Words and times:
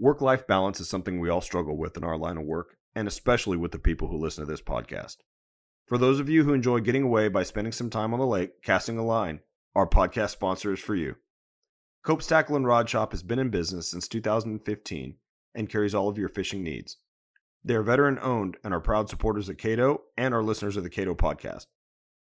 Work 0.00 0.20
life 0.20 0.46
balance 0.46 0.78
is 0.78 0.88
something 0.88 1.18
we 1.18 1.28
all 1.28 1.40
struggle 1.40 1.76
with 1.76 1.96
in 1.96 2.04
our 2.04 2.16
line 2.16 2.36
of 2.36 2.44
work, 2.44 2.76
and 2.94 3.08
especially 3.08 3.56
with 3.56 3.72
the 3.72 3.80
people 3.80 4.06
who 4.06 4.16
listen 4.16 4.44
to 4.44 4.50
this 4.50 4.62
podcast. 4.62 5.16
For 5.86 5.98
those 5.98 6.20
of 6.20 6.28
you 6.28 6.44
who 6.44 6.52
enjoy 6.52 6.78
getting 6.80 7.02
away 7.02 7.26
by 7.26 7.42
spending 7.42 7.72
some 7.72 7.90
time 7.90 8.12
on 8.12 8.20
the 8.20 8.26
lake 8.26 8.62
casting 8.62 8.96
a 8.96 9.04
line, 9.04 9.40
our 9.74 9.88
podcast 9.88 10.30
sponsor 10.30 10.72
is 10.72 10.78
for 10.78 10.94
you. 10.94 11.16
Cope's 12.04 12.28
Tackle 12.28 12.54
and 12.54 12.64
Rod 12.64 12.88
Shop 12.88 13.10
has 13.10 13.24
been 13.24 13.40
in 13.40 13.50
business 13.50 13.90
since 13.90 14.06
2015 14.06 15.16
and 15.52 15.68
carries 15.68 15.96
all 15.96 16.08
of 16.08 16.16
your 16.16 16.28
fishing 16.28 16.62
needs. 16.62 16.98
They 17.64 17.74
are 17.74 17.82
veteran 17.82 18.20
owned 18.22 18.56
and 18.62 18.72
are 18.72 18.80
proud 18.80 19.08
supporters 19.08 19.48
of 19.48 19.56
Cato 19.56 20.02
and 20.16 20.32
our 20.32 20.44
listeners 20.44 20.76
of 20.76 20.84
the 20.84 20.90
Cato 20.90 21.16
podcast. 21.16 21.66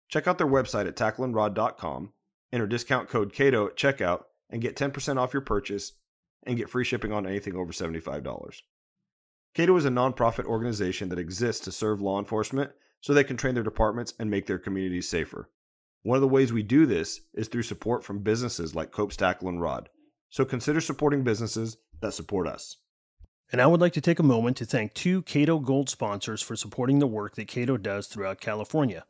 Check 0.09 0.27
out 0.27 0.39
their 0.39 0.47
website 0.47 0.87
at 0.87 0.95
tackleandrod.com, 0.95 2.13
enter 2.51 2.65
discount 2.65 3.07
code 3.07 3.33
Cato 3.33 3.67
at 3.67 3.77
checkout, 3.77 4.23
and 4.49 4.63
get 4.63 4.75
10% 4.75 5.17
off 5.17 5.33
your 5.33 5.41
purchase 5.41 5.91
and 6.47 6.57
get 6.57 6.69
free 6.69 6.83
shipping 6.83 7.11
on 7.11 7.27
anything 7.27 7.55
over 7.55 7.71
$75. 7.71 8.61
Cato 9.53 9.75
is 9.75 9.85
a 9.85 9.89
nonprofit 9.89 10.45
organization 10.45 11.09
that 11.09 11.19
exists 11.19 11.63
to 11.65 11.71
serve 11.71 12.01
law 12.01 12.19
enforcement 12.19 12.71
so 13.01 13.13
they 13.13 13.23
can 13.23 13.37
train 13.37 13.53
their 13.53 13.63
departments 13.63 14.13
and 14.19 14.29
make 14.29 14.47
their 14.47 14.57
communities 14.57 15.09
safer. 15.09 15.49
One 16.03 16.15
of 16.15 16.21
the 16.21 16.27
ways 16.27 16.53
we 16.53 16.63
do 16.63 16.85
this 16.85 17.21
is 17.33 17.47
through 17.47 17.63
support 17.63 18.03
from 18.03 18.19
businesses 18.19 18.73
like 18.73 18.91
Cope's 18.91 19.17
Tackle 19.17 19.49
and 19.49 19.61
Rod. 19.61 19.89
So 20.29 20.45
consider 20.45 20.79
supporting 20.79 21.23
businesses 21.23 21.77
that 22.01 22.13
support 22.13 22.47
us. 22.47 22.77
And 23.51 23.61
I 23.61 23.67
would 23.67 23.81
like 23.81 23.93
to 23.93 24.01
take 24.01 24.19
a 24.19 24.23
moment 24.23 24.57
to 24.57 24.65
thank 24.65 24.93
two 24.93 25.21
Cato 25.23 25.59
Gold 25.59 25.89
sponsors 25.89 26.41
for 26.41 26.55
supporting 26.55 26.99
the 26.99 27.07
work 27.07 27.35
that 27.35 27.47
Cato 27.47 27.77
does 27.77 28.07
throughout 28.07 28.41
California. 28.41 29.05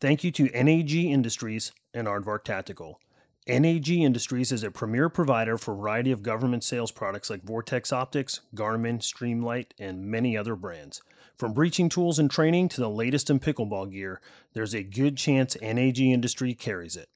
Thank 0.00 0.24
you 0.24 0.30
to 0.32 0.50
NAG 0.50 0.92
Industries 0.94 1.72
and 1.94 2.06
Aardvark 2.06 2.44
Tactical. 2.44 3.00
NAG 3.48 3.88
Industries 3.88 4.50
is 4.50 4.64
a 4.64 4.72
premier 4.72 5.08
provider 5.08 5.56
for 5.56 5.72
a 5.72 5.76
variety 5.76 6.10
of 6.10 6.24
government 6.24 6.64
sales 6.64 6.90
products 6.90 7.30
like 7.30 7.44
Vortex 7.44 7.92
Optics, 7.92 8.40
Garmin, 8.56 8.98
Streamlight, 8.98 9.66
and 9.78 10.04
many 10.04 10.36
other 10.36 10.56
brands. 10.56 11.00
From 11.38 11.52
breaching 11.52 11.88
tools 11.88 12.18
and 12.18 12.28
training 12.28 12.68
to 12.70 12.80
the 12.80 12.90
latest 12.90 13.30
in 13.30 13.38
pickleball 13.38 13.92
gear, 13.92 14.20
there's 14.52 14.74
a 14.74 14.82
good 14.82 15.16
chance 15.16 15.56
NAG 15.62 16.00
Industry 16.00 16.54
carries 16.54 16.96
it. 16.96 17.08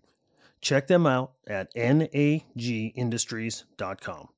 Check 0.60 0.86
them 0.86 1.05
out 1.05 1.32
at 1.48 1.74
nagindustries.com. 1.74 4.28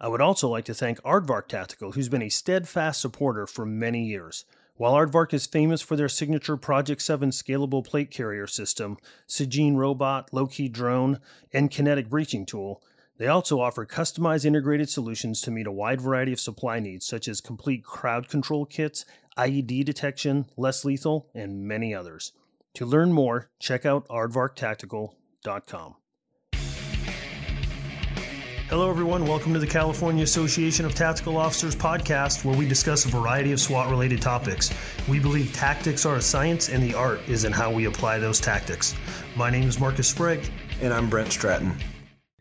I 0.00 0.08
would 0.08 0.20
also 0.20 0.48
like 0.48 0.66
to 0.66 0.74
thank 0.74 1.00
Aardvark 1.02 1.48
Tactical, 1.48 1.92
who's 1.92 2.10
been 2.10 2.22
a 2.22 2.28
steadfast 2.28 3.00
supporter 3.00 3.46
for 3.46 3.64
many 3.64 4.04
years. 4.04 4.44
While 4.76 4.94
Aardvark 4.94 5.34
is 5.34 5.46
famous 5.46 5.82
for 5.82 5.96
their 5.96 6.08
signature 6.08 6.56
Project 6.56 7.02
7 7.02 7.30
scalable 7.30 7.84
plate 7.84 8.10
carrier 8.10 8.46
system, 8.46 8.96
Sigine 9.28 9.76
robot, 9.76 10.32
low 10.32 10.46
key 10.46 10.68
drone, 10.68 11.20
and 11.52 11.70
kinetic 11.70 12.08
breaching 12.08 12.46
tool, 12.46 12.82
they 13.18 13.28
also 13.28 13.60
offer 13.60 13.84
customized 13.84 14.44
integrated 14.44 14.88
solutions 14.88 15.40
to 15.42 15.50
meet 15.50 15.66
a 15.66 15.72
wide 15.72 16.00
variety 16.00 16.32
of 16.32 16.40
supply 16.40 16.80
needs, 16.80 17.06
such 17.06 17.28
as 17.28 17.40
complete 17.40 17.84
crowd 17.84 18.28
control 18.28 18.64
kits, 18.64 19.04
IED 19.36 19.84
detection, 19.84 20.46
less 20.56 20.84
lethal, 20.84 21.28
and 21.34 21.62
many 21.62 21.94
others. 21.94 22.32
To 22.74 22.86
learn 22.86 23.12
more, 23.12 23.50
check 23.60 23.84
out 23.84 24.08
aardvarktactical.com. 24.08 25.94
Hello, 28.72 28.88
everyone. 28.88 29.26
Welcome 29.26 29.52
to 29.52 29.58
the 29.58 29.66
California 29.66 30.24
Association 30.24 30.86
of 30.86 30.94
Tactical 30.94 31.36
Officers 31.36 31.76
podcast, 31.76 32.42
where 32.42 32.56
we 32.56 32.66
discuss 32.66 33.04
a 33.04 33.08
variety 33.08 33.52
of 33.52 33.60
SWAT 33.60 33.90
related 33.90 34.22
topics. 34.22 34.72
We 35.06 35.18
believe 35.18 35.52
tactics 35.52 36.06
are 36.06 36.16
a 36.16 36.22
science, 36.22 36.70
and 36.70 36.82
the 36.82 36.94
art 36.94 37.20
is 37.28 37.44
in 37.44 37.52
how 37.52 37.70
we 37.70 37.84
apply 37.84 38.18
those 38.18 38.40
tactics. 38.40 38.94
My 39.36 39.50
name 39.50 39.68
is 39.68 39.78
Marcus 39.78 40.08
Sprague. 40.08 40.50
And 40.80 40.90
I'm 40.90 41.10
Brent 41.10 41.30
Stratton. 41.30 41.76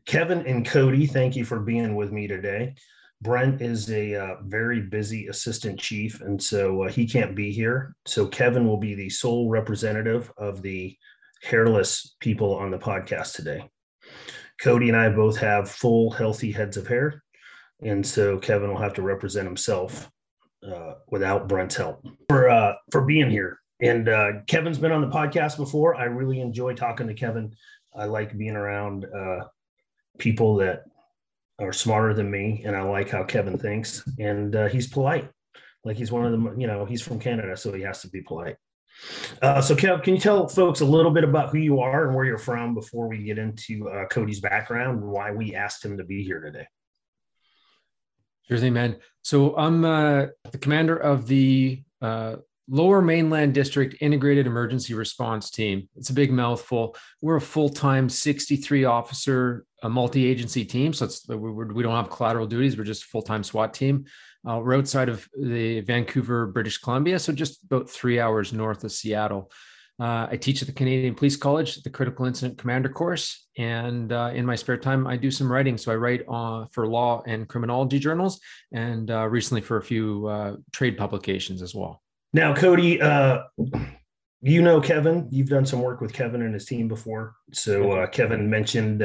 Kevin 0.05 0.47
and 0.47 0.65
Cody, 0.65 1.05
thank 1.05 1.35
you 1.35 1.43
for 1.43 1.59
being 1.59 1.95
with 1.95 2.13
me 2.13 2.27
today. 2.27 2.75
Brent 3.21 3.61
is 3.61 3.91
a 3.91 4.15
uh, 4.15 4.35
very 4.43 4.79
busy 4.79 5.27
assistant 5.27 5.81
chief, 5.81 6.21
and 6.21 6.41
so 6.41 6.83
uh, 6.83 6.87
he 6.89 7.05
can't 7.05 7.35
be 7.35 7.51
here. 7.51 7.93
So 8.05 8.25
Kevin 8.25 8.65
will 8.65 8.77
be 8.77 8.95
the 8.95 9.09
sole 9.09 9.49
representative 9.49 10.31
of 10.37 10.61
the 10.61 10.95
hairless 11.43 12.15
people 12.21 12.55
on 12.55 12.71
the 12.71 12.79
podcast 12.79 13.35
today. 13.35 13.69
Cody 14.61 14.89
and 14.89 14.97
I 14.97 15.09
both 15.09 15.37
have 15.37 15.69
full, 15.69 16.11
healthy 16.11 16.51
heads 16.51 16.77
of 16.77 16.87
hair. 16.87 17.23
And 17.81 18.05
so 18.05 18.37
Kevin 18.37 18.69
will 18.69 18.81
have 18.81 18.93
to 18.95 19.01
represent 19.01 19.47
himself 19.47 20.09
uh, 20.63 20.93
without 21.07 21.47
Brent's 21.47 21.75
help 21.75 22.05
for 22.29 22.49
uh, 22.49 22.75
for 22.91 23.01
being 23.01 23.29
here. 23.29 23.59
And 23.81 24.07
uh, 24.07 24.31
Kevin's 24.45 24.77
been 24.77 24.91
on 24.91 25.01
the 25.01 25.07
podcast 25.07 25.57
before. 25.57 25.95
I 25.95 26.03
really 26.03 26.39
enjoy 26.39 26.75
talking 26.75 27.07
to 27.07 27.15
Kevin. 27.15 27.55
I 27.95 28.05
like 28.05 28.37
being 28.37 28.55
around 28.55 29.05
uh, 29.05 29.45
people 30.19 30.55
that 30.57 30.83
are 31.59 31.73
smarter 31.73 32.13
than 32.13 32.29
me, 32.29 32.61
and 32.63 32.75
I 32.75 32.83
like 32.83 33.09
how 33.09 33.23
Kevin 33.23 33.57
thinks. 33.57 34.07
And 34.19 34.55
uh, 34.55 34.67
he's 34.67 34.87
polite. 34.87 35.29
Like 35.83 35.97
he's 35.97 36.11
one 36.11 36.25
of 36.25 36.31
the, 36.31 36.55
You 36.59 36.67
know, 36.67 36.85
he's 36.85 37.01
from 37.01 37.19
Canada, 37.19 37.57
so 37.57 37.73
he 37.73 37.81
has 37.81 38.01
to 38.03 38.09
be 38.09 38.21
polite. 38.21 38.57
Uh, 39.41 39.61
so, 39.61 39.75
Kev, 39.75 40.03
can 40.03 40.15
you 40.15 40.19
tell 40.19 40.47
folks 40.47 40.81
a 40.81 40.85
little 40.85 41.11
bit 41.11 41.23
about 41.23 41.49
who 41.49 41.57
you 41.57 41.79
are 41.79 42.05
and 42.07 42.15
where 42.15 42.25
you're 42.25 42.37
from 42.37 42.73
before 42.73 43.07
we 43.07 43.23
get 43.23 43.37
into 43.37 43.89
uh, 43.89 44.05
Cody's 44.07 44.39
background 44.39 44.99
and 44.99 45.09
why 45.09 45.31
we 45.31 45.55
asked 45.55 45.83
him 45.83 45.97
to 45.97 46.03
be 46.03 46.23
here 46.23 46.39
today? 46.39 46.67
Sure 48.47 48.57
thing, 48.57 48.73
man. 48.73 48.97
So, 49.23 49.57
I'm 49.57 49.83
uh, 49.85 50.27
the 50.51 50.57
commander 50.57 50.97
of 50.97 51.27
the 51.27 51.81
uh, 52.01 52.37
Lower 52.67 53.01
Mainland 53.01 53.53
District 53.53 53.95
Integrated 54.01 54.45
Emergency 54.45 54.93
Response 54.93 55.49
Team. 55.49 55.89
It's 55.95 56.09
a 56.09 56.13
big 56.13 56.31
mouthful. 56.31 56.95
We're 57.21 57.37
a 57.37 57.41
full 57.41 57.69
time 57.69 58.09
63 58.09 58.85
officer, 58.85 59.65
a 59.81 59.89
multi 59.89 60.25
agency 60.25 60.65
team. 60.65 60.93
So, 60.93 61.05
it's, 61.05 61.27
we 61.27 61.83
don't 61.83 61.95
have 61.95 62.09
collateral 62.09 62.47
duties, 62.47 62.77
we're 62.77 62.83
just 62.83 63.03
a 63.03 63.07
full 63.07 63.23
time 63.23 63.43
SWAT 63.43 63.73
team. 63.73 64.05
Uh, 64.47 64.59
we're 64.63 64.75
outside 64.75 65.09
of 65.09 65.27
the 65.39 65.81
Vancouver, 65.81 66.47
British 66.47 66.79
Columbia, 66.79 67.19
so 67.19 67.31
just 67.31 67.63
about 67.63 67.89
three 67.89 68.19
hours 68.19 68.53
north 68.53 68.83
of 68.83 68.91
Seattle. 68.91 69.51
Uh, 69.99 70.27
I 70.31 70.37
teach 70.37 70.63
at 70.63 70.67
the 70.67 70.73
Canadian 70.73 71.13
Police 71.13 71.35
College, 71.35 71.83
the 71.83 71.89
Critical 71.91 72.25
Incident 72.25 72.57
Commander 72.57 72.89
course, 72.89 73.47
and 73.59 74.11
uh, 74.11 74.31
in 74.33 74.47
my 74.47 74.55
spare 74.55 74.77
time, 74.77 75.05
I 75.05 75.15
do 75.15 75.29
some 75.29 75.51
writing. 75.51 75.77
So 75.77 75.91
I 75.91 75.95
write 75.95 76.23
uh, 76.27 76.65
for 76.71 76.87
law 76.87 77.21
and 77.27 77.47
criminology 77.47 77.99
journals, 77.99 78.39
and 78.71 79.11
uh, 79.11 79.27
recently 79.27 79.61
for 79.61 79.77
a 79.77 79.83
few 79.83 80.25
uh, 80.25 80.55
trade 80.71 80.97
publications 80.97 81.61
as 81.61 81.75
well. 81.75 82.01
Now, 82.33 82.55
Cody, 82.55 82.99
you 84.41 84.61
know 84.63 84.81
Kevin. 84.81 85.27
You've 85.29 85.49
done 85.49 85.67
some 85.67 85.81
work 85.81 86.01
with 86.01 86.13
Kevin 86.13 86.41
and 86.41 86.55
his 86.55 86.65
team 86.65 86.87
before. 86.87 87.35
So 87.53 88.07
Kevin 88.07 88.49
mentioned 88.49 89.03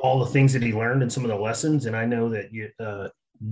all 0.00 0.18
the 0.18 0.30
things 0.30 0.54
that 0.54 0.62
he 0.62 0.72
learned 0.72 1.02
and 1.02 1.12
some 1.12 1.24
of 1.24 1.28
the 1.30 1.36
lessons, 1.36 1.84
and 1.84 1.94
I 1.94 2.06
know 2.06 2.30
that 2.30 2.52
you 2.52 2.70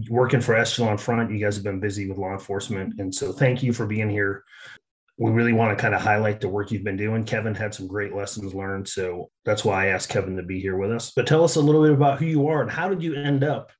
working 0.09 0.41
for 0.41 0.54
Echelon 0.54 0.98
Front, 0.98 1.31
you 1.31 1.38
guys 1.38 1.56
have 1.56 1.65
been 1.65 1.81
busy 1.81 2.09
with 2.09 2.19
law 2.19 2.32
enforcement. 2.32 3.00
And 3.00 3.15
so 3.15 3.32
thank 3.32 3.62
you 3.62 3.72
for 3.72 3.87
being 3.87 4.10
here. 4.10 4.44
We 5.19 5.31
really 5.31 5.53
want 5.53 5.76
to 5.76 5.81
kind 5.81 5.94
of 5.94 6.00
highlight 6.00 6.41
the 6.41 6.48
work 6.48 6.70
you've 6.70 6.84
been 6.84 6.97
doing. 6.97 7.25
Kevin 7.25 7.54
had 7.54 7.75
some 7.75 7.87
great 7.87 8.15
lessons 8.15 8.54
learned. 8.54 8.88
So 8.88 9.31
that's 9.44 9.65
why 9.65 9.84
I 9.84 9.88
asked 9.88 10.09
Kevin 10.09 10.37
to 10.37 10.43
be 10.43 10.60
here 10.60 10.76
with 10.76 10.91
us. 10.91 11.12
But 11.15 11.26
tell 11.26 11.44
us 11.44 11.56
a 11.56 11.60
little 11.60 11.82
bit 11.82 11.93
about 11.93 12.19
who 12.19 12.26
you 12.26 12.48
are 12.48 12.62
and 12.62 12.70
how 12.70 12.88
did 12.88 13.03
you 13.03 13.15
end 13.15 13.44
up 13.44 13.70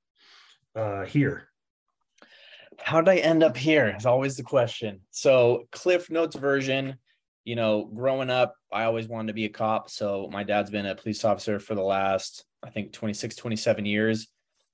uh, 0.77 1.05
here? 1.05 1.49
How 2.81 3.01
did 3.01 3.11
I 3.11 3.17
end 3.19 3.43
up 3.43 3.57
here? 3.57 3.95
Is 3.97 4.07
always 4.07 4.37
the 4.37 4.43
question. 4.43 5.01
So, 5.11 5.69
Cliff 5.71 6.11
Notes 6.11 6.35
version, 6.35 6.97
you 7.45 7.55
know, 7.55 7.85
growing 7.85 8.29
up, 8.29 8.55
I 8.73 8.85
always 8.85 9.07
wanted 9.07 9.29
to 9.29 9.35
be 9.35 9.45
a 9.45 9.51
cop. 9.51 9.89
So, 9.89 10.29
my 10.33 10.43
dad's 10.43 10.71
been 10.71 10.87
a 10.87 10.95
police 10.97 11.25
officer 11.25 11.61
for 11.61 11.77
the 11.77 11.83
last, 11.83 12.45
I 12.63 12.71
think, 12.71 12.93
26, 12.93 13.37
27 13.37 13.87
years 13.87 14.27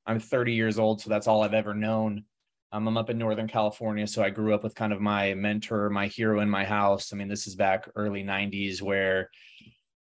I'm 0.09 0.19
30 0.19 0.55
years 0.55 0.79
old, 0.79 1.03
so 1.03 1.11
that's 1.11 1.27
all 1.27 1.43
I've 1.43 1.53
ever 1.53 1.75
known. 1.75 2.25
Um, 2.73 2.89
I'm 2.89 2.97
up 2.97 3.11
in 3.11 3.19
Northern 3.19 3.47
California, 3.47 4.07
so 4.07 4.23
I 4.23 4.31
grew 4.31 4.55
up 4.55 4.63
with 4.63 4.75
kind 4.75 4.93
of 4.93 5.01
my 5.03 5.35
mentor, 5.35 5.91
my 5.91 6.07
hero 6.07 6.41
in 6.41 6.49
my 6.49 6.65
house. 6.65 7.13
I 7.13 7.17
mean, 7.17 7.29
this 7.29 7.47
is 7.47 7.55
back 7.55 7.89
early 7.95 8.25
90s 8.25 8.81
where 8.81 9.21
it 9.21 9.29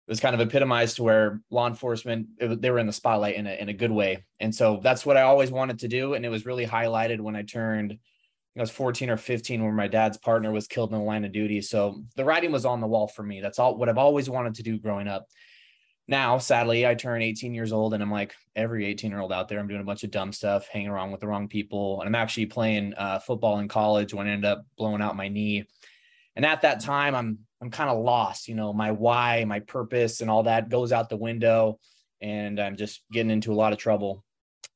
was 0.08 0.22
kind 0.22 0.34
of 0.34 0.40
epitomized 0.40 0.96
to 0.96 1.04
where 1.04 1.42
law 1.52 1.68
enforcement 1.68 2.28
it, 2.38 2.62
they 2.62 2.72
were 2.72 2.80
in 2.80 2.88
the 2.88 2.94
spotlight 2.94 3.36
in 3.36 3.48
a 3.48 3.54
in 3.54 3.68
a 3.68 3.74
good 3.74 3.92
way, 3.92 4.26
and 4.40 4.56
so 4.56 4.80
that's 4.82 5.06
what 5.06 5.18
I 5.18 5.24
always 5.24 5.52
wanted 5.52 5.80
to 5.80 5.90
do. 5.90 6.14
And 6.14 6.26
it 6.26 6.30
was 6.30 6.46
really 6.46 6.66
highlighted 6.66 7.20
when 7.20 7.36
I 7.36 7.44
turned. 7.44 7.98
I 8.58 8.62
was 8.62 8.72
14 8.72 9.12
or 9.12 9.18
15 9.18 9.64
when 9.64 9.76
my 9.76 9.88
dad's 9.88 10.18
partner 10.18 10.52
was 10.52 10.66
killed 10.68 10.92
in 10.92 10.98
the 10.98 11.04
line 11.04 11.24
of 11.26 11.32
duty. 11.32 11.62
So 11.62 12.02
the 12.16 12.26
writing 12.26 12.52
was 12.52 12.66
on 12.66 12.82
the 12.82 12.88
wall 12.88 13.08
for 13.08 13.22
me. 13.22 13.40
That's 13.40 13.60
all 13.60 13.78
what 13.78 13.88
I've 13.88 14.00
always 14.00 14.32
wanted 14.32 14.56
to 14.56 14.64
do 14.64 14.80
growing 14.80 15.08
up 15.08 15.28
now 16.08 16.38
sadly 16.38 16.86
i 16.88 16.96
turn 16.96 17.22
18 17.22 17.54
years 17.54 17.74
old 17.74 17.94
and 17.94 18.02
i'm 18.02 18.12
like 18.12 18.34
every 18.56 18.86
18 18.86 19.12
year 19.12 19.20
old 19.20 19.34
out 19.34 19.48
there 19.48 19.60
i'm 19.60 19.68
doing 19.68 19.82
a 19.82 19.86
bunch 19.86 20.04
of 20.04 20.12
dumb 20.12 20.32
stuff 20.32 20.68
hanging 20.68 20.88
around 20.88 21.12
with 21.12 21.22
the 21.22 21.28
wrong 21.28 21.48
people 21.48 22.00
and 22.00 22.08
i'm 22.08 22.16
actually 22.16 22.46
playing 22.46 22.94
uh, 22.96 23.20
football 23.20 23.60
in 23.60 23.68
college 23.68 24.14
when 24.14 24.28
i 24.28 24.32
ended 24.32 24.50
up 24.50 24.66
blowing 24.78 25.02
out 25.02 25.16
my 25.16 25.28
knee. 25.28 25.66
And 26.36 26.46
at 26.46 26.62
that 26.62 26.82
time 26.82 27.16
i'm 27.16 27.40
i'm 27.62 27.72
kind 27.72 27.90
of 27.90 28.04
lost 28.04 28.48
you 28.48 28.56
know 28.56 28.72
my 28.74 28.92
why 28.92 29.44
my 29.46 29.60
purpose 29.60 30.22
and 30.22 30.30
all 30.30 30.44
that 30.44 30.70
goes 30.70 30.92
out 30.92 31.10
the 31.10 31.18
window 31.18 31.80
and 32.22 32.60
i'm 32.60 32.78
just 32.78 33.02
getting 33.12 33.32
into 33.32 33.52
a 33.52 33.56
lot 33.56 33.74
of 33.74 33.80
trouble. 33.80 34.24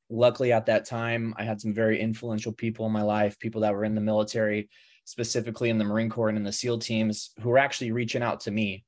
Luckily 0.10 0.52
at 0.52 0.66
that 0.66 0.86
time 0.86 1.34
i 1.38 1.44
had 1.44 1.62
some 1.62 1.74
very 1.74 2.00
influential 2.02 2.52
people 2.52 2.86
in 2.86 2.92
my 2.92 3.04
life 3.04 3.40
people 3.40 3.62
that 3.62 3.74
were 3.74 3.86
in 3.86 3.96
the 3.96 4.02
military 4.02 4.70
specifically 5.06 5.70
in 5.70 5.78
the 5.78 5.84
marine 5.84 6.10
corps 6.10 6.30
and 6.30 6.38
in 6.38 6.44
the 6.44 6.52
seal 6.52 6.80
teams 6.80 7.32
who 7.42 7.50
were 7.50 7.58
actually 7.58 7.92
reaching 7.92 8.22
out 8.22 8.42
to 8.42 8.52
me 8.52 8.84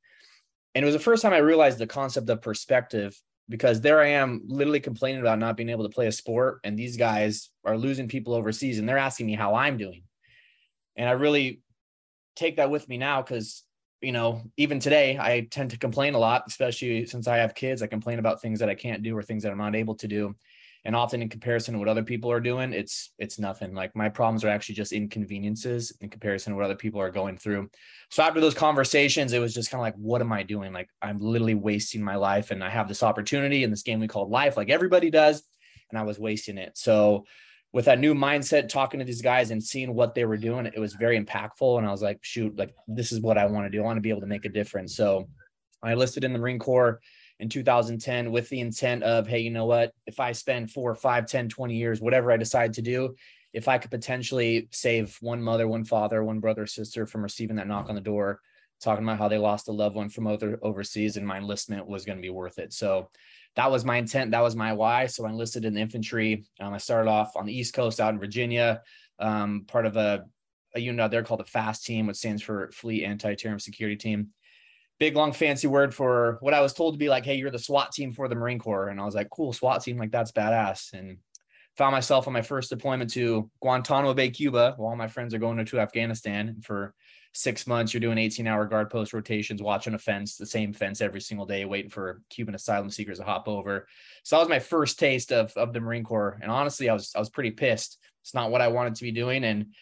and 0.75 0.83
it 0.83 0.85
was 0.85 0.95
the 0.95 0.99
first 0.99 1.21
time 1.21 1.33
I 1.33 1.37
realized 1.37 1.77
the 1.77 1.87
concept 1.87 2.29
of 2.29 2.41
perspective 2.41 3.19
because 3.49 3.81
there 3.81 4.01
I 4.01 4.07
am 4.07 4.41
literally 4.45 4.79
complaining 4.79 5.21
about 5.21 5.39
not 5.39 5.57
being 5.57 5.69
able 5.69 5.83
to 5.83 5.93
play 5.93 6.07
a 6.07 6.11
sport. 6.11 6.59
And 6.63 6.77
these 6.77 6.97
guys 6.97 7.49
are 7.65 7.77
losing 7.77 8.07
people 8.07 8.33
overseas 8.33 8.79
and 8.79 8.87
they're 8.87 8.97
asking 8.97 9.27
me 9.27 9.35
how 9.35 9.55
I'm 9.55 9.77
doing. 9.77 10.03
And 10.95 11.09
I 11.09 11.13
really 11.13 11.61
take 12.35 12.57
that 12.57 12.71
with 12.71 12.87
me 12.87 12.97
now 12.97 13.21
because, 13.21 13.63
you 14.01 14.11
know, 14.11 14.41
even 14.57 14.79
today 14.79 15.17
I 15.19 15.47
tend 15.51 15.71
to 15.71 15.77
complain 15.77 16.13
a 16.13 16.19
lot, 16.19 16.43
especially 16.47 17.05
since 17.05 17.27
I 17.27 17.37
have 17.37 17.53
kids. 17.53 17.81
I 17.81 17.87
complain 17.87 18.19
about 18.19 18.41
things 18.41 18.59
that 18.59 18.69
I 18.69 18.75
can't 18.75 19.03
do 19.03 19.15
or 19.15 19.21
things 19.21 19.43
that 19.43 19.51
I'm 19.51 19.57
not 19.57 19.75
able 19.75 19.95
to 19.95 20.07
do 20.07 20.35
and 20.85 20.95
often 20.95 21.21
in 21.21 21.29
comparison 21.29 21.73
to 21.73 21.79
what 21.79 21.87
other 21.87 22.03
people 22.03 22.31
are 22.31 22.39
doing 22.39 22.73
it's 22.73 23.11
it's 23.17 23.39
nothing. 23.39 23.73
Like 23.73 23.95
my 23.95 24.09
problems 24.09 24.43
are 24.43 24.49
actually 24.49 24.75
just 24.75 24.91
inconveniences 24.91 25.95
in 26.01 26.09
comparison 26.09 26.51
to 26.51 26.57
what 26.57 26.65
other 26.65 26.75
people 26.75 26.99
are 26.99 27.11
going 27.11 27.37
through. 27.37 27.69
So 28.09 28.23
after 28.23 28.41
those 28.41 28.53
conversations 28.53 29.33
it 29.33 29.39
was 29.39 29.53
just 29.53 29.71
kind 29.71 29.79
of 29.79 29.83
like 29.83 29.95
what 29.95 30.21
am 30.21 30.33
i 30.33 30.43
doing? 30.43 30.73
Like 30.73 30.89
i'm 31.01 31.19
literally 31.19 31.55
wasting 31.55 32.03
my 32.03 32.15
life 32.15 32.51
and 32.51 32.63
i 32.63 32.69
have 32.69 32.87
this 32.87 33.03
opportunity 33.03 33.63
in 33.63 33.69
this 33.69 33.83
game 33.83 33.99
we 33.99 34.07
call 34.07 34.29
life 34.29 34.57
like 34.57 34.69
everybody 34.69 35.09
does 35.09 35.43
and 35.89 35.99
i 35.99 36.03
was 36.03 36.19
wasting 36.19 36.57
it. 36.57 36.77
So 36.77 37.25
with 37.71 37.85
that 37.85 37.99
new 37.99 38.13
mindset 38.13 38.69
talking 38.69 38.99
to 38.99 39.05
these 39.05 39.21
guys 39.21 39.49
and 39.49 39.63
seeing 39.63 39.95
what 39.95 40.13
they 40.13 40.25
were 40.25 40.37
doing 40.37 40.65
it 40.65 40.79
was 40.79 40.93
very 40.93 41.19
impactful 41.19 41.77
and 41.77 41.87
i 41.87 41.91
was 41.91 42.03
like 42.03 42.19
shoot 42.21 42.55
like 42.55 42.75
this 42.87 43.11
is 43.11 43.19
what 43.21 43.37
i 43.37 43.45
want 43.45 43.65
to 43.65 43.75
do. 43.75 43.81
I 43.81 43.85
want 43.85 43.97
to 43.97 44.01
be 44.01 44.09
able 44.09 44.21
to 44.21 44.27
make 44.27 44.45
a 44.45 44.49
difference. 44.49 44.95
So 44.95 45.29
i 45.81 45.93
enlisted 45.93 46.25
in 46.25 46.33
the 46.33 46.39
marine 46.39 46.59
corps 46.59 46.99
in 47.43 47.49
2010 47.49 48.31
with 48.31 48.47
the 48.47 48.61
intent 48.61 49.03
of, 49.03 49.27
hey, 49.27 49.39
you 49.39 49.51
know 49.51 49.65
what? 49.65 49.91
If 50.07 50.21
I 50.21 50.31
spend 50.31 50.71
four, 50.71 50.95
five, 50.95 51.27
10, 51.27 51.49
20 51.49 51.75
years, 51.75 51.99
whatever 51.99 52.31
I 52.31 52.37
decide 52.37 52.71
to 52.75 52.81
do, 52.81 53.15
if 53.51 53.67
I 53.67 53.77
could 53.77 53.91
potentially 53.91 54.69
save 54.71 55.17
one 55.19 55.41
mother, 55.41 55.67
one 55.67 55.83
father, 55.83 56.23
one 56.23 56.39
brother, 56.39 56.65
sister 56.65 57.05
from 57.05 57.21
receiving 57.21 57.57
that 57.57 57.67
knock 57.67 57.89
on 57.89 57.95
the 57.95 58.01
door, 58.01 58.39
talking 58.81 59.03
about 59.03 59.17
how 59.17 59.27
they 59.27 59.37
lost 59.37 59.67
a 59.67 59.73
loved 59.73 59.93
one 59.93 60.07
from 60.07 60.25
other 60.25 60.57
overseas 60.61 61.17
and 61.17 61.27
my 61.27 61.37
enlistment 61.37 61.85
was 61.85 62.05
going 62.05 62.17
to 62.17 62.21
be 62.21 62.29
worth 62.29 62.59
it. 62.59 62.71
So 62.71 63.09
that 63.57 63.69
was 63.69 63.83
my 63.83 63.97
intent. 63.97 64.31
That 64.31 64.41
was 64.41 64.55
my 64.55 64.71
why. 64.71 65.07
So 65.07 65.25
I 65.25 65.29
enlisted 65.29 65.65
in 65.65 65.73
the 65.73 65.81
infantry. 65.81 66.45
Um, 66.61 66.73
I 66.73 66.77
started 66.77 67.09
off 67.09 67.35
on 67.35 67.45
the 67.45 67.55
East 67.55 67.73
Coast 67.73 67.99
out 67.99 68.13
in 68.13 68.21
Virginia, 68.21 68.81
um, 69.19 69.65
part 69.67 69.85
of 69.85 69.97
a, 69.97 70.23
a 70.75 70.79
unit 70.79 71.01
out 71.01 71.11
there 71.11 71.23
called 71.23 71.41
the 71.41 71.51
FAST 71.51 71.83
team, 71.83 72.07
which 72.07 72.17
stands 72.17 72.41
for 72.41 72.71
Fleet 72.71 73.03
Anti-Terrorism 73.03 73.59
Security 73.59 73.97
Team 73.97 74.29
big 74.99 75.15
long 75.15 75.31
fancy 75.31 75.67
word 75.67 75.93
for 75.93 76.37
what 76.41 76.53
I 76.53 76.61
was 76.61 76.73
told 76.73 76.93
to 76.93 76.97
be 76.97 77.09
like, 77.09 77.25
hey, 77.25 77.35
you're 77.35 77.51
the 77.51 77.59
SWAT 77.59 77.91
team 77.91 78.13
for 78.13 78.27
the 78.27 78.35
Marine 78.35 78.59
Corps. 78.59 78.89
And 78.89 78.99
I 78.99 79.05
was 79.05 79.15
like, 79.15 79.29
cool, 79.29 79.53
SWAT 79.53 79.83
team, 79.83 79.97
like 79.97 80.11
that's 80.11 80.31
badass. 80.31 80.93
And 80.93 81.17
found 81.77 81.93
myself 81.93 82.27
on 82.27 82.33
my 82.33 82.41
first 82.41 82.69
deployment 82.69 83.11
to 83.11 83.49
Guantanamo 83.61 84.13
Bay, 84.13 84.29
Cuba, 84.29 84.75
while 84.77 84.89
all 84.89 84.95
my 84.95 85.07
friends 85.07 85.33
are 85.33 85.39
going 85.39 85.63
to 85.63 85.79
Afghanistan. 85.79 86.57
For 86.63 86.93
six 87.33 87.65
months, 87.65 87.93
you're 87.93 88.01
doing 88.01 88.19
18 88.19 88.45
hour 88.45 88.65
guard 88.65 88.89
post 88.89 89.13
rotations, 89.13 89.61
watching 89.61 89.95
a 89.95 89.97
fence, 89.97 90.37
the 90.37 90.45
same 90.45 90.71
fence 90.71 91.01
every 91.01 91.21
single 91.21 91.47
day, 91.47 91.65
waiting 91.65 91.89
for 91.89 92.21
Cuban 92.29 92.53
asylum 92.53 92.91
seekers 92.91 93.17
to 93.17 93.23
hop 93.23 93.47
over. 93.47 93.87
So 94.23 94.35
that 94.35 94.41
was 94.41 94.49
my 94.49 94.59
first 94.59 94.99
taste 94.99 95.31
of, 95.31 95.51
of 95.57 95.73
the 95.73 95.79
Marine 95.79 96.03
Corps. 96.03 96.37
And 96.41 96.51
honestly, 96.51 96.89
I 96.89 96.93
was, 96.93 97.11
I 97.15 97.19
was 97.19 97.29
pretty 97.29 97.51
pissed. 97.51 97.97
It's 98.21 98.35
not 98.35 98.51
what 98.51 98.61
I 98.61 98.67
wanted 98.67 98.95
to 98.95 99.03
be 99.03 99.11
doing. 99.11 99.43
And 99.43 99.73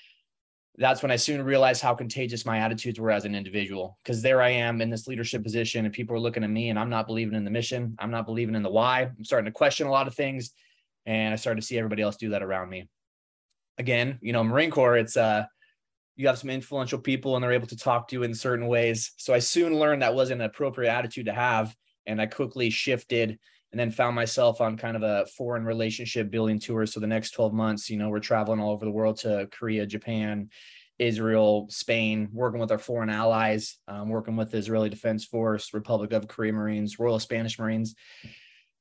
that's 0.77 1.01
when 1.01 1.11
I 1.11 1.17
soon 1.17 1.43
realized 1.43 1.81
how 1.81 1.93
contagious 1.93 2.45
my 2.45 2.59
attitudes 2.59 2.99
were 2.99 3.11
as 3.11 3.25
an 3.25 3.35
individual. 3.35 3.97
Because 4.03 4.21
there 4.21 4.41
I 4.41 4.49
am 4.49 4.81
in 4.81 4.89
this 4.89 5.07
leadership 5.07 5.43
position, 5.43 5.85
and 5.85 5.93
people 5.93 6.15
are 6.15 6.19
looking 6.19 6.43
at 6.43 6.49
me, 6.49 6.69
and 6.69 6.79
I'm 6.79 6.89
not 6.89 7.07
believing 7.07 7.35
in 7.35 7.43
the 7.43 7.51
mission. 7.51 7.95
I'm 7.99 8.11
not 8.11 8.25
believing 8.25 8.55
in 8.55 8.63
the 8.63 8.69
why. 8.69 9.03
I'm 9.03 9.25
starting 9.25 9.45
to 9.45 9.51
question 9.51 9.87
a 9.87 9.91
lot 9.91 10.07
of 10.07 10.15
things, 10.15 10.51
and 11.05 11.33
I 11.33 11.37
started 11.37 11.61
to 11.61 11.67
see 11.67 11.77
everybody 11.77 12.01
else 12.01 12.15
do 12.15 12.29
that 12.29 12.43
around 12.43 12.69
me. 12.69 12.87
Again, 13.77 14.17
you 14.21 14.31
know, 14.31 14.43
Marine 14.43 14.71
Corps, 14.71 14.97
it's 14.97 15.17
uh, 15.17 15.45
you 16.15 16.27
have 16.27 16.37
some 16.37 16.49
influential 16.49 16.99
people, 16.99 17.35
and 17.35 17.43
they're 17.43 17.51
able 17.51 17.67
to 17.67 17.77
talk 17.77 18.07
to 18.07 18.15
you 18.15 18.23
in 18.23 18.33
certain 18.33 18.67
ways. 18.67 19.11
So 19.17 19.33
I 19.33 19.39
soon 19.39 19.77
learned 19.77 20.01
that 20.01 20.15
wasn't 20.15 20.41
an 20.41 20.47
appropriate 20.47 20.91
attitude 20.91 21.25
to 21.25 21.33
have, 21.33 21.75
and 22.05 22.21
I 22.21 22.27
quickly 22.27 22.69
shifted 22.69 23.39
and 23.71 23.79
then 23.79 23.91
found 23.91 24.15
myself 24.15 24.59
on 24.59 24.77
kind 24.77 24.97
of 24.97 25.03
a 25.03 25.25
foreign 25.37 25.63
relationship 25.63 26.29
building 26.29 26.59
tour. 26.59 26.85
So 26.85 26.99
the 26.99 27.07
next 27.07 27.31
12 27.31 27.53
months, 27.53 27.89
you 27.89 27.97
know, 27.97 28.09
we're 28.09 28.19
traveling 28.19 28.59
all 28.59 28.71
over 28.71 28.85
the 28.85 28.91
world 28.91 29.17
to 29.19 29.47
Korea, 29.51 29.85
Japan, 29.85 30.49
Israel, 30.99 31.67
Spain, 31.69 32.29
working 32.33 32.59
with 32.59 32.71
our 32.71 32.77
foreign 32.77 33.09
allies, 33.09 33.77
um, 33.87 34.09
working 34.09 34.35
with 34.35 34.51
the 34.51 34.57
Israeli 34.57 34.89
Defense 34.89 35.25
Force, 35.25 35.73
Republic 35.73 36.11
of 36.11 36.27
Korea 36.27 36.53
Marines, 36.53 36.99
Royal 36.99 37.19
Spanish 37.19 37.57
Marines. 37.57 37.95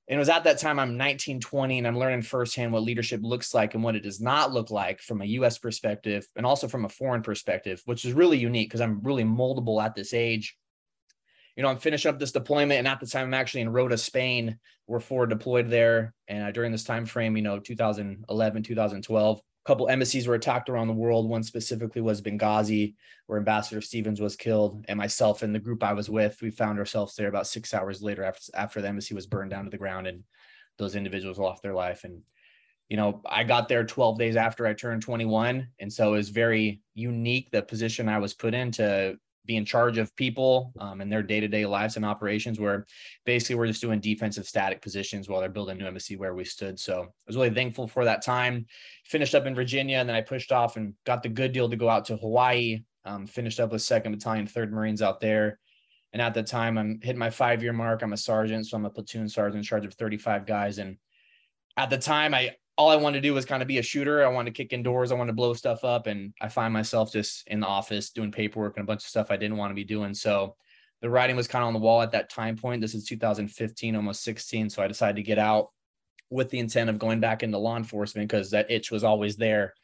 And 0.08 0.16
it 0.16 0.18
was 0.18 0.28
at 0.28 0.42
that 0.42 0.58
time 0.58 0.80
I'm 0.80 0.96
19, 0.96 1.38
20, 1.38 1.78
and 1.78 1.86
I'm 1.86 1.96
learning 1.96 2.22
firsthand 2.22 2.72
what 2.72 2.82
leadership 2.82 3.20
looks 3.22 3.54
like 3.54 3.74
and 3.74 3.84
what 3.84 3.94
it 3.94 4.02
does 4.02 4.20
not 4.20 4.52
look 4.52 4.72
like 4.72 5.00
from 5.00 5.22
a 5.22 5.26
US 5.26 5.56
perspective 5.56 6.26
and 6.34 6.44
also 6.44 6.66
from 6.66 6.84
a 6.84 6.88
foreign 6.88 7.22
perspective, 7.22 7.80
which 7.84 8.04
is 8.04 8.12
really 8.12 8.36
unique 8.36 8.68
because 8.68 8.80
I'm 8.80 9.00
really 9.02 9.22
moldable 9.22 9.80
at 9.80 9.94
this 9.94 10.12
age 10.12 10.56
you 11.56 11.62
know, 11.62 11.68
I'm 11.68 11.78
finishing 11.78 12.08
up 12.08 12.18
this 12.18 12.32
deployment, 12.32 12.78
and 12.78 12.88
at 12.88 13.00
the 13.00 13.06
time, 13.06 13.26
I'm 13.26 13.34
actually 13.34 13.62
in 13.62 13.72
Rota, 13.72 13.98
Spain. 13.98 14.58
We're 14.86 15.00
forward 15.00 15.30
deployed 15.30 15.68
there, 15.68 16.14
and 16.28 16.44
uh, 16.44 16.50
during 16.50 16.72
this 16.72 16.84
time 16.84 17.06
frame, 17.06 17.36
you 17.36 17.42
know, 17.42 17.58
2011, 17.58 18.62
2012, 18.62 19.38
a 19.38 19.42
couple 19.68 19.88
embassies 19.88 20.26
were 20.26 20.34
attacked 20.34 20.68
around 20.68 20.88
the 20.88 20.94
world. 20.94 21.28
One 21.28 21.42
specifically 21.42 22.00
was 22.00 22.22
Benghazi, 22.22 22.94
where 23.26 23.38
Ambassador 23.38 23.80
Stevens 23.80 24.20
was 24.20 24.36
killed, 24.36 24.84
and 24.88 24.98
myself 24.98 25.42
and 25.42 25.54
the 25.54 25.58
group 25.58 25.82
I 25.82 25.92
was 25.92 26.08
with, 26.08 26.40
we 26.42 26.50
found 26.50 26.78
ourselves 26.78 27.14
there 27.14 27.28
about 27.28 27.46
six 27.46 27.74
hours 27.74 28.02
later 28.02 28.24
after 28.24 28.52
after 28.54 28.80
the 28.80 28.88
embassy 28.88 29.14
was 29.14 29.26
burned 29.26 29.50
down 29.50 29.64
to 29.64 29.70
the 29.70 29.78
ground, 29.78 30.06
and 30.06 30.24
those 30.78 30.96
individuals 30.96 31.38
lost 31.38 31.62
their 31.62 31.74
life. 31.74 32.04
And 32.04 32.22
you 32.88 32.96
know, 32.96 33.22
I 33.24 33.44
got 33.44 33.68
there 33.68 33.84
12 33.84 34.18
days 34.18 34.34
after 34.34 34.66
I 34.66 34.74
turned 34.74 35.02
21, 35.02 35.68
and 35.78 35.92
so 35.92 36.14
it 36.14 36.16
was 36.16 36.28
very 36.28 36.80
unique 36.94 37.50
the 37.50 37.62
position 37.62 38.08
I 38.08 38.18
was 38.18 38.34
put 38.34 38.52
in 38.52 38.72
to 38.72 39.16
be 39.46 39.56
in 39.56 39.64
charge 39.64 39.98
of 39.98 40.14
people 40.16 40.72
um, 40.78 41.00
and 41.00 41.10
their 41.10 41.22
day-to-day 41.22 41.66
lives 41.66 41.96
and 41.96 42.04
operations 42.04 42.60
where 42.60 42.86
basically 43.24 43.56
we're 43.56 43.66
just 43.66 43.80
doing 43.80 44.00
defensive 44.00 44.46
static 44.46 44.82
positions 44.82 45.28
while 45.28 45.40
they're 45.40 45.48
building 45.48 45.78
new 45.78 45.86
embassy 45.86 46.16
where 46.16 46.34
we 46.34 46.44
stood. 46.44 46.78
So 46.78 47.02
i 47.02 47.06
was 47.26 47.36
really 47.36 47.50
thankful 47.50 47.88
for 47.88 48.04
that 48.04 48.22
time 48.22 48.66
finished 49.06 49.34
up 49.34 49.46
in 49.46 49.54
virginia 49.54 49.98
and 49.98 50.08
then 50.08 50.16
i 50.16 50.20
pushed 50.20 50.52
off 50.52 50.76
and 50.76 50.94
got 51.04 51.22
the 51.22 51.28
good 51.28 51.52
deal 51.52 51.68
to 51.68 51.76
go 51.76 51.88
out 51.88 52.04
to 52.06 52.16
hawaii 52.16 52.80
um, 53.04 53.26
finished 53.26 53.60
up 53.60 53.72
with 53.72 53.82
second 53.82 54.12
battalion 54.12 54.46
third 54.46 54.72
marines 54.72 55.02
out 55.02 55.20
there. 55.20 55.58
And 56.12 56.20
at 56.20 56.34
the 56.34 56.42
time 56.42 56.76
i'm 56.76 57.00
hitting 57.02 57.18
my 57.18 57.30
five 57.30 57.62
year 57.62 57.72
mark. 57.72 58.02
I'm 58.02 58.12
a 58.12 58.16
sergeant 58.16 58.66
so 58.66 58.76
i'm 58.76 58.84
a 58.84 58.90
platoon 58.90 59.28
sergeant 59.28 59.58
in 59.58 59.62
charge 59.62 59.84
of 59.84 59.94
35 59.94 60.46
guys. 60.46 60.78
And 60.78 60.96
at 61.76 61.90
the 61.90 61.98
time 61.98 62.34
i 62.34 62.56
all 62.76 62.88
I 62.88 62.96
wanted 62.96 63.18
to 63.18 63.28
do 63.28 63.34
was 63.34 63.44
kind 63.44 63.62
of 63.62 63.68
be 63.68 63.78
a 63.78 63.82
shooter. 63.82 64.24
I 64.24 64.28
wanted 64.28 64.54
to 64.54 64.62
kick 64.62 64.72
indoors. 64.72 65.12
I 65.12 65.14
wanted 65.14 65.32
to 65.32 65.36
blow 65.36 65.52
stuff 65.54 65.84
up. 65.84 66.06
And 66.06 66.32
I 66.40 66.48
find 66.48 66.72
myself 66.72 67.12
just 67.12 67.46
in 67.48 67.60
the 67.60 67.66
office 67.66 68.10
doing 68.10 68.32
paperwork 68.32 68.76
and 68.76 68.84
a 68.84 68.86
bunch 68.86 69.02
of 69.02 69.08
stuff 69.08 69.30
I 69.30 69.36
didn't 69.36 69.58
want 69.58 69.70
to 69.70 69.74
be 69.74 69.84
doing. 69.84 70.14
So 70.14 70.56
the 71.02 71.10
writing 71.10 71.36
was 71.36 71.48
kind 71.48 71.62
of 71.62 71.68
on 71.68 71.74
the 71.74 71.80
wall 71.80 72.02
at 72.02 72.12
that 72.12 72.30
time 72.30 72.56
point. 72.56 72.80
This 72.80 72.94
is 72.94 73.04
2015, 73.04 73.96
almost 73.96 74.22
16. 74.22 74.70
So 74.70 74.82
I 74.82 74.88
decided 74.88 75.16
to 75.16 75.22
get 75.22 75.38
out 75.38 75.70
with 76.30 76.50
the 76.50 76.58
intent 76.58 76.88
of 76.88 76.98
going 76.98 77.20
back 77.20 77.42
into 77.42 77.58
law 77.58 77.76
enforcement 77.76 78.28
because 78.28 78.50
that 78.50 78.70
itch 78.70 78.90
was 78.90 79.04
always 79.04 79.36
there. 79.36 79.74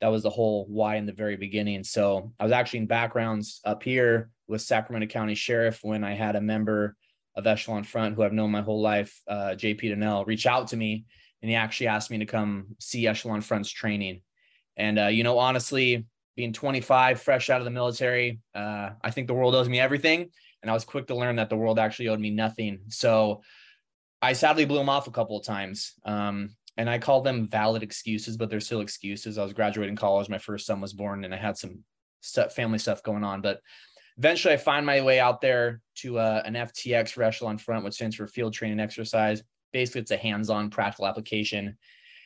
That 0.00 0.08
was 0.08 0.22
the 0.22 0.30
whole 0.30 0.64
why 0.68 0.96
in 0.96 1.06
the 1.06 1.12
very 1.12 1.36
beginning. 1.36 1.82
So 1.84 2.32
I 2.38 2.44
was 2.44 2.52
actually 2.52 2.80
in 2.80 2.86
backgrounds 2.86 3.60
up 3.64 3.82
here 3.82 4.30
with 4.46 4.62
Sacramento 4.62 5.08
County 5.08 5.34
Sheriff 5.34 5.80
when 5.82 6.04
I 6.04 6.14
had 6.14 6.36
a 6.36 6.40
member 6.40 6.96
of 7.34 7.46
Echelon 7.46 7.84
Front 7.84 8.14
who 8.14 8.22
I've 8.22 8.32
known 8.32 8.50
my 8.50 8.62
whole 8.62 8.80
life, 8.80 9.20
uh, 9.26 9.54
JP 9.56 9.82
Dinnell, 9.82 10.26
reach 10.26 10.46
out 10.46 10.68
to 10.68 10.76
me 10.76 11.06
and 11.42 11.50
he 11.50 11.56
actually 11.56 11.88
asked 11.88 12.10
me 12.10 12.18
to 12.18 12.26
come 12.26 12.76
see 12.78 13.06
Echelon 13.06 13.40
Front's 13.40 13.70
training. 13.70 14.22
And 14.76 14.98
uh, 14.98 15.06
you 15.06 15.24
know, 15.24 15.38
honestly, 15.38 16.06
being 16.36 16.52
25, 16.52 17.20
fresh 17.20 17.50
out 17.50 17.60
of 17.60 17.64
the 17.64 17.70
military, 17.70 18.40
uh, 18.54 18.90
I 19.02 19.10
think 19.10 19.26
the 19.26 19.34
world 19.34 19.54
owes 19.54 19.68
me 19.68 19.80
everything. 19.80 20.30
And 20.62 20.70
I 20.70 20.74
was 20.74 20.84
quick 20.84 21.06
to 21.08 21.16
learn 21.16 21.36
that 21.36 21.50
the 21.50 21.56
world 21.56 21.78
actually 21.78 22.08
owed 22.08 22.20
me 22.20 22.30
nothing. 22.30 22.80
So 22.88 23.42
I 24.20 24.32
sadly 24.32 24.64
blew 24.64 24.80
him 24.80 24.88
off 24.88 25.06
a 25.06 25.12
couple 25.12 25.38
of 25.38 25.44
times. 25.44 25.94
Um, 26.04 26.50
and 26.76 26.88
I 26.88 26.98
call 26.98 27.22
them 27.22 27.48
valid 27.48 27.82
excuses, 27.82 28.36
but 28.36 28.50
they're 28.50 28.60
still 28.60 28.80
excuses. 28.80 29.36
I 29.36 29.42
was 29.42 29.52
graduating 29.52 29.96
college, 29.96 30.28
my 30.28 30.38
first 30.38 30.64
son 30.64 30.80
was 30.80 30.92
born, 30.92 31.24
and 31.24 31.34
I 31.34 31.36
had 31.36 31.56
some 31.56 31.82
stuff, 32.20 32.54
family 32.54 32.78
stuff 32.78 33.02
going 33.02 33.24
on. 33.24 33.40
But 33.40 33.60
eventually, 34.16 34.54
I 34.54 34.58
find 34.58 34.86
my 34.86 35.00
way 35.00 35.18
out 35.18 35.40
there 35.40 35.80
to 35.96 36.20
uh, 36.20 36.42
an 36.44 36.54
FTX 36.54 37.10
for 37.10 37.24
Echelon 37.24 37.58
Front, 37.58 37.84
which 37.84 37.94
stands 37.94 38.14
for 38.14 38.28
Field 38.28 38.52
Training 38.52 38.78
Exercise 38.78 39.42
basically 39.72 40.02
it's 40.02 40.10
a 40.10 40.16
hands-on 40.16 40.70
practical 40.70 41.06
application. 41.06 41.76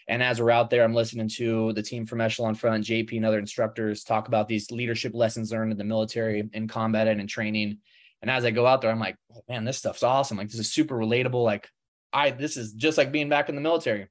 And 0.09 0.23
as 0.23 0.41
we're 0.41 0.51
out 0.51 0.71
there, 0.71 0.85
I'm 0.85 0.95
listening 0.95 1.29
to 1.37 1.73
the 1.75 1.83
team 1.83 2.07
from 2.07 2.21
Echelon 2.21 2.55
Front, 2.55 2.85
JP, 2.85 3.17
and 3.17 3.27
other 3.27 3.39
instructors 3.39 4.03
talk 4.03 4.29
about 4.29 4.49
these 4.49 4.71
leadership 4.71 5.15
lessons 5.15 5.53
learned 5.53 5.73
in 5.73 5.79
the 5.79 5.85
military, 5.85 6.49
in 6.53 6.69
combat, 6.69 7.09
and 7.09 7.21
in 7.21 7.27
training. 7.27 7.79
And 8.21 8.31
as 8.31 8.45
I 8.45 8.51
go 8.51 8.67
out 8.67 8.81
there, 8.81 8.91
I'm 8.91 9.01
like, 9.01 9.17
oh, 9.35 9.43
man, 9.49 9.65
this 9.65 9.79
stuff's 9.79 10.03
awesome. 10.03 10.37
Like 10.39 10.49
this 10.49 10.61
is 10.61 10.73
super 10.73 10.97
relatable. 10.97 11.45
Like 11.45 11.69
I, 12.13 12.31
this 12.31 12.57
is 12.57 12.73
just 12.73 12.99
like 12.99 13.13
being 13.13 13.29
back 13.29 13.49
in 13.49 13.55
the 13.55 13.61
military. 13.61 14.09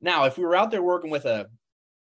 Now, 0.00 0.24
if 0.24 0.36
we 0.36 0.44
were 0.44 0.56
out 0.56 0.70
there 0.70 0.82
working 0.82 1.10
with 1.10 1.24
a 1.24 1.46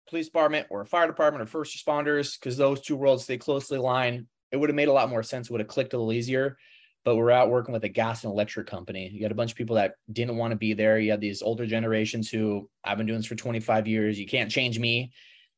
police 0.10 0.28
department 0.28 0.68
or 0.70 0.82
a 0.82 0.86
fire 0.86 1.08
department 1.08 1.44
or 1.44 1.48
first 1.48 1.78
responders, 1.78 2.40
because 2.40 2.58
those 2.58 2.82
two 2.82 2.96
worlds 2.96 3.24
stay 3.24 3.38
closely 3.38 3.78
aligned, 3.78 4.28
it 4.52 4.58
would 4.58 4.70
have 4.70 4.76
made 4.76 4.88
a 4.88 4.94
lot 4.94 5.10
more 5.10 5.24
sense. 5.24 5.48
It 5.48 5.52
would 5.52 5.62
have 5.62 5.68
clicked 5.68 5.94
a 5.94 5.98
little 5.98 6.14
easier 6.14 6.58
but 7.08 7.16
we're 7.16 7.32
out 7.32 7.50
working 7.50 7.72
with 7.72 7.86
a 7.86 7.88
gas 7.88 8.26
and 8.26 8.34
electric 8.34 8.68
company. 8.68 9.10
You 9.14 9.22
got 9.22 9.32
a 9.32 9.36
bunch 9.36 9.52
of 9.52 9.56
people 9.56 9.78
that 9.78 9.94
didn't 10.12 10.36
want 10.36 10.52
to 10.52 10.58
be 10.58 10.74
there. 10.74 11.00
You 11.00 11.12
had 11.12 11.22
these 11.22 11.42
older 11.42 11.66
generations 11.66 12.30
who 12.30 12.70
I've 12.84 12.98
been 12.98 13.08
doing 13.08 13.20
this 13.20 13.26
for 13.26 13.36
25 13.36 13.88
years. 13.88 14.20
You 14.20 14.28
can't 14.28 14.52
change 14.52 14.78
me. 14.78 15.14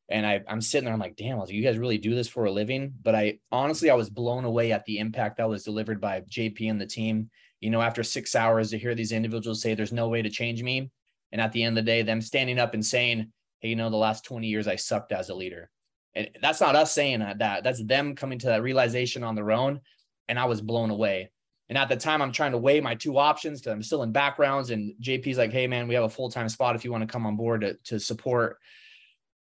And 0.08 0.24
I, 0.24 0.42
I'm 0.46 0.60
sitting 0.60 0.84
there, 0.84 0.94
I'm 0.94 1.00
like, 1.00 1.16
damn, 1.16 1.44
you 1.48 1.64
guys 1.64 1.76
really 1.76 1.98
do 1.98 2.14
this 2.14 2.28
for 2.28 2.44
a 2.44 2.52
living? 2.52 2.94
But 3.02 3.16
I 3.16 3.40
honestly, 3.50 3.90
I 3.90 3.94
was 3.94 4.08
blown 4.08 4.44
away 4.44 4.70
at 4.70 4.84
the 4.84 5.00
impact 5.00 5.38
that 5.38 5.48
was 5.48 5.64
delivered 5.64 6.00
by 6.00 6.20
JP 6.20 6.70
and 6.70 6.80
the 6.80 6.86
team. 6.86 7.28
You 7.58 7.70
know, 7.70 7.82
after 7.82 8.04
six 8.04 8.36
hours 8.36 8.70
to 8.70 8.78
hear 8.78 8.94
these 8.94 9.10
individuals 9.10 9.60
say 9.60 9.74
there's 9.74 9.92
no 9.92 10.06
way 10.06 10.22
to 10.22 10.30
change 10.30 10.62
me. 10.62 10.88
And 11.32 11.40
at 11.40 11.50
the 11.50 11.64
end 11.64 11.76
of 11.76 11.84
the 11.84 11.90
day, 11.90 12.02
them 12.02 12.20
standing 12.20 12.60
up 12.60 12.74
and 12.74 12.86
saying, 12.86 13.32
hey, 13.58 13.70
you 13.70 13.74
know, 13.74 13.90
the 13.90 13.96
last 13.96 14.24
20 14.24 14.46
years 14.46 14.68
I 14.68 14.76
sucked 14.76 15.10
as 15.10 15.30
a 15.30 15.34
leader. 15.34 15.68
And 16.14 16.30
that's 16.40 16.60
not 16.60 16.76
us 16.76 16.92
saying 16.92 17.18
that, 17.18 17.64
that's 17.64 17.82
them 17.82 18.14
coming 18.14 18.38
to 18.38 18.46
that 18.46 18.62
realization 18.62 19.24
on 19.24 19.34
their 19.34 19.50
own. 19.50 19.80
And 20.28 20.38
I 20.38 20.44
was 20.44 20.60
blown 20.60 20.90
away. 20.90 21.32
And 21.70 21.78
at 21.78 21.88
the 21.88 21.96
time, 21.96 22.20
I'm 22.20 22.32
trying 22.32 22.52
to 22.52 22.58
weigh 22.58 22.82
my 22.82 22.94
two 22.94 23.16
options 23.16 23.60
because 23.60 23.72
I'm 23.72 23.82
still 23.82 24.02
in 24.02 24.12
backgrounds. 24.12 24.70
And 24.70 24.92
JP's 25.00 25.38
like, 25.38 25.52
hey, 25.52 25.66
man, 25.66 25.88
we 25.88 25.94
have 25.94 26.04
a 26.04 26.10
full 26.10 26.30
time 26.30 26.50
spot 26.50 26.76
if 26.76 26.84
you 26.84 26.92
want 26.92 27.02
to 27.02 27.10
come 27.10 27.24
on 27.24 27.36
board 27.36 27.62
to, 27.62 27.74
to 27.84 27.98
support 27.98 28.58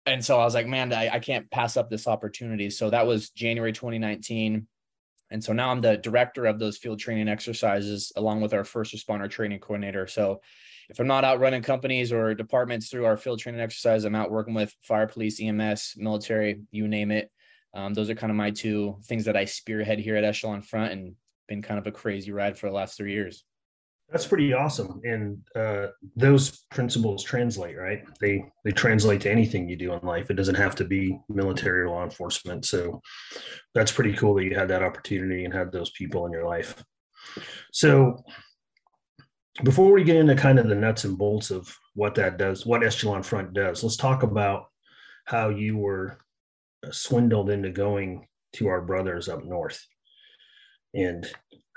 and 0.05 0.23
so 0.23 0.39
I 0.39 0.45
was 0.45 0.53
like, 0.53 0.67
man, 0.67 0.91
I, 0.93 1.09
I 1.09 1.19
can't 1.19 1.49
pass 1.51 1.77
up 1.77 1.89
this 1.89 2.07
opportunity. 2.07 2.69
So 2.69 2.89
that 2.89 3.05
was 3.05 3.29
January 3.29 3.71
2019. 3.71 4.67
And 5.29 5.43
so 5.43 5.53
now 5.53 5.69
I'm 5.69 5.81
the 5.81 5.97
director 5.97 6.45
of 6.45 6.59
those 6.59 6.77
field 6.77 6.99
training 6.99 7.29
exercises 7.29 8.11
along 8.15 8.41
with 8.41 8.53
our 8.53 8.63
first 8.63 8.93
responder 8.93 9.29
training 9.29 9.59
coordinator. 9.59 10.07
So 10.07 10.41
if 10.89 10.99
I'm 10.99 11.07
not 11.07 11.23
out 11.23 11.39
running 11.39 11.61
companies 11.61 12.11
or 12.11 12.33
departments 12.33 12.89
through 12.89 13.05
our 13.05 13.15
field 13.15 13.39
training 13.39 13.61
exercise, 13.61 14.03
I'm 14.03 14.15
out 14.15 14.31
working 14.31 14.53
with 14.53 14.75
fire, 14.81 15.07
police, 15.07 15.39
EMS, 15.39 15.93
military, 15.97 16.61
you 16.71 16.87
name 16.87 17.11
it. 17.11 17.31
Um, 17.73 17.93
those 17.93 18.09
are 18.09 18.15
kind 18.15 18.31
of 18.31 18.35
my 18.35 18.51
two 18.51 18.97
things 19.05 19.25
that 19.25 19.37
I 19.37 19.45
spearhead 19.45 19.99
here 19.99 20.17
at 20.17 20.25
Echelon 20.25 20.61
Front 20.61 20.91
and 20.91 21.15
been 21.51 21.61
kind 21.61 21.77
of 21.77 21.85
a 21.85 21.91
crazy 21.91 22.31
ride 22.31 22.57
for 22.57 22.67
the 22.67 22.73
last 22.73 22.95
three 22.95 23.11
years. 23.11 23.43
That's 24.09 24.25
pretty 24.25 24.53
awesome, 24.53 25.01
and 25.03 25.37
uh, 25.55 25.87
those 26.15 26.65
principles 26.71 27.23
translate, 27.23 27.77
right? 27.77 28.03
They 28.19 28.45
they 28.63 28.71
translate 28.71 29.21
to 29.21 29.31
anything 29.31 29.67
you 29.67 29.75
do 29.77 29.93
in 29.93 30.05
life. 30.05 30.29
It 30.29 30.35
doesn't 30.35 30.55
have 30.55 30.75
to 30.75 30.85
be 30.85 31.17
military 31.29 31.81
or 31.81 31.89
law 31.89 32.03
enforcement. 32.03 32.65
So 32.65 33.01
that's 33.73 33.91
pretty 33.91 34.13
cool 34.13 34.33
that 34.35 34.45
you 34.45 34.55
had 34.55 34.69
that 34.69 34.83
opportunity 34.83 35.45
and 35.45 35.53
had 35.53 35.71
those 35.71 35.91
people 35.91 36.25
in 36.25 36.31
your 36.31 36.45
life. 36.45 36.83
So 37.71 38.17
before 39.63 39.91
we 39.93 40.03
get 40.03 40.17
into 40.17 40.35
kind 40.35 40.59
of 40.59 40.67
the 40.67 40.75
nuts 40.75 41.05
and 41.05 41.17
bolts 41.17 41.51
of 41.51 41.73
what 41.95 42.15
that 42.15 42.37
does, 42.37 42.65
what 42.65 42.83
Echelon 42.83 43.23
Front 43.23 43.53
does, 43.53 43.83
let's 43.83 43.97
talk 43.97 44.23
about 44.23 44.65
how 45.25 45.49
you 45.49 45.77
were 45.77 46.17
swindled 46.91 47.49
into 47.49 47.69
going 47.69 48.27
to 48.53 48.67
our 48.67 48.81
brothers 48.81 49.29
up 49.29 49.45
north 49.45 49.85
and 50.93 51.27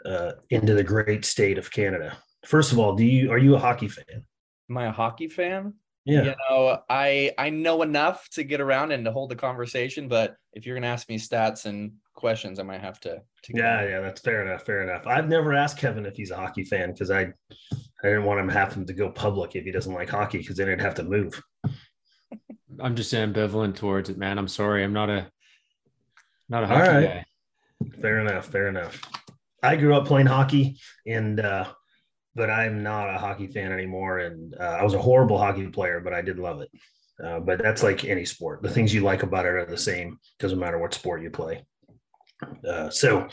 uh, 0.04 0.32
into 0.50 0.74
the 0.74 0.84
great 0.84 1.24
state 1.24 1.58
of 1.58 1.70
Canada. 1.70 2.16
First 2.46 2.72
of 2.72 2.78
all, 2.78 2.94
do 2.94 3.04
you 3.04 3.30
are 3.30 3.38
you 3.38 3.54
a 3.54 3.58
hockey 3.58 3.88
fan? 3.88 4.24
Am 4.70 4.78
I 4.78 4.86
a 4.86 4.92
hockey 4.92 5.28
fan? 5.28 5.74
Yeah. 6.04 6.22
You 6.22 6.34
know, 6.50 6.78
I 6.90 7.32
I 7.38 7.50
know 7.50 7.82
enough 7.82 8.28
to 8.30 8.44
get 8.44 8.60
around 8.60 8.92
and 8.92 9.04
to 9.06 9.12
hold 9.12 9.30
the 9.30 9.36
conversation, 9.36 10.08
but 10.08 10.36
if 10.52 10.66
you're 10.66 10.76
gonna 10.76 10.86
ask 10.86 11.08
me 11.08 11.18
stats 11.18 11.64
and 11.64 11.92
questions, 12.14 12.58
I 12.58 12.62
might 12.62 12.82
have 12.82 13.00
to. 13.00 13.22
to 13.44 13.52
yeah, 13.54 13.86
yeah, 13.86 14.00
that's 14.00 14.20
fair 14.20 14.46
enough. 14.46 14.66
Fair 14.66 14.82
enough. 14.82 15.06
I've 15.06 15.28
never 15.28 15.54
asked 15.54 15.78
Kevin 15.78 16.04
if 16.04 16.16
he's 16.16 16.30
a 16.30 16.36
hockey 16.36 16.64
fan 16.64 16.92
because 16.92 17.10
I 17.10 17.32
I 17.72 18.08
didn't 18.08 18.24
want 18.24 18.40
him 18.40 18.48
having 18.48 18.86
to 18.86 18.92
go 18.92 19.10
public 19.10 19.56
if 19.56 19.64
he 19.64 19.70
doesn't 19.70 19.94
like 19.94 20.10
hockey 20.10 20.38
because 20.38 20.56
then 20.56 20.68
he'd 20.68 20.80
have 20.80 20.94
to 20.96 21.04
move. 21.04 21.42
I'm 22.80 22.96
just 22.96 23.14
ambivalent 23.14 23.76
towards 23.76 24.10
it, 24.10 24.18
man. 24.18 24.38
I'm 24.38 24.48
sorry. 24.48 24.84
I'm 24.84 24.92
not 24.92 25.08
a 25.08 25.30
not 26.48 26.64
a 26.64 26.66
hockey 26.66 26.80
right. 26.90 27.06
guy. 27.06 27.24
Fair 28.00 28.20
enough. 28.20 28.46
Fair 28.46 28.68
enough. 28.68 29.00
I 29.62 29.76
grew 29.76 29.94
up 29.94 30.06
playing 30.06 30.26
hockey, 30.26 30.78
and 31.06 31.40
uh, 31.40 31.66
but 32.34 32.50
I'm 32.50 32.82
not 32.82 33.14
a 33.14 33.18
hockey 33.18 33.46
fan 33.46 33.72
anymore. 33.72 34.18
And 34.18 34.54
uh, 34.58 34.78
I 34.80 34.84
was 34.84 34.94
a 34.94 35.00
horrible 35.00 35.38
hockey 35.38 35.66
player, 35.68 36.00
but 36.00 36.12
I 36.12 36.22
did 36.22 36.38
love 36.38 36.60
it. 36.60 36.70
Uh, 37.22 37.40
but 37.40 37.62
that's 37.62 37.82
like 37.82 38.04
any 38.04 38.24
sport. 38.24 38.62
The 38.62 38.70
things 38.70 38.92
you 38.92 39.02
like 39.02 39.22
about 39.22 39.46
it 39.46 39.52
are 39.52 39.66
the 39.66 39.78
same. 39.78 40.18
Doesn't 40.38 40.58
matter 40.58 40.78
what 40.78 40.94
sport 40.94 41.22
you 41.22 41.30
play. 41.30 41.64
Uh, 42.68 42.90
so 42.90 43.28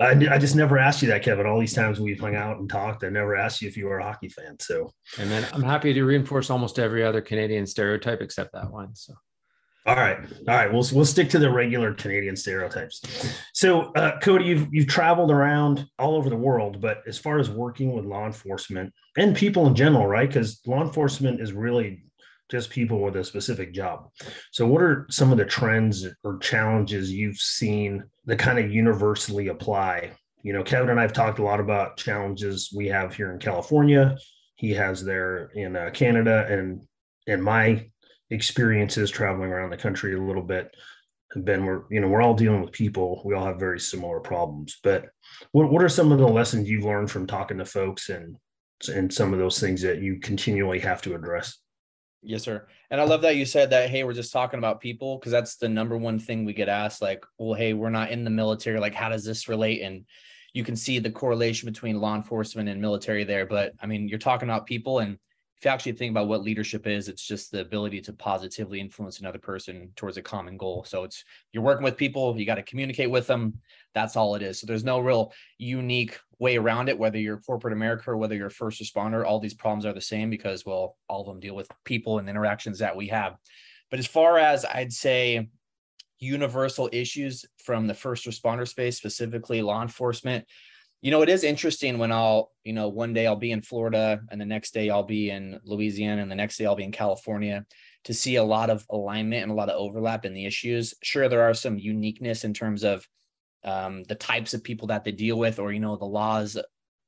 I, 0.00 0.10
I, 0.30 0.38
just 0.38 0.56
never 0.56 0.76
asked 0.76 1.02
you 1.02 1.08
that, 1.08 1.22
Kevin. 1.22 1.46
All 1.46 1.60
these 1.60 1.72
times 1.72 2.00
we've 2.00 2.20
hung 2.20 2.34
out 2.34 2.58
and 2.58 2.68
talked, 2.68 3.04
I 3.04 3.08
never 3.08 3.36
asked 3.36 3.62
you 3.62 3.68
if 3.68 3.76
you 3.76 3.86
were 3.86 3.98
a 3.98 4.04
hockey 4.04 4.28
fan. 4.28 4.58
So, 4.58 4.92
and 5.18 5.30
then 5.30 5.46
I'm 5.52 5.62
happy 5.62 5.94
to 5.94 6.04
reinforce 6.04 6.50
almost 6.50 6.78
every 6.78 7.04
other 7.04 7.20
Canadian 7.20 7.66
stereotype 7.66 8.20
except 8.20 8.52
that 8.52 8.70
one. 8.70 8.94
So, 8.94 9.14
all 9.90 9.96
right, 9.96 10.18
all 10.46 10.54
right. 10.54 10.72
We'll 10.72 10.86
we'll 10.92 11.04
stick 11.04 11.28
to 11.30 11.40
the 11.40 11.50
regular 11.50 11.92
Canadian 11.94 12.36
stereotypes. 12.36 13.02
So, 13.54 13.92
uh, 13.94 14.20
Cody, 14.20 14.44
you've 14.44 14.68
you've 14.70 14.86
traveled 14.86 15.32
around 15.32 15.84
all 15.98 16.14
over 16.14 16.30
the 16.30 16.36
world, 16.36 16.80
but 16.80 17.02
as 17.08 17.18
far 17.18 17.40
as 17.40 17.50
working 17.50 17.92
with 17.92 18.04
law 18.04 18.24
enforcement 18.24 18.94
and 19.16 19.34
people 19.34 19.66
in 19.66 19.74
general, 19.74 20.06
right? 20.06 20.28
Because 20.28 20.60
law 20.64 20.80
enforcement 20.80 21.40
is 21.40 21.52
really 21.52 22.04
just 22.52 22.70
people 22.70 23.00
with 23.00 23.16
a 23.16 23.24
specific 23.24 23.74
job. 23.74 24.08
So, 24.52 24.64
what 24.64 24.80
are 24.80 25.06
some 25.10 25.32
of 25.32 25.38
the 25.38 25.44
trends 25.44 26.06
or 26.22 26.38
challenges 26.38 27.10
you've 27.10 27.38
seen 27.38 28.04
that 28.26 28.38
kind 28.38 28.60
of 28.60 28.70
universally 28.70 29.48
apply? 29.48 30.12
You 30.44 30.52
know, 30.52 30.62
Kevin 30.62 30.90
and 30.90 31.00
I 31.00 31.02
have 31.02 31.12
talked 31.12 31.40
a 31.40 31.44
lot 31.44 31.58
about 31.58 31.96
challenges 31.96 32.72
we 32.72 32.86
have 32.86 33.12
here 33.12 33.32
in 33.32 33.40
California. 33.40 34.16
He 34.54 34.70
has 34.70 35.04
there 35.04 35.50
in 35.56 35.74
uh, 35.74 35.90
Canada, 35.92 36.46
and 36.48 36.82
in 37.26 37.42
my 37.42 37.89
experiences 38.30 39.10
traveling 39.10 39.50
around 39.50 39.70
the 39.70 39.76
country 39.76 40.14
a 40.14 40.22
little 40.22 40.42
bit. 40.42 40.74
Have 41.34 41.44
been 41.44 41.64
we're 41.64 41.82
you 41.90 42.00
know 42.00 42.08
we're 42.08 42.22
all 42.22 42.34
dealing 42.34 42.60
with 42.60 42.72
people. 42.72 43.22
We 43.24 43.34
all 43.34 43.44
have 43.44 43.60
very 43.60 43.78
similar 43.78 44.18
problems 44.18 44.78
but 44.82 45.10
what, 45.52 45.70
what 45.70 45.82
are 45.82 45.88
some 45.88 46.12
of 46.12 46.18
the 46.18 46.28
lessons 46.28 46.68
you've 46.68 46.84
learned 46.84 47.10
from 47.10 47.26
talking 47.26 47.58
to 47.58 47.64
folks 47.64 48.08
and 48.08 48.36
and 48.92 49.12
some 49.12 49.32
of 49.32 49.38
those 49.38 49.60
things 49.60 49.82
that 49.82 50.00
you 50.00 50.18
continually 50.20 50.78
have 50.80 51.02
to 51.02 51.14
address? 51.14 51.58
Yes 52.22 52.42
sir. 52.42 52.66
And 52.90 53.00
i 53.00 53.04
love 53.04 53.22
that 53.22 53.36
you 53.36 53.44
said 53.44 53.70
that 53.70 53.90
hey 53.90 54.04
we're 54.04 54.12
just 54.12 54.32
talking 54.32 54.58
about 54.58 54.80
people 54.80 55.18
because 55.18 55.32
that's 55.32 55.56
the 55.56 55.68
number 55.68 55.96
one 55.96 56.18
thing 56.18 56.44
we 56.44 56.52
get 56.52 56.68
asked 56.68 57.02
like 57.02 57.24
well 57.38 57.54
hey 57.54 57.72
we're 57.72 57.90
not 57.90 58.10
in 58.10 58.24
the 58.24 58.30
military 58.30 58.80
like 58.80 58.94
how 58.94 59.08
does 59.08 59.24
this 59.24 59.48
relate? 59.48 59.82
And 59.82 60.04
you 60.52 60.64
can 60.64 60.74
see 60.74 60.98
the 60.98 61.10
correlation 61.10 61.66
between 61.66 62.00
law 62.00 62.16
enforcement 62.16 62.68
and 62.68 62.80
military 62.80 63.24
there 63.24 63.46
but 63.46 63.72
i 63.80 63.86
mean 63.86 64.08
you're 64.08 64.18
talking 64.18 64.48
about 64.48 64.66
people 64.66 64.98
and 64.98 65.16
if 65.60 65.66
you 65.66 65.70
actually 65.70 65.92
think 65.92 66.10
about 66.10 66.26
what 66.26 66.42
leadership 66.42 66.86
is, 66.86 67.06
it's 67.06 67.26
just 67.26 67.52
the 67.52 67.60
ability 67.60 68.00
to 68.00 68.14
positively 68.14 68.80
influence 68.80 69.20
another 69.20 69.38
person 69.38 69.90
towards 69.94 70.16
a 70.16 70.22
common 70.22 70.56
goal. 70.56 70.84
So 70.84 71.04
it's 71.04 71.22
you're 71.52 71.62
working 71.62 71.84
with 71.84 71.98
people, 71.98 72.34
you 72.38 72.46
got 72.46 72.54
to 72.54 72.62
communicate 72.62 73.10
with 73.10 73.26
them. 73.26 73.60
That's 73.94 74.16
all 74.16 74.34
it 74.36 74.40
is. 74.40 74.58
So 74.58 74.66
there's 74.66 74.84
no 74.84 75.00
real 75.00 75.34
unique 75.58 76.18
way 76.38 76.56
around 76.56 76.88
it, 76.88 76.98
whether 76.98 77.18
you're 77.18 77.36
corporate 77.36 77.74
America 77.74 78.10
or 78.10 78.16
whether 78.16 78.34
you're 78.34 78.46
a 78.46 78.50
first 78.50 78.80
responder, 78.80 79.26
all 79.26 79.38
these 79.38 79.52
problems 79.52 79.84
are 79.84 79.92
the 79.92 80.00
same 80.00 80.30
because, 80.30 80.64
well, 80.64 80.96
all 81.10 81.20
of 81.20 81.26
them 81.26 81.40
deal 81.40 81.54
with 81.54 81.68
people 81.84 82.18
and 82.18 82.26
interactions 82.26 82.78
that 82.78 82.96
we 82.96 83.08
have. 83.08 83.36
But 83.90 83.98
as 83.98 84.06
far 84.06 84.38
as 84.38 84.64
I'd 84.64 84.94
say, 84.94 85.50
universal 86.20 86.88
issues 86.90 87.44
from 87.62 87.86
the 87.86 87.92
first 87.92 88.24
responder 88.24 88.66
space, 88.66 88.96
specifically 88.96 89.60
law 89.60 89.82
enforcement, 89.82 90.46
you 91.02 91.10
know, 91.10 91.22
it 91.22 91.28
is 91.28 91.44
interesting 91.44 91.98
when 91.98 92.12
I'll, 92.12 92.52
you 92.62 92.74
know, 92.74 92.88
one 92.88 93.14
day 93.14 93.26
I'll 93.26 93.36
be 93.36 93.52
in 93.52 93.62
Florida 93.62 94.20
and 94.30 94.40
the 94.40 94.44
next 94.46 94.74
day 94.74 94.90
I'll 94.90 95.02
be 95.02 95.30
in 95.30 95.58
Louisiana 95.64 96.20
and 96.20 96.30
the 96.30 96.36
next 96.36 96.58
day 96.58 96.66
I'll 96.66 96.76
be 96.76 96.84
in 96.84 96.92
California 96.92 97.64
to 98.04 98.14
see 98.14 98.36
a 98.36 98.44
lot 98.44 98.68
of 98.68 98.84
alignment 98.90 99.42
and 99.42 99.50
a 99.50 99.54
lot 99.54 99.70
of 99.70 99.78
overlap 99.78 100.26
in 100.26 100.34
the 100.34 100.44
issues. 100.44 100.94
Sure, 101.02 101.28
there 101.28 101.42
are 101.42 101.54
some 101.54 101.78
uniqueness 101.78 102.44
in 102.44 102.52
terms 102.52 102.84
of 102.84 103.06
um, 103.64 104.04
the 104.04 104.14
types 104.14 104.52
of 104.52 104.62
people 104.62 104.88
that 104.88 105.04
they 105.04 105.12
deal 105.12 105.38
with 105.38 105.58
or, 105.58 105.72
you 105.72 105.80
know, 105.80 105.96
the 105.96 106.04
laws 106.04 106.58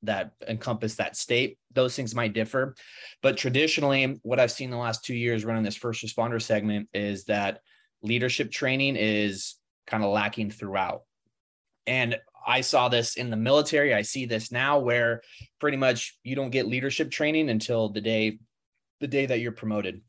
that 0.03 0.33
encompass 0.49 0.97
that 0.97 1.17
state. 1.17 1.59
Those 1.73 1.95
things 1.95 2.15
might 2.15 2.33
differ. 2.33 2.75
But 3.23 3.37
traditionally, 3.37 4.19
what 4.23 4.41
I've 4.41 4.51
seen 4.51 4.71
the 4.71 4.77
last 4.77 5.05
two 5.05 5.15
years 5.15 5.45
running 5.45 5.63
this 5.63 5.77
first 5.77 6.03
responder 6.03 6.41
segment 6.41 6.89
is 6.95 7.25
that 7.25 7.61
leadership 8.03 8.51
training 8.51 8.97
is 8.97 9.57
kind 9.87 10.03
of 10.03 10.13
lacking 10.13 10.51
throughout. 10.51 11.03
And 11.87 12.19
I 12.47 12.61
saw 12.61 12.89
this 12.89 13.17
in 13.17 13.31
the 13.31 13.37
military. 13.37 13.95
I 13.95 14.03
see 14.03 14.27
this 14.27 14.53
now 14.53 14.79
where 14.79 15.23
pretty 15.61 15.77
much 15.77 16.19
you 16.23 16.37
don't 16.37 16.51
get 16.51 16.67
leadership 16.67 17.11
training 17.11 17.51
until 17.51 17.89
the 17.89 18.01
day 18.01 18.39
the 19.01 19.09
day 19.09 19.27
that 19.27 19.41
you're 19.41 19.53
promoted. 19.53 20.01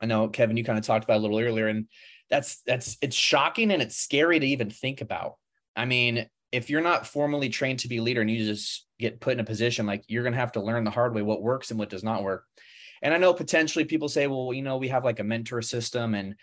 I 0.00 0.06
know 0.06 0.28
Kevin 0.28 0.56
you 0.56 0.64
kind 0.64 0.78
of 0.78 0.84
talked 0.84 1.04
about 1.04 1.18
a 1.18 1.20
little 1.20 1.38
earlier 1.38 1.68
and 1.68 1.86
that's 2.30 2.62
that's 2.66 2.96
it's 3.00 3.16
shocking 3.16 3.70
and 3.70 3.82
it's 3.82 3.96
scary 3.96 4.38
to 4.38 4.46
even 4.46 4.70
think 4.70 5.00
about. 5.00 5.36
I 5.74 5.84
mean, 5.84 6.26
if 6.52 6.70
you're 6.70 6.80
not 6.80 7.06
formally 7.06 7.48
trained 7.48 7.80
to 7.80 7.88
be 7.88 7.98
a 7.98 8.02
leader 8.02 8.20
and 8.20 8.30
you 8.30 8.44
just 8.44 8.86
get 8.98 9.20
put 9.20 9.34
in 9.34 9.40
a 9.40 9.44
position 9.44 9.86
like 9.86 10.04
you're 10.08 10.22
going 10.22 10.32
to 10.32 10.38
have 10.38 10.52
to 10.52 10.62
learn 10.62 10.84
the 10.84 10.90
hard 10.90 11.14
way 11.14 11.22
what 11.22 11.42
works 11.42 11.70
and 11.70 11.78
what 11.78 11.90
does 11.90 12.04
not 12.04 12.22
work. 12.22 12.44
And 13.02 13.12
I 13.12 13.18
know 13.18 13.34
potentially 13.34 13.84
people 13.84 14.08
say, 14.08 14.26
well, 14.26 14.52
you 14.54 14.62
know, 14.62 14.78
we 14.78 14.88
have 14.88 15.04
like 15.04 15.20
a 15.20 15.24
mentor 15.24 15.60
system 15.60 16.14
and 16.14 16.34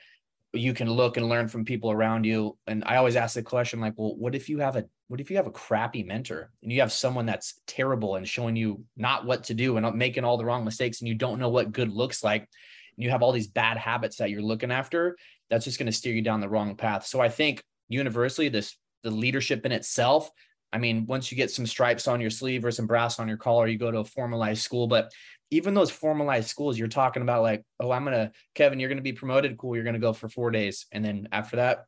you 0.53 0.73
can 0.73 0.89
look 0.89 1.17
and 1.17 1.27
learn 1.27 1.47
from 1.47 1.65
people 1.65 1.91
around 1.91 2.25
you. 2.25 2.57
And 2.67 2.83
I 2.85 2.97
always 2.97 3.15
ask 3.15 3.33
the 3.33 3.41
question, 3.41 3.79
like, 3.79 3.93
well, 3.97 4.15
what 4.15 4.35
if 4.35 4.49
you 4.49 4.59
have 4.59 4.75
a 4.75 4.85
what 5.07 5.19
if 5.19 5.29
you 5.29 5.37
have 5.37 5.47
a 5.47 5.51
crappy 5.51 6.03
mentor 6.03 6.51
and 6.61 6.71
you 6.71 6.81
have 6.81 6.91
someone 6.91 7.25
that's 7.25 7.61
terrible 7.67 8.15
and 8.15 8.27
showing 8.27 8.55
you 8.55 8.83
not 8.97 9.25
what 9.25 9.43
to 9.45 9.53
do 9.53 9.77
and 9.77 9.95
making 9.95 10.23
all 10.23 10.37
the 10.37 10.45
wrong 10.45 10.63
mistakes 10.63 11.01
and 11.01 11.07
you 11.07 11.15
don't 11.15 11.39
know 11.39 11.49
what 11.49 11.71
good 11.71 11.91
looks 11.91 12.23
like 12.23 12.41
and 12.41 13.03
you 13.03 13.11
have 13.11 13.21
all 13.21 13.31
these 13.31 13.47
bad 13.47 13.77
habits 13.77 14.17
that 14.17 14.31
you're 14.31 14.41
looking 14.41 14.71
after 14.71 15.15
that's 15.51 15.65
just 15.65 15.77
going 15.77 15.85
to 15.85 15.91
steer 15.91 16.15
you 16.15 16.23
down 16.23 16.39
the 16.39 16.49
wrong 16.49 16.75
path 16.75 17.05
so 17.05 17.19
i 17.19 17.29
think 17.29 17.63
universally 17.89 18.49
this 18.49 18.75
the 19.03 19.11
leadership 19.11 19.67
in 19.67 19.71
itself 19.71 20.31
I 20.73 20.79
mean, 20.79 21.05
once 21.05 21.31
you 21.31 21.37
get 21.37 21.51
some 21.51 21.67
stripes 21.67 22.07
on 22.07 22.19
your 22.19 22.31
sleeve 22.31 22.65
or 22.65 22.71
some 22.71 22.87
brass 22.87 23.19
on 23.19 23.27
your 23.27 23.37
collar, 23.37 23.67
you 23.67 23.77
go 23.77 23.91
to 23.91 23.99
a 23.99 24.03
formalized 24.03 24.63
school. 24.63 24.87
But 24.87 25.11
even 25.53 25.73
those 25.73 25.91
formalized 25.91 26.49
schools, 26.49 26.77
you're 26.77 26.87
talking 26.87 27.21
about 27.21 27.43
like, 27.43 27.63
oh, 27.79 27.91
I'm 27.91 28.03
gonna, 28.03 28.31
Kevin, 28.55 28.79
you're 28.79 28.89
gonna 28.89 29.01
be 29.01 29.13
promoted. 29.13 29.57
Cool, 29.57 29.75
you're 29.75 29.85
gonna 29.85 29.99
go 29.99 30.13
for 30.13 30.27
four 30.27 30.49
days, 30.49 30.87
and 30.91 31.05
then 31.05 31.27
after 31.31 31.57
that, 31.57 31.85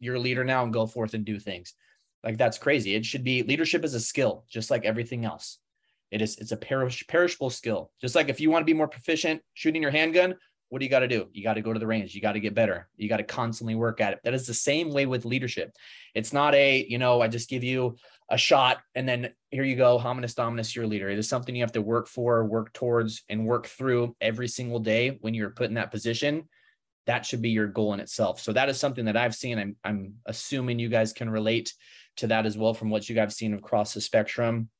you're 0.00 0.16
a 0.16 0.20
leader 0.20 0.44
now 0.44 0.64
and 0.64 0.72
go 0.72 0.86
forth 0.86 1.14
and 1.14 1.24
do 1.24 1.38
things. 1.38 1.74
Like 2.24 2.36
that's 2.36 2.58
crazy. 2.58 2.94
It 2.94 3.06
should 3.06 3.22
be 3.22 3.44
leadership 3.44 3.84
is 3.84 3.94
a 3.94 4.00
skill, 4.00 4.44
just 4.48 4.70
like 4.70 4.84
everything 4.84 5.24
else. 5.24 5.58
It 6.10 6.20
is 6.20 6.36
it's 6.38 6.52
a 6.52 6.56
perish, 6.56 7.06
perishable 7.06 7.50
skill. 7.50 7.92
Just 8.00 8.14
like 8.16 8.28
if 8.28 8.40
you 8.40 8.50
want 8.50 8.62
to 8.62 8.72
be 8.72 8.74
more 8.74 8.88
proficient 8.88 9.40
shooting 9.54 9.82
your 9.82 9.92
handgun, 9.92 10.34
what 10.68 10.80
do 10.80 10.84
you 10.84 10.90
got 10.90 11.00
to 11.00 11.08
do? 11.08 11.28
You 11.32 11.44
got 11.44 11.54
to 11.54 11.62
go 11.62 11.72
to 11.72 11.78
the 11.78 11.86
range. 11.86 12.14
You 12.14 12.20
got 12.20 12.32
to 12.32 12.40
get 12.40 12.54
better. 12.54 12.88
You 12.96 13.08
got 13.08 13.18
to 13.18 13.22
constantly 13.22 13.76
work 13.76 14.00
at 14.00 14.14
it. 14.14 14.20
That 14.24 14.34
is 14.34 14.46
the 14.46 14.54
same 14.54 14.90
way 14.90 15.06
with 15.06 15.24
leadership. 15.24 15.72
It's 16.14 16.32
not 16.32 16.54
a, 16.54 16.84
you 16.88 16.98
know, 16.98 17.20
I 17.20 17.28
just 17.28 17.48
give 17.48 17.62
you 17.62 17.96
a 18.28 18.36
shot 18.36 18.78
and 18.94 19.08
then 19.08 19.30
here 19.50 19.64
you 19.64 19.76
go, 19.76 19.98
hominis 19.98 20.34
dominus, 20.34 20.74
you're 20.74 20.86
leader. 20.86 21.08
It 21.08 21.18
is 21.18 21.28
something 21.28 21.54
you 21.54 21.62
have 21.62 21.72
to 21.72 21.82
work 21.82 22.08
for, 22.08 22.44
work 22.44 22.72
towards, 22.72 23.22
and 23.28 23.46
work 23.46 23.66
through 23.66 24.16
every 24.20 24.48
single 24.48 24.80
day 24.80 25.18
when 25.20 25.32
you're 25.32 25.50
put 25.50 25.68
in 25.68 25.74
that 25.74 25.90
position. 25.90 26.48
That 27.06 27.24
should 27.24 27.40
be 27.40 27.50
your 27.50 27.68
goal 27.68 27.94
in 27.94 28.00
itself. 28.00 28.40
So 28.40 28.52
that 28.52 28.68
is 28.68 28.80
something 28.80 29.04
that 29.04 29.16
I've 29.16 29.34
seen. 29.34 29.58
I'm, 29.58 29.76
I'm 29.84 30.14
assuming 30.26 30.80
you 30.80 30.88
guys 30.88 31.12
can 31.12 31.30
relate 31.30 31.72
to 32.16 32.26
that 32.26 32.46
as 32.46 32.58
well 32.58 32.74
from 32.74 32.90
what 32.90 33.08
you 33.08 33.14
guys 33.14 33.22
have 33.22 33.32
seen 33.32 33.54
across 33.54 33.94
the 33.94 34.00
spectrum, 34.00 34.70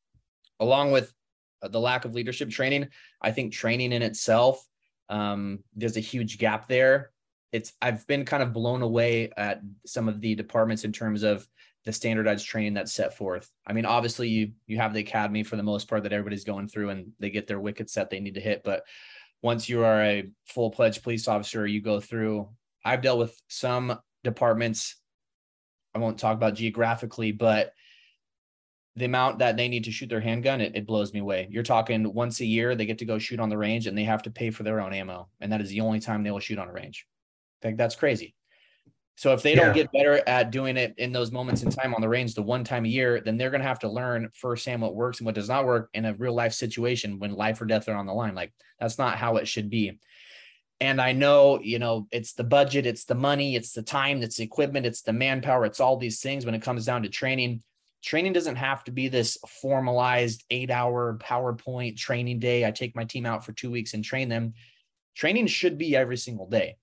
along 0.59 0.91
with 0.91 1.13
uh, 1.63 1.69
the 1.69 1.81
lack 1.81 2.05
of 2.05 2.15
leadership 2.15 2.51
training. 2.51 2.89
I 3.23 3.31
think 3.31 3.53
training 3.53 3.93
in 3.93 4.03
itself 4.03 4.61
um, 5.09 5.61
there's 5.75 5.97
a 5.97 6.01
huge 6.01 6.39
gap 6.39 6.69
there. 6.69 7.11
It's 7.53 7.73
I've 7.81 8.07
been 8.07 8.25
kind 8.25 8.43
of 8.43 8.53
blown 8.53 8.83
away 8.83 9.31
at 9.37 9.61
some 9.87 10.09
of 10.09 10.21
the 10.21 10.35
departments 10.35 10.85
in 10.85 10.93
terms 10.93 11.23
of 11.23 11.47
the 11.87 11.93
standardized 11.93 12.45
training 12.45 12.75
that's 12.75 12.93
set 12.93 13.17
forth. 13.17 13.49
I 13.65 13.73
mean, 13.73 13.87
obviously 13.87 14.29
you 14.29 14.53
you 14.67 14.77
have 14.79 14.93
the 14.93 15.01
academy 15.01 15.45
for 15.45 15.55
the 15.55 15.63
most 15.63 15.89
part 15.89 16.03
that 16.03 16.13
everybody's 16.13 16.45
going 16.45 16.69
through 16.69 16.91
and 16.91 17.13
they 17.21 17.31
get 17.31 17.47
their 17.47 17.61
wicket 17.61 17.89
set 17.89 18.11
they 18.11 18.21
need 18.21 18.35
to 18.35 18.41
hit. 18.41 18.63
But 18.65 18.83
once 19.41 19.69
you 19.69 19.85
are 19.85 20.03
a 20.03 20.29
full 20.47 20.71
pledged 20.73 21.05
police 21.05 21.29
officer, 21.29 21.65
you 21.65 21.81
go 21.81 22.01
through. 22.01 22.49
I've 22.85 23.03
dealt 23.03 23.21
with 23.21 23.41
some 23.49 23.99
departments. 24.25 24.97
I 25.95 26.01
won't 26.01 26.19
talk 26.19 26.35
about 26.37 26.55
geographically, 26.55 27.31
but 27.31 27.73
the 28.97 29.05
amount 29.05 29.39
that 29.39 29.57
they 29.57 29.69
need 29.69 29.85
to 29.85 29.93
shoot 29.93 30.09
their 30.09 30.21
handgun, 30.21 30.61
it, 30.61 30.75
it 30.75 30.87
blows 30.87 31.13
me 31.13 31.21
away. 31.21 31.47
You're 31.51 31.63
talking 31.63 32.13
once 32.13 32.41
a 32.41 32.47
year, 32.47 32.75
they 32.75 32.87
get 32.87 32.99
to 32.99 33.05
go 33.05 33.19
shoot 33.19 33.39
on 33.39 33.49
the 33.49 33.59
range 33.59 33.87
and 33.87 33.97
they 33.97 34.05
have 34.05 34.23
to 34.23 34.31
pay 34.31 34.51
for 34.51 34.65
their 34.65 34.81
own 34.81 34.93
ammo. 34.93 35.29
And 35.41 35.53
that 35.53 35.61
is 35.61 35.71
the 35.71 35.83
only 35.83 36.01
time 36.01 36.25
they 36.25 36.31
will 36.33 36.41
shoot 36.41 36.59
on 36.59 36.69
a 36.69 36.73
range. 36.73 37.07
Think 37.63 37.77
that's 37.77 37.95
crazy. 37.95 38.35
So 39.17 39.33
if 39.33 39.43
they 39.43 39.57
yeah. 39.57 39.65
don't 39.65 39.75
get 39.75 39.91
better 39.93 40.23
at 40.27 40.51
doing 40.51 40.77
it 40.77 40.95
in 40.99 41.11
those 41.11 41.33
moments 41.33 41.63
in 41.63 41.71
time 41.71 41.95
on 41.95 42.03
the 42.03 42.09
range, 42.09 42.35
the 42.35 42.43
one 42.43 42.65
time 42.65 42.85
a 42.85 42.89
year, 42.89 43.23
then 43.25 43.39
they're 43.39 43.51
going 43.51 43.63
to 43.63 43.67
have 43.67 43.79
to 43.81 43.89
learn 43.89 44.29
firsthand 44.35 44.83
what 44.83 44.95
works 44.95 45.19
and 45.19 45.27
what 45.27 45.35
does 45.35 45.49
not 45.49 45.65
work 45.65 45.89
in 45.95 46.05
a 46.05 46.15
real 46.15 46.35
life 46.35 46.53
situation 46.53 47.19
when 47.19 47.33
life 47.35 47.61
or 47.61 47.65
death 47.65 47.89
are 47.89 47.97
on 47.97 48.07
the 48.07 48.13
line. 48.13 48.35
Like 48.35 48.53
that's 48.79 48.99
not 48.99 49.17
how 49.17 49.37
it 49.37 49.49
should 49.49 49.71
be. 49.71 49.99
And 50.83 51.01
I 51.01 51.13
know, 51.13 51.59
you 51.63 51.79
know, 51.79 52.07
it's 52.13 52.35
the 52.35 52.45
budget, 52.45 52.85
it's 52.85 53.07
the 53.07 53.15
money, 53.15 53.57
it's 53.57 53.73
the 53.73 53.83
time, 53.83 54.23
it's 54.23 54.37
the 54.37 54.45
equipment, 54.45 54.85
it's 54.85 55.01
the 55.01 55.15
manpower, 55.15 55.65
it's 55.65 55.81
all 55.81 55.97
these 55.97 56.21
things 56.21 56.45
when 56.45 56.55
it 56.55 56.61
comes 56.61 56.85
down 56.85 57.03
to 57.03 57.09
training 57.09 57.63
training 58.07 58.33
doesn't 58.33 58.57
have 58.57 58.85
to 58.85 58.93
be 58.93 59.09
this 59.09 59.37
formalized 59.49 60.45
eight 60.51 60.71
hour 60.71 61.19
PowerPoint 61.21 61.97
training 61.97 62.39
day. 62.39 62.65
I 62.65 62.71
take 62.71 62.95
my 62.95 63.05
team 63.05 63.27
out 63.27 63.45
for 63.45 63.53
two 63.53 63.71
weeks 63.71 63.95
and 63.95 64.05
train 64.05 64.29
them. 64.29 64.55
Training 65.15 65.49
should 65.49 65.77
be 65.77 65.97
every 65.97 66.17
single 66.17 66.47
day. 66.47 66.77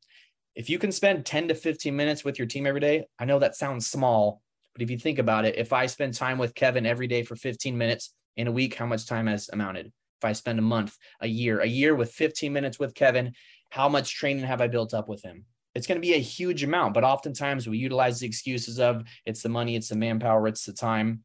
If 0.56 0.70
you 0.70 0.78
can 0.78 0.92
spend 0.92 1.26
10 1.26 1.48
to 1.50 1.56
15 1.56 1.96
minutes 1.96 2.24
with 2.24 2.38
your 2.38 2.48
team 2.48 2.68
every 2.68 2.82
day, 2.82 3.06
I 3.18 3.26
know 3.26 3.40
that 3.40 3.56
sounds 3.56 3.88
small, 3.88 4.42
but 4.74 4.82
if 4.82 4.90
you 4.90 4.98
think 4.98 5.20
about 5.20 5.46
it, 5.46 5.58
if 5.58 5.74
I 5.74 5.88
spend 5.88 6.14
time 6.14 6.38
with 6.38 6.56
Kevin 6.56 6.86
every 6.86 7.08
day 7.08 7.24
for 7.24 7.36
15 7.36 7.78
minutes 7.78 8.14
in 8.38 8.48
a 8.48 8.52
week, 8.52 8.76
how 8.76 8.86
much 8.86 9.08
time 9.08 9.28
has 9.28 9.50
amounted? 9.52 9.88
If 9.88 10.26
I 10.26 10.34
spend 10.34 10.60
a 10.60 10.64
month, 10.64 10.96
a 11.20 11.28
year, 11.28 11.60
a 11.60 11.68
year 11.68 11.96
with 11.96 12.12
15 12.12 12.54
minutes 12.54 12.80
with 12.80 12.94
Kevin, 12.94 13.34
how 13.72 13.90
much 13.90 14.16
training 14.16 14.46
have 14.46 14.62
I 14.62 14.68
built 14.68 14.94
up 14.94 15.10
with 15.10 15.24
him? 15.24 15.46
it's 15.76 15.88
going 15.88 15.98
to 15.98 16.06
be 16.06 16.14
a 16.14 16.20
huge 16.20 16.64
amount. 16.64 16.94
But 16.94 17.04
oftentimes 17.04 17.68
we 17.68 17.78
utilize 17.78 18.20
the 18.20 18.28
excuses 18.28 18.80
of 18.80 19.04
it's 19.26 19.42
the 19.42 19.50
money, 19.50 19.76
it's 19.76 19.90
the 19.90 19.96
manpower, 19.96 20.48
it's 20.48 20.66
the 20.66 20.74
time. 20.74 21.24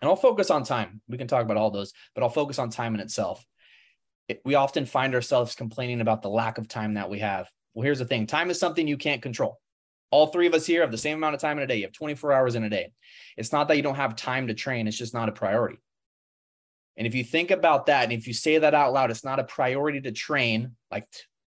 And 0.00 0.08
I'll 0.08 0.16
focus 0.16 0.50
on 0.50 0.62
time. 0.62 1.00
We 1.08 1.18
can 1.18 1.26
talk 1.26 1.42
about 1.42 1.56
all 1.56 1.70
those, 1.70 1.92
but 2.14 2.22
I'll 2.22 2.30
focus 2.30 2.58
on 2.58 2.70
time 2.70 2.94
in 2.94 3.00
itself. 3.00 3.44
It, 4.28 4.40
we 4.44 4.54
often 4.54 4.86
find 4.86 5.14
ourselves 5.14 5.54
complaining 5.54 6.00
about 6.00 6.22
the 6.22 6.28
lack 6.28 6.58
of 6.58 6.68
time 6.68 6.94
that 6.94 7.10
we 7.10 7.18
have. 7.18 7.50
Well, 7.78 7.84
here's 7.84 8.00
the 8.00 8.04
thing 8.04 8.26
time 8.26 8.50
is 8.50 8.58
something 8.58 8.88
you 8.88 8.96
can't 8.96 9.22
control. 9.22 9.60
All 10.10 10.26
three 10.26 10.48
of 10.48 10.54
us 10.54 10.66
here 10.66 10.80
have 10.80 10.90
the 10.90 10.98
same 10.98 11.16
amount 11.16 11.36
of 11.36 11.40
time 11.40 11.58
in 11.58 11.62
a 11.62 11.66
day. 11.68 11.76
You 11.76 11.84
have 11.84 11.92
24 11.92 12.32
hours 12.32 12.56
in 12.56 12.64
a 12.64 12.68
day. 12.68 12.90
It's 13.36 13.52
not 13.52 13.68
that 13.68 13.76
you 13.76 13.84
don't 13.84 13.94
have 13.94 14.16
time 14.16 14.48
to 14.48 14.54
train, 14.54 14.88
it's 14.88 14.98
just 14.98 15.14
not 15.14 15.28
a 15.28 15.32
priority. 15.32 15.78
And 16.96 17.06
if 17.06 17.14
you 17.14 17.22
think 17.22 17.52
about 17.52 17.86
that, 17.86 18.02
and 18.02 18.12
if 18.12 18.26
you 18.26 18.34
say 18.34 18.58
that 18.58 18.74
out 18.74 18.92
loud, 18.92 19.12
it's 19.12 19.22
not 19.22 19.38
a 19.38 19.44
priority 19.44 20.00
to 20.00 20.10
train, 20.10 20.74
like 20.90 21.06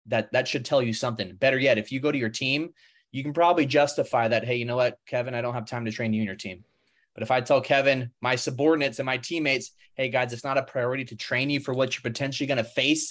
that 0.08 0.30
that 0.32 0.46
should 0.46 0.66
tell 0.66 0.82
you 0.82 0.92
something. 0.92 1.36
Better 1.36 1.58
yet, 1.58 1.78
if 1.78 1.90
you 1.90 2.00
go 2.00 2.12
to 2.12 2.18
your 2.18 2.28
team, 2.28 2.74
you 3.12 3.22
can 3.22 3.32
probably 3.32 3.64
justify 3.64 4.28
that. 4.28 4.44
Hey, 4.44 4.56
you 4.56 4.66
know 4.66 4.76
what, 4.76 4.98
Kevin, 5.06 5.34
I 5.34 5.40
don't 5.40 5.54
have 5.54 5.64
time 5.64 5.86
to 5.86 5.90
train 5.90 6.12
you 6.12 6.20
and 6.20 6.26
your 6.26 6.36
team. 6.36 6.64
But 7.14 7.22
if 7.22 7.30
I 7.30 7.40
tell 7.40 7.62
Kevin, 7.62 8.10
my 8.20 8.36
subordinates 8.36 8.98
and 8.98 9.06
my 9.06 9.16
teammates, 9.16 9.70
hey 9.94 10.10
guys, 10.10 10.34
it's 10.34 10.44
not 10.44 10.58
a 10.58 10.64
priority 10.64 11.06
to 11.06 11.16
train 11.16 11.48
you 11.48 11.60
for 11.60 11.72
what 11.72 11.94
you're 11.94 12.02
potentially 12.02 12.46
going 12.46 12.58
to 12.58 12.64
face 12.64 13.10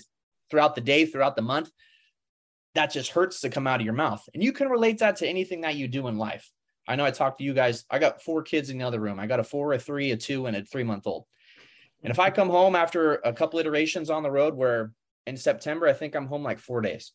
throughout 0.52 0.76
the 0.76 0.82
day, 0.82 1.08
throughout 1.08 1.36
the 1.36 1.42
month, 1.42 1.72
that 2.76 2.92
just 2.92 3.12
hurts 3.12 3.42
to 3.42 3.50
come 3.50 3.68
out 3.68 3.80
of 3.80 3.86
your 3.86 3.96
mouth. 3.96 4.28
And 4.34 4.44
you 4.44 4.52
can 4.52 4.70
relate 4.70 5.00
that 5.00 5.18
to 5.18 5.28
anything 5.28 5.62
that 5.62 5.76
you 5.76 5.88
do 5.88 6.08
in 6.08 6.18
life. 6.18 6.50
I 6.88 6.96
know 6.96 7.06
I 7.06 7.12
talked 7.12 7.40
to 7.40 7.44
you 7.44 7.54
guys. 7.54 7.86
I 7.90 8.00
got 8.00 8.22
four 8.22 8.42
kids 8.42 8.70
in 8.70 8.78
the 8.78 8.86
other 8.86 9.00
room. 9.00 9.20
I 9.20 9.28
got 9.28 9.40
a 9.40 9.44
four, 9.44 9.74
a 9.74 9.80
three, 9.80 10.12
a 10.12 10.18
two, 10.18 10.46
and 10.46 10.56
a 10.56 10.64
three 10.64 10.84
month 10.84 11.06
old. 11.06 11.26
And 12.04 12.12
if 12.12 12.20
I 12.20 12.30
come 12.30 12.50
home 12.50 12.76
after 12.76 13.16
a 13.16 13.34
couple 13.34 13.60
iterations 13.60 14.10
on 14.10 14.24
the 14.24 14.32
road 14.32 14.56
where 14.56 14.92
in 15.28 15.38
September, 15.38 15.88
I 15.88 15.94
think 15.94 16.16
I'm 16.16 16.28
home 16.28 16.44
like 16.44 16.60
four 16.60 16.82
days. 16.82 17.12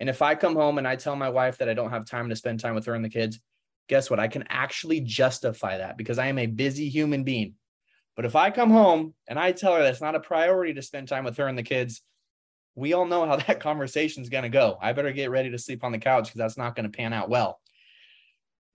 And 0.00 0.08
if 0.08 0.22
I 0.22 0.34
come 0.34 0.56
home 0.56 0.78
and 0.78 0.88
I 0.88 0.96
tell 0.96 1.14
my 1.14 1.28
wife 1.28 1.58
that 1.58 1.68
I 1.68 1.74
don't 1.74 1.90
have 1.90 2.06
time 2.06 2.28
to 2.28 2.36
spend 2.36 2.60
time 2.60 2.74
with 2.74 2.86
her 2.86 2.94
and 2.94 3.04
the 3.04 3.10
kids, 3.10 3.38
guess 3.88 4.10
what? 4.10 4.18
I 4.18 4.28
can 4.28 4.44
actually 4.48 5.00
justify 5.00 5.78
that 5.78 5.96
because 5.96 6.18
I 6.18 6.26
am 6.26 6.38
a 6.38 6.46
busy 6.46 6.88
human 6.88 7.22
being. 7.22 7.54
But 8.16 8.24
if 8.24 8.34
I 8.34 8.50
come 8.50 8.70
home 8.70 9.14
and 9.28 9.38
I 9.38 9.52
tell 9.52 9.74
her 9.74 9.82
that's 9.82 10.00
not 10.00 10.14
a 10.14 10.20
priority 10.20 10.74
to 10.74 10.82
spend 10.82 11.08
time 11.08 11.24
with 11.24 11.36
her 11.36 11.46
and 11.46 11.58
the 11.58 11.62
kids, 11.62 12.02
we 12.74 12.92
all 12.92 13.06
know 13.06 13.26
how 13.26 13.36
that 13.46 13.60
conversation 13.60 14.22
is 14.22 14.28
going 14.28 14.42
to 14.42 14.48
go. 14.48 14.78
I 14.80 14.92
better 14.92 15.12
get 15.12 15.30
ready 15.30 15.50
to 15.50 15.58
sleep 15.58 15.84
on 15.84 15.92
the 15.92 15.98
couch 15.98 16.24
because 16.24 16.38
that's 16.38 16.58
not 16.58 16.74
going 16.74 16.90
to 16.90 16.96
pan 16.96 17.12
out 17.12 17.28
well. 17.28 17.60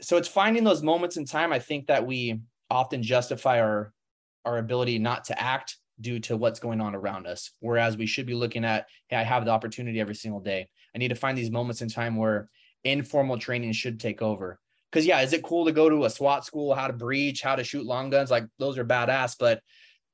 So 0.02 0.18
it's 0.18 0.28
finding 0.28 0.64
those 0.64 0.82
moments 0.82 1.18
in 1.18 1.26
time. 1.26 1.52
I 1.52 1.60
think 1.60 1.88
that 1.88 2.06
we 2.06 2.42
often 2.70 3.04
justify 3.04 3.62
our 3.62 3.94
our 4.46 4.58
ability 4.58 4.98
not 5.00 5.26
to 5.26 5.40
act 5.40 5.78
due 6.00 6.20
to 6.20 6.38
what's 6.38 6.62
going 6.62 6.80
on 6.80 6.96
around 6.96 7.28
us. 7.28 7.52
Whereas 7.60 7.98
we 7.98 8.06
should 8.06 8.26
be 8.26 8.34
looking 8.34 8.64
at, 8.64 8.88
hey, 9.10 9.18
I 9.18 9.24
have 9.24 9.44
the 9.44 9.52
opportunity 9.52 10.00
every 10.00 10.16
single 10.16 10.40
day. 10.40 10.70
I 10.96 10.98
need 10.98 11.10
to 11.10 11.16
find 11.16 11.38
these 11.38 11.52
moments 11.52 11.82
in 11.82 11.90
time 11.90 12.16
where 12.16 12.50
informal 12.86 13.38
training 13.38 13.74
should 13.74 14.00
take 14.00 14.22
over. 14.22 14.60
Because 14.90 15.06
yeah, 15.06 15.22
is 15.22 15.34
it 15.34 15.44
cool 15.44 15.66
to 15.66 15.72
go 15.72 15.90
to 15.90 16.06
a 16.06 16.10
SWAT 16.10 16.46
school, 16.46 16.74
how 16.74 16.88
to 16.88 16.94
breach, 16.94 17.42
how 17.42 17.56
to 17.56 17.64
shoot 17.64 17.86
long 17.86 18.10
guns? 18.10 18.32
Like 18.32 18.46
those 18.58 18.78
are 18.78 18.86
badass, 18.86 19.36
but 19.38 19.62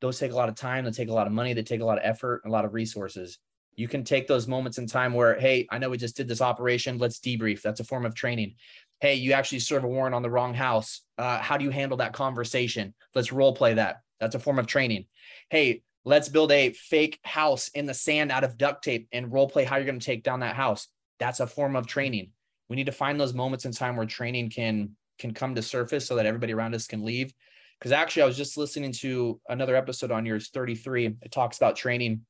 those 0.01 0.19
take 0.19 0.31
a 0.31 0.35
lot 0.35 0.49
of 0.49 0.55
time, 0.55 0.83
they 0.83 0.91
take 0.91 1.09
a 1.09 1.13
lot 1.13 1.27
of 1.27 1.33
money, 1.33 1.53
they 1.53 1.63
take 1.63 1.81
a 1.81 1.85
lot 1.85 1.97
of 1.97 2.03
effort, 2.03 2.41
a 2.45 2.49
lot 2.49 2.65
of 2.65 2.73
resources. 2.73 3.37
You 3.75 3.87
can 3.87 4.03
take 4.03 4.27
those 4.27 4.47
moments 4.47 4.77
in 4.77 4.87
time 4.87 5.13
where, 5.13 5.37
hey, 5.39 5.67
I 5.69 5.77
know 5.77 5.89
we 5.89 5.97
just 5.97 6.15
did 6.15 6.27
this 6.27 6.41
operation. 6.41 6.97
Let's 6.97 7.19
debrief. 7.19 7.61
That's 7.61 7.79
a 7.79 7.83
form 7.83 8.05
of 8.05 8.15
training. 8.15 8.55
Hey, 9.01 9.15
you 9.15 9.33
actually 9.33 9.59
serve 9.59 9.83
a 9.83 9.87
warrant 9.87 10.15
on 10.15 10.21
the 10.21 10.29
wrong 10.29 10.53
house. 10.53 11.01
Uh, 11.17 11.39
how 11.39 11.57
do 11.57 11.65
you 11.65 11.71
handle 11.71 11.97
that 11.97 12.13
conversation? 12.13 12.93
Let's 13.13 13.31
role 13.31 13.53
play 13.53 13.73
that. 13.73 14.01
That's 14.19 14.35
a 14.35 14.39
form 14.39 14.59
of 14.59 14.67
training. 14.67 15.05
Hey, 15.49 15.83
let's 16.05 16.29
build 16.29 16.51
a 16.51 16.71
fake 16.71 17.19
house 17.23 17.67
in 17.69 17.85
the 17.85 17.93
sand 17.93 18.31
out 18.31 18.43
of 18.43 18.57
duct 18.57 18.83
tape 18.83 19.07
and 19.11 19.31
role 19.31 19.49
play 19.49 19.65
how 19.65 19.75
you're 19.75 19.85
going 19.85 19.99
to 19.99 20.05
take 20.05 20.23
down 20.23 20.39
that 20.39 20.55
house. 20.55 20.87
That's 21.19 21.41
a 21.41 21.47
form 21.47 21.75
of 21.75 21.87
training. 21.87 22.31
We 22.69 22.75
need 22.75 22.85
to 22.85 22.91
find 22.91 23.19
those 23.19 23.33
moments 23.33 23.65
in 23.65 23.71
time 23.71 23.95
where 23.95 24.05
training 24.05 24.49
can 24.49 24.95
can 25.17 25.33
come 25.33 25.55
to 25.55 25.61
surface 25.61 26.05
so 26.05 26.15
that 26.15 26.25
everybody 26.25 26.53
around 26.53 26.75
us 26.75 26.87
can 26.87 27.03
leave. 27.03 27.33
Because 27.79 27.91
actually, 27.91 28.23
I 28.23 28.25
was 28.25 28.37
just 28.37 28.57
listening 28.57 28.91
to 28.93 29.39
another 29.47 29.75
episode 29.75 30.11
on 30.11 30.25
yours 30.25 30.49
33. 30.49 31.17
It 31.21 31.31
talks 31.31 31.57
about 31.57 31.75
training, 31.75 32.25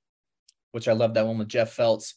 which 0.76 0.88
I 0.88 0.94
love 0.94 1.14
that 1.16 1.26
one 1.26 1.38
with 1.38 1.48
Jeff 1.48 1.72
Feltz. 1.74 2.16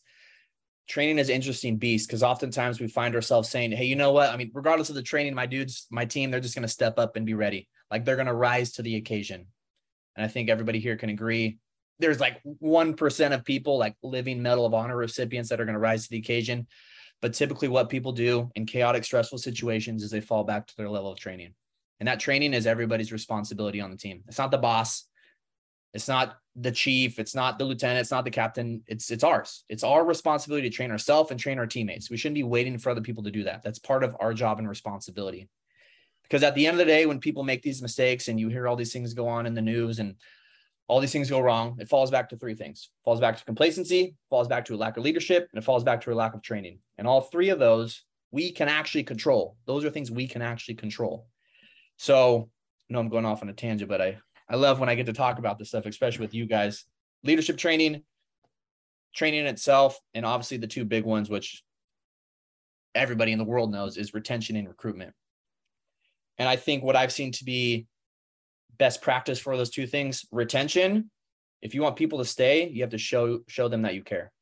Training 0.88 1.18
is 1.18 1.28
interesting 1.28 1.76
beast 1.76 2.08
because 2.08 2.22
oftentimes 2.22 2.80
we 2.80 2.88
find 2.88 3.14
ourselves 3.14 3.48
saying, 3.48 3.72
Hey, 3.72 3.84
you 3.84 3.96
know 3.96 4.12
what? 4.12 4.30
I 4.30 4.36
mean, 4.36 4.50
regardless 4.52 4.88
of 4.88 4.94
the 4.94 5.02
training, 5.02 5.34
my 5.34 5.46
dudes, 5.46 5.86
my 5.90 6.04
team, 6.04 6.30
they're 6.30 6.40
just 6.40 6.54
going 6.54 6.62
to 6.62 6.68
step 6.68 6.98
up 6.98 7.16
and 7.16 7.24
be 7.24 7.34
ready. 7.34 7.68
Like 7.90 8.04
they're 8.04 8.16
going 8.16 8.26
to 8.26 8.34
rise 8.34 8.72
to 8.72 8.82
the 8.82 8.96
occasion 8.96 9.46
and 10.18 10.24
I 10.24 10.28
think 10.28 10.50
everybody 10.50 10.80
here 10.80 10.96
can 10.96 11.08
agree 11.08 11.58
there's 12.00 12.20
like 12.20 12.40
1% 12.62 13.34
of 13.34 13.44
people 13.44 13.78
like 13.78 13.96
living 14.02 14.40
medal 14.40 14.66
of 14.66 14.74
honor 14.74 14.96
recipients 14.96 15.48
that 15.48 15.60
are 15.60 15.64
going 15.64 15.74
to 15.74 15.80
rise 15.80 16.04
to 16.04 16.10
the 16.10 16.18
occasion 16.18 16.66
but 17.22 17.34
typically 17.34 17.68
what 17.68 17.88
people 17.88 18.12
do 18.12 18.50
in 18.54 18.66
chaotic 18.66 19.04
stressful 19.04 19.38
situations 19.38 20.02
is 20.02 20.10
they 20.10 20.20
fall 20.20 20.44
back 20.44 20.66
to 20.66 20.76
their 20.76 20.90
level 20.90 21.12
of 21.12 21.18
training 21.18 21.54
and 22.00 22.08
that 22.08 22.20
training 22.20 22.52
is 22.52 22.66
everybody's 22.66 23.12
responsibility 23.12 23.80
on 23.80 23.90
the 23.90 23.96
team 23.96 24.22
it's 24.26 24.38
not 24.38 24.50
the 24.50 24.58
boss 24.58 25.06
it's 25.94 26.08
not 26.08 26.36
the 26.60 26.72
chief 26.72 27.18
it's 27.18 27.34
not 27.34 27.58
the 27.58 27.64
lieutenant 27.64 28.00
it's 28.00 28.10
not 28.10 28.24
the 28.24 28.30
captain 28.30 28.82
it's 28.86 29.10
it's 29.10 29.22
ours 29.22 29.64
it's 29.68 29.84
our 29.84 30.04
responsibility 30.04 30.68
to 30.68 30.74
train 30.74 30.90
ourselves 30.90 31.30
and 31.30 31.38
train 31.38 31.58
our 31.58 31.66
teammates 31.66 32.10
we 32.10 32.16
shouldn't 32.16 32.34
be 32.34 32.42
waiting 32.42 32.78
for 32.78 32.90
other 32.90 33.00
people 33.00 33.22
to 33.22 33.30
do 33.30 33.44
that 33.44 33.62
that's 33.62 33.78
part 33.78 34.02
of 34.02 34.16
our 34.20 34.34
job 34.34 34.58
and 34.58 34.68
responsibility 34.68 35.48
Because 36.28 36.42
at 36.42 36.54
the 36.54 36.66
end 36.66 36.74
of 36.74 36.78
the 36.78 36.92
day, 36.92 37.06
when 37.06 37.20
people 37.20 37.42
make 37.42 37.62
these 37.62 37.80
mistakes 37.80 38.28
and 38.28 38.38
you 38.38 38.48
hear 38.48 38.68
all 38.68 38.76
these 38.76 38.92
things 38.92 39.14
go 39.14 39.28
on 39.28 39.46
in 39.46 39.54
the 39.54 39.62
news 39.62 39.98
and 39.98 40.16
all 40.86 41.00
these 41.00 41.12
things 41.12 41.30
go 41.30 41.40
wrong, 41.40 41.76
it 41.80 41.88
falls 41.88 42.10
back 42.10 42.28
to 42.28 42.36
three 42.36 42.54
things. 42.54 42.90
It 42.90 43.04
falls 43.04 43.20
back 43.20 43.38
to 43.38 43.44
complacency, 43.44 44.14
falls 44.28 44.48
back 44.48 44.64
to 44.66 44.74
a 44.74 44.76
lack 44.76 44.96
of 44.96 45.04
leadership, 45.04 45.48
and 45.52 45.58
it 45.58 45.64
falls 45.64 45.84
back 45.84 46.02
to 46.02 46.12
a 46.12 46.14
lack 46.14 46.34
of 46.34 46.42
training. 46.42 46.80
And 46.98 47.06
all 47.06 47.22
three 47.22 47.48
of 47.48 47.58
those 47.58 48.04
we 48.30 48.52
can 48.52 48.68
actually 48.68 49.04
control. 49.04 49.56
Those 49.66 49.84
are 49.84 49.90
things 49.90 50.10
we 50.10 50.28
can 50.28 50.42
actually 50.42 50.74
control. 50.74 51.26
So, 51.96 52.50
no, 52.90 52.98
I'm 52.98 53.08
going 53.08 53.24
off 53.24 53.42
on 53.42 53.48
a 53.48 53.54
tangent, 53.54 53.88
but 53.88 54.02
I 54.02 54.18
I 54.48 54.56
love 54.56 54.80
when 54.80 54.88
I 54.88 54.94
get 54.94 55.06
to 55.06 55.12
talk 55.12 55.38
about 55.38 55.58
this 55.58 55.68
stuff, 55.68 55.86
especially 55.86 56.24
with 56.24 56.34
you 56.34 56.46
guys. 56.46 56.84
Leadership 57.22 57.56
training, 57.56 58.02
training 59.14 59.46
itself, 59.46 59.98
and 60.14 60.24
obviously 60.24 60.56
the 60.56 60.66
two 60.66 60.84
big 60.84 61.04
ones, 61.04 61.28
which 61.28 61.62
everybody 62.94 63.32
in 63.32 63.38
the 63.38 63.44
world 63.44 63.70
knows, 63.70 63.96
is 63.96 64.14
retention 64.14 64.56
and 64.56 64.68
recruitment. 64.68 65.12
And 66.38 66.48
I 66.48 66.56
think 66.56 66.82
what 66.82 66.96
I've 66.96 67.12
seen 67.12 67.32
to 67.32 67.44
be 67.44 67.86
best 68.78 69.02
practice 69.02 69.38
for 69.38 69.56
those 69.56 69.70
two 69.70 69.86
things 69.86 70.24
retention 70.30 71.10
if 71.60 71.74
you 71.74 71.82
want 71.82 71.96
people 71.96 72.18
to 72.18 72.24
stay 72.24 72.68
you 72.68 72.82
have 72.82 72.90
to 72.90 72.98
show 72.98 73.40
show 73.48 73.68
them 73.68 73.82
that 73.82 73.94
you 73.94 74.02
care 74.02 74.32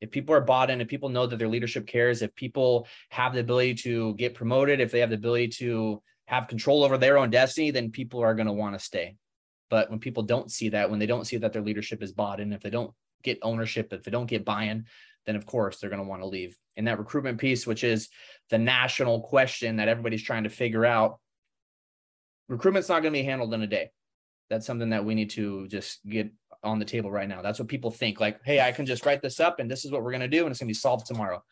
if 0.00 0.10
people 0.10 0.34
are 0.34 0.40
bought 0.40 0.70
in 0.70 0.80
if 0.80 0.88
people 0.88 1.08
know 1.08 1.26
that 1.26 1.38
their 1.38 1.48
leadership 1.48 1.86
cares 1.86 2.22
if 2.22 2.34
people 2.34 2.86
have 3.10 3.32
the 3.32 3.40
ability 3.40 3.74
to 3.74 4.14
get 4.14 4.34
promoted 4.34 4.80
if 4.80 4.92
they 4.92 5.00
have 5.00 5.10
the 5.10 5.16
ability 5.16 5.48
to 5.48 6.02
have 6.28 6.48
control 6.48 6.84
over 6.84 6.98
their 6.98 7.18
own 7.18 7.30
destiny 7.30 7.70
then 7.70 7.90
people 7.90 8.20
are 8.20 8.34
going 8.34 8.46
to 8.46 8.52
want 8.52 8.78
to 8.78 8.84
stay 8.84 9.16
but 9.70 9.90
when 9.90 9.98
people 9.98 10.22
don't 10.22 10.50
see 10.50 10.70
that 10.70 10.90
when 10.90 10.98
they 10.98 11.06
don't 11.06 11.26
see 11.26 11.36
that 11.36 11.52
their 11.52 11.62
leadership 11.62 12.02
is 12.02 12.12
bought 12.12 12.40
in 12.40 12.52
if 12.52 12.60
they 12.60 12.70
don't 12.70 12.92
get 13.22 13.38
ownership 13.42 13.92
if 13.92 14.02
they 14.02 14.10
don't 14.10 14.26
get 14.26 14.44
buy-in 14.44 14.84
then 15.26 15.36
of 15.36 15.44
course 15.44 15.78
they're 15.78 15.90
going 15.90 16.02
to 16.02 16.08
want 16.08 16.22
to 16.22 16.26
leave 16.26 16.56
and 16.76 16.86
that 16.86 16.98
recruitment 16.98 17.38
piece 17.38 17.66
which 17.66 17.82
is 17.82 18.08
the 18.50 18.58
national 18.58 19.20
question 19.20 19.76
that 19.76 19.88
everybody's 19.88 20.22
trying 20.22 20.44
to 20.44 20.50
figure 20.50 20.86
out 20.86 21.18
recruitment's 22.48 22.88
not 22.88 23.02
going 23.02 23.12
to 23.12 23.18
be 23.18 23.24
handled 23.24 23.54
in 23.54 23.62
a 23.62 23.66
day. 23.66 23.90
That's 24.50 24.66
something 24.66 24.90
that 24.90 25.04
we 25.04 25.14
need 25.14 25.30
to 25.30 25.68
just 25.68 26.04
get 26.06 26.30
on 26.64 26.78
the 26.78 26.84
table 26.84 27.10
right 27.10 27.28
now. 27.28 27.42
That's 27.42 27.58
what 27.58 27.68
people 27.68 27.90
think 27.90 28.20
like, 28.20 28.40
hey, 28.44 28.60
I 28.60 28.72
can 28.72 28.86
just 28.86 29.06
write 29.06 29.22
this 29.22 29.38
up 29.38 29.60
and 29.60 29.70
this 29.70 29.84
is 29.84 29.92
what 29.92 30.02
we're 30.02 30.10
going 30.10 30.20
to 30.22 30.28
do 30.28 30.44
and 30.44 30.50
it's 30.50 30.60
going 30.60 30.66
to 30.66 30.70
be 30.70 30.74
solved 30.74 31.06
tomorrow. 31.06 31.42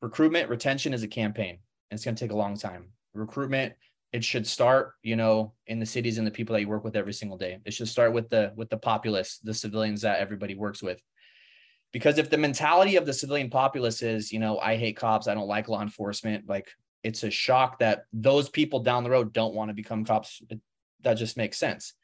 Recruitment, 0.00 0.48
retention 0.48 0.94
is 0.94 1.02
a 1.02 1.08
campaign. 1.08 1.58
And 1.90 1.96
it's 1.96 2.04
going 2.04 2.14
to 2.14 2.20
take 2.24 2.32
a 2.32 2.36
long 2.36 2.56
time. 2.56 2.90
Recruitment, 3.14 3.74
it 4.12 4.24
should 4.24 4.46
start, 4.46 4.94
you 5.02 5.16
know, 5.16 5.52
in 5.66 5.78
the 5.78 5.86
cities 5.86 6.18
and 6.18 6.26
the 6.26 6.30
people 6.30 6.54
that 6.54 6.60
you 6.60 6.68
work 6.68 6.84
with 6.84 6.96
every 6.96 7.12
single 7.12 7.36
day. 7.36 7.58
It 7.64 7.74
should 7.74 7.88
start 7.88 8.12
with 8.12 8.30
the 8.30 8.52
with 8.56 8.70
the 8.70 8.78
populace, 8.78 9.38
the 9.42 9.54
civilians 9.54 10.02
that 10.02 10.20
everybody 10.20 10.54
works 10.54 10.82
with. 10.82 11.00
Because 11.92 12.18
if 12.18 12.30
the 12.30 12.38
mentality 12.38 12.96
of 12.96 13.06
the 13.06 13.12
civilian 13.12 13.50
populace 13.50 14.02
is, 14.02 14.32
you 14.32 14.38
know, 14.38 14.58
I 14.58 14.76
hate 14.76 14.96
cops, 14.96 15.26
I 15.26 15.34
don't 15.34 15.48
like 15.48 15.68
law 15.68 15.82
enforcement, 15.82 16.48
like 16.48 16.68
it's 17.02 17.22
a 17.22 17.30
shock 17.30 17.78
that 17.78 18.04
those 18.12 18.48
people 18.48 18.80
down 18.80 19.04
the 19.04 19.10
road 19.10 19.32
don't 19.32 19.54
want 19.54 19.70
to 19.70 19.74
become 19.74 20.04
cops. 20.04 20.42
That 21.02 21.14
just 21.14 21.36
makes 21.36 21.58
sense. 21.58 21.94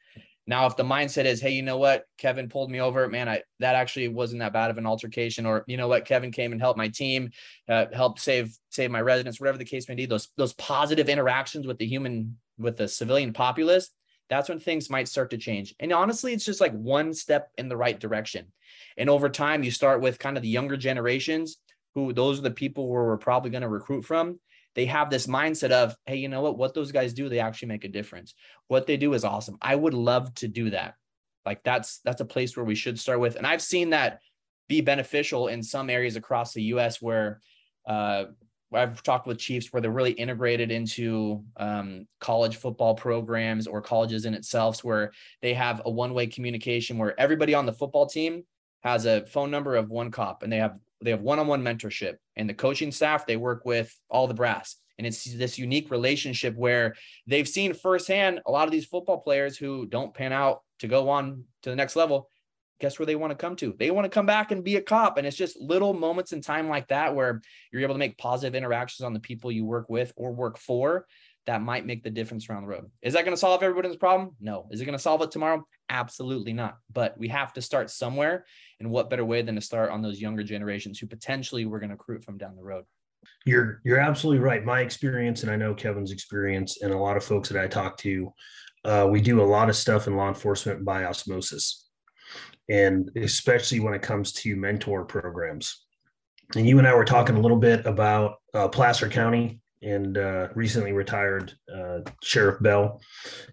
Now, 0.47 0.67
if 0.67 0.75
the 0.75 0.83
mindset 0.83 1.25
is, 1.25 1.41
hey, 1.41 1.51
you 1.51 1.63
know 1.63 1.77
what, 1.77 2.05
Kevin 2.19 2.49
pulled 2.49 2.69
me 2.69 2.79
over, 2.79 3.07
man, 3.09 3.27
I 3.27 3.41
that 3.59 3.75
actually 3.75 4.09
wasn't 4.09 4.41
that 4.41 4.53
bad 4.53 4.69
of 4.69 4.77
an 4.77 4.85
altercation, 4.85 5.45
or 5.45 5.63
you 5.67 5.77
know 5.77 5.87
what, 5.87 6.05
Kevin 6.05 6.31
came 6.31 6.51
and 6.51 6.61
helped 6.61 6.77
my 6.77 6.87
team, 6.87 7.31
uh, 7.67 7.85
help 7.91 8.19
save 8.19 8.55
save 8.69 8.91
my 8.91 9.01
residents, 9.01 9.39
whatever 9.39 9.57
the 9.57 9.65
case 9.65 9.89
may 9.89 9.95
be. 9.95 10.05
Those 10.05 10.29
those 10.37 10.53
positive 10.53 11.09
interactions 11.09 11.65
with 11.65 11.79
the 11.79 11.87
human 11.87 12.37
with 12.59 12.77
the 12.77 12.87
civilian 12.87 13.33
populace, 13.33 13.89
that's 14.29 14.47
when 14.47 14.59
things 14.59 14.89
might 14.89 15.07
start 15.07 15.31
to 15.31 15.37
change. 15.37 15.73
And 15.79 15.91
honestly, 15.91 16.33
it's 16.33 16.45
just 16.45 16.61
like 16.61 16.73
one 16.73 17.13
step 17.13 17.49
in 17.57 17.67
the 17.67 17.77
right 17.77 17.99
direction. 17.99 18.45
And 18.97 19.09
over 19.09 19.29
time, 19.29 19.63
you 19.63 19.71
start 19.71 19.99
with 19.99 20.19
kind 20.19 20.37
of 20.37 20.43
the 20.43 20.49
younger 20.49 20.77
generations, 20.77 21.57
who 21.95 22.13
those 22.13 22.39
are 22.39 22.43
the 22.43 22.51
people 22.51 22.87
where 22.87 23.03
we're 23.03 23.17
probably 23.17 23.49
going 23.49 23.63
to 23.63 23.69
recruit 23.69 24.05
from 24.05 24.39
they 24.75 24.85
have 24.85 25.09
this 25.09 25.27
mindset 25.27 25.71
of, 25.71 25.95
hey, 26.05 26.17
you 26.17 26.27
know 26.27 26.41
what? 26.41 26.57
What 26.57 26.73
those 26.73 26.91
guys 26.91 27.13
do, 27.13 27.29
they 27.29 27.39
actually 27.39 27.69
make 27.69 27.85
a 27.85 27.89
difference. 27.89 28.35
What 28.67 28.85
they 28.85 28.97
do 28.97 29.13
is 29.13 29.23
awesome. 29.23 29.57
I 29.61 29.75
would 29.75 29.93
love 29.93 30.33
to 30.35 30.47
do 30.47 30.69
that. 30.71 30.95
Like 31.45 31.63
that's 31.63 31.99
that's 31.99 32.21
a 32.21 32.25
place 32.25 32.57
where 32.57 32.65
we 32.65 32.75
should 32.75 32.99
start 32.99 33.19
with. 33.19 33.35
And 33.35 33.47
I've 33.47 33.61
seen 33.61 33.91
that 33.91 34.19
be 34.67 34.81
beneficial 34.81 35.47
in 35.47 35.63
some 35.63 35.89
areas 35.89 36.15
across 36.15 36.53
the 36.53 36.63
U.S. 36.63 37.01
where 37.01 37.39
uh, 37.87 38.25
I've 38.73 39.03
talked 39.03 39.27
with 39.27 39.37
Chiefs 39.37 39.71
where 39.71 39.81
they're 39.81 39.91
really 39.91 40.11
integrated 40.11 40.71
into 40.71 41.43
um, 41.57 42.07
college 42.19 42.57
football 42.57 42.95
programs 42.95 43.67
or 43.67 43.81
colleges 43.81 44.25
in 44.25 44.33
itself, 44.33 44.83
where 44.83 45.11
they 45.41 45.53
have 45.53 45.81
a 45.85 45.91
one-way 45.91 46.27
communication 46.27 46.97
where 46.97 47.17
everybody 47.19 47.53
on 47.53 47.65
the 47.65 47.73
football 47.73 48.07
team 48.07 48.43
has 48.83 49.05
a 49.05 49.25
phone 49.27 49.51
number 49.51 49.75
of 49.75 49.89
one 49.89 50.11
cop 50.11 50.43
and 50.43 50.51
they 50.51 50.57
have 50.57 50.77
they 51.05 51.11
have 51.11 51.21
one-on-one 51.21 51.63
mentorship 51.63 52.15
and 52.35 52.49
the 52.49 52.53
coaching 52.53 52.91
staff 52.91 53.25
they 53.25 53.37
work 53.37 53.65
with 53.65 53.95
all 54.09 54.27
the 54.27 54.33
brass. 54.33 54.75
And 54.97 55.05
it's 55.05 55.23
this 55.23 55.59
unique 55.59 55.91
relationship 55.91 56.55
where 56.55 56.95
they've 57.27 57.47
seen 57.47 57.73
firsthand 57.73 58.41
a 58.45 58.51
lot 58.51 58.67
of 58.67 58.71
these 58.71 58.85
football 58.85 59.19
players 59.19 59.57
who 59.57 59.85
don't 59.85 60.13
pan 60.13 60.31
out 60.31 60.61
to 60.79 60.87
go 60.87 61.09
on 61.09 61.43
to 61.63 61.69
the 61.69 61.75
next 61.75 61.95
level. 61.95 62.29
Guess 62.79 62.99
where 62.99 63.05
they 63.05 63.15
want 63.15 63.31
to 63.31 63.37
come 63.37 63.55
to? 63.57 63.73
They 63.77 63.91
want 63.91 64.05
to 64.05 64.09
come 64.09 64.25
back 64.25 64.51
and 64.51 64.63
be 64.63 64.75
a 64.75 64.81
cop. 64.81 65.17
And 65.17 65.25
it's 65.25 65.37
just 65.37 65.59
little 65.59 65.93
moments 65.93 66.33
in 66.33 66.41
time 66.41 66.67
like 66.67 66.87
that 66.89 67.15
where 67.15 67.41
you're 67.71 67.81
able 67.81 67.95
to 67.95 67.99
make 67.99 68.17
positive 68.17 68.55
interactions 68.55 69.05
on 69.05 69.13
the 69.13 69.19
people 69.19 69.51
you 69.51 69.65
work 69.65 69.89
with 69.89 70.11
or 70.15 70.33
work 70.33 70.57
for 70.57 71.05
that 71.45 71.61
might 71.61 71.85
make 71.85 72.03
the 72.03 72.09
difference 72.09 72.49
around 72.49 72.63
the 72.63 72.69
road. 72.69 72.89
Is 73.01 73.13
that 73.13 73.23
going 73.23 73.35
to 73.35 73.39
solve 73.39 73.61
everybody's 73.61 73.97
problem? 73.97 74.35
No. 74.39 74.67
Is 74.71 74.81
it 74.81 74.85
going 74.85 74.97
to 74.97 75.01
solve 75.01 75.21
it 75.21 75.31
tomorrow? 75.31 75.65
Absolutely 75.89 76.53
not. 76.53 76.77
But 76.91 77.17
we 77.17 77.27
have 77.27 77.53
to 77.53 77.61
start 77.61 77.89
somewhere. 77.91 78.45
And 78.79 78.89
what 78.89 79.09
better 79.09 79.25
way 79.25 79.41
than 79.41 79.55
to 79.55 79.61
start 79.61 79.91
on 79.91 80.01
those 80.01 80.19
younger 80.19 80.43
generations 80.43 80.99
who 80.99 81.07
potentially 81.07 81.65
we're 81.65 81.79
going 81.79 81.89
to 81.89 81.95
recruit 81.95 82.23
from 82.23 82.37
down 82.37 82.55
the 82.55 82.63
road? 82.63 82.85
You're 83.45 83.81
you're 83.83 83.99
absolutely 83.99 84.43
right. 84.43 84.63
My 84.63 84.81
experience, 84.81 85.43
and 85.43 85.51
I 85.51 85.55
know 85.55 85.73
Kevin's 85.73 86.11
experience, 86.11 86.81
and 86.81 86.93
a 86.93 86.97
lot 86.97 87.17
of 87.17 87.23
folks 87.23 87.49
that 87.49 87.61
I 87.61 87.67
talk 87.67 87.97
to, 87.97 88.31
uh, 88.83 89.07
we 89.09 89.19
do 89.19 89.41
a 89.41 89.43
lot 89.43 89.69
of 89.69 89.75
stuff 89.75 90.07
in 90.07 90.15
law 90.15 90.27
enforcement 90.27 90.85
by 90.85 91.05
osmosis, 91.05 91.89
and 92.69 93.09
especially 93.15 93.79
when 93.79 93.95
it 93.95 94.03
comes 94.03 94.31
to 94.33 94.55
mentor 94.55 95.05
programs. 95.05 95.85
And 96.55 96.67
you 96.67 96.77
and 96.77 96.87
I 96.87 96.93
were 96.93 97.05
talking 97.05 97.35
a 97.35 97.39
little 97.41 97.57
bit 97.57 97.85
about 97.87 98.35
uh, 98.53 98.67
Placer 98.67 99.09
County 99.09 99.59
and 99.85 100.17
uh, 100.17 100.47
recently 100.55 100.91
retired 100.91 101.53
uh, 101.73 101.99
Sheriff 102.23 102.61
Bell, 102.61 102.99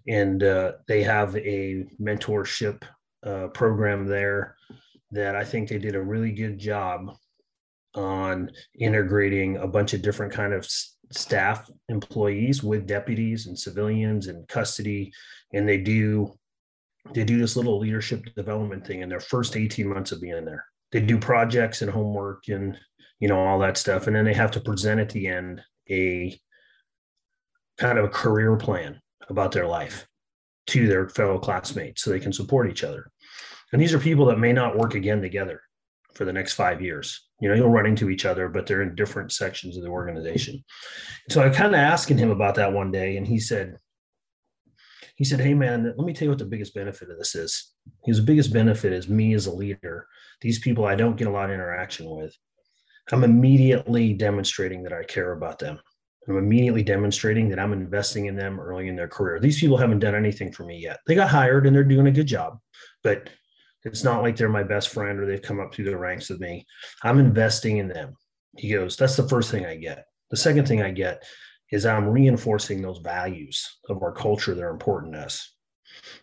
and 0.07 0.43
uh, 0.43 0.73
they 0.87 1.03
have 1.03 1.37
a 1.37 1.85
mentorship 2.01 2.83
uh, 3.25 3.47
program 3.49 4.07
there 4.07 4.55
that 5.11 5.35
I 5.35 5.43
think 5.43 5.69
they 5.69 5.77
did 5.77 5.95
a 5.95 6.01
really 6.01 6.31
good 6.31 6.57
job 6.57 7.15
on 7.95 8.49
integrating 8.79 9.57
a 9.57 9.67
bunch 9.67 9.93
of 9.93 10.01
different 10.01 10.33
kind 10.33 10.53
of 10.53 10.67
staff 11.11 11.69
employees 11.89 12.63
with 12.63 12.87
deputies 12.87 13.45
and 13.45 13.57
civilians 13.57 14.27
and 14.27 14.47
custody, 14.47 15.13
and 15.53 15.69
they 15.69 15.77
do 15.77 16.33
they 17.13 17.23
do 17.23 17.37
this 17.37 17.55
little 17.55 17.79
leadership 17.79 18.23
development 18.35 18.87
thing 18.87 19.01
in 19.01 19.09
their 19.09 19.19
first 19.19 19.57
18 19.57 19.87
months 19.87 20.11
of 20.11 20.21
being 20.21 20.45
there. 20.45 20.65
They 20.91 21.01
do 21.01 21.19
projects 21.19 21.81
and 21.81 21.91
homework 21.91 22.47
and 22.47 22.77
you 23.19 23.27
know 23.27 23.39
all 23.39 23.59
that 23.59 23.77
stuff. 23.77 24.07
And 24.07 24.15
then 24.15 24.25
they 24.25 24.33
have 24.33 24.51
to 24.51 24.61
present 24.61 24.99
at 24.99 25.09
the 25.09 25.27
end 25.27 25.61
a 25.89 26.39
kind 27.77 27.97
of 27.97 28.05
a 28.05 28.09
career 28.09 28.55
plan 28.55 29.01
about 29.29 29.51
their 29.51 29.67
life 29.67 30.07
to 30.67 30.87
their 30.87 31.09
fellow 31.09 31.39
classmates 31.39 32.03
so 32.03 32.09
they 32.09 32.19
can 32.19 32.33
support 32.33 32.69
each 32.69 32.83
other. 32.83 33.11
And 33.71 33.81
these 33.81 33.93
are 33.93 33.99
people 33.99 34.25
that 34.27 34.39
may 34.39 34.53
not 34.53 34.77
work 34.77 34.95
again 34.95 35.21
together 35.21 35.61
for 36.13 36.25
the 36.25 36.33
next 36.33 36.53
five 36.53 36.81
years. 36.81 37.27
You 37.41 37.49
know, 37.49 37.55
you'll 37.55 37.69
run 37.69 37.85
into 37.85 38.09
each 38.09 38.25
other, 38.25 38.47
but 38.47 38.67
they're 38.67 38.83
in 38.83 38.95
different 38.95 39.31
sections 39.31 39.75
of 39.75 39.83
the 39.83 39.89
organization. 39.89 40.63
So 41.29 41.43
I 41.43 41.49
kind 41.49 41.73
of 41.73 41.79
asking 41.79 42.19
him 42.19 42.31
about 42.31 42.55
that 42.55 42.71
one 42.71 42.91
day, 42.91 43.17
and 43.17 43.27
he 43.27 43.39
said, 43.39 43.77
he 45.15 45.25
said, 45.25 45.41
Hey 45.41 45.53
man, 45.53 45.93
let 45.97 46.05
me 46.05 46.13
tell 46.13 46.25
you 46.25 46.29
what 46.29 46.39
the 46.39 46.45
biggest 46.45 46.73
benefit 46.73 47.09
of 47.09 47.17
this 47.17 47.35
is. 47.35 47.73
His 48.05 48.19
biggest 48.19 48.53
benefit 48.53 48.93
is 48.93 49.09
me 49.09 49.33
as 49.33 49.45
a 49.45 49.53
leader. 49.53 50.07
These 50.41 50.59
people 50.59 50.85
I 50.85 50.95
don't 50.95 51.17
get 51.17 51.27
a 51.27 51.31
lot 51.31 51.49
of 51.49 51.53
interaction 51.53 52.09
with. 52.09 52.35
I'm 53.11 53.23
immediately 53.23 54.13
demonstrating 54.13 54.83
that 54.83 54.93
I 54.93 55.03
care 55.03 55.33
about 55.33 55.59
them. 55.59 55.79
I'm 56.27 56.37
immediately 56.37 56.83
demonstrating 56.83 57.49
that 57.49 57.59
I'm 57.59 57.73
investing 57.73 58.27
in 58.27 58.35
them 58.35 58.59
early 58.59 58.87
in 58.87 58.95
their 58.95 59.09
career. 59.09 59.39
These 59.39 59.59
people 59.59 59.77
haven't 59.77 59.99
done 59.99 60.15
anything 60.15 60.53
for 60.53 60.63
me 60.63 60.79
yet. 60.79 60.99
They 61.05 61.15
got 61.15 61.29
hired 61.29 61.67
and 61.67 61.75
they're 61.75 61.83
doing 61.83 62.07
a 62.07 62.11
good 62.11 62.27
job, 62.27 62.59
but 63.03 63.29
it's 63.83 64.05
not 64.05 64.21
like 64.21 64.37
they're 64.37 64.47
my 64.47 64.63
best 64.63 64.89
friend 64.89 65.19
or 65.19 65.25
they've 65.25 65.41
come 65.41 65.59
up 65.59 65.73
through 65.73 65.85
the 65.85 65.97
ranks 65.97 66.29
with 66.29 66.39
me. 66.39 66.65
I'm 67.03 67.19
investing 67.19 67.77
in 67.77 67.89
them. 67.89 68.15
He 68.55 68.71
goes, 68.71 68.95
That's 68.95 69.17
the 69.17 69.27
first 69.27 69.51
thing 69.51 69.65
I 69.65 69.75
get. 69.75 70.05
The 70.31 70.37
second 70.37 70.67
thing 70.67 70.81
I 70.81 70.91
get 70.91 71.23
is 71.71 71.85
I'm 71.85 72.07
reinforcing 72.07 72.81
those 72.81 72.99
values 72.99 73.79
of 73.89 74.01
our 74.01 74.13
culture 74.13 74.55
that 74.55 74.63
are 74.63 74.69
important 74.69 75.13
to 75.13 75.19
us. 75.19 75.53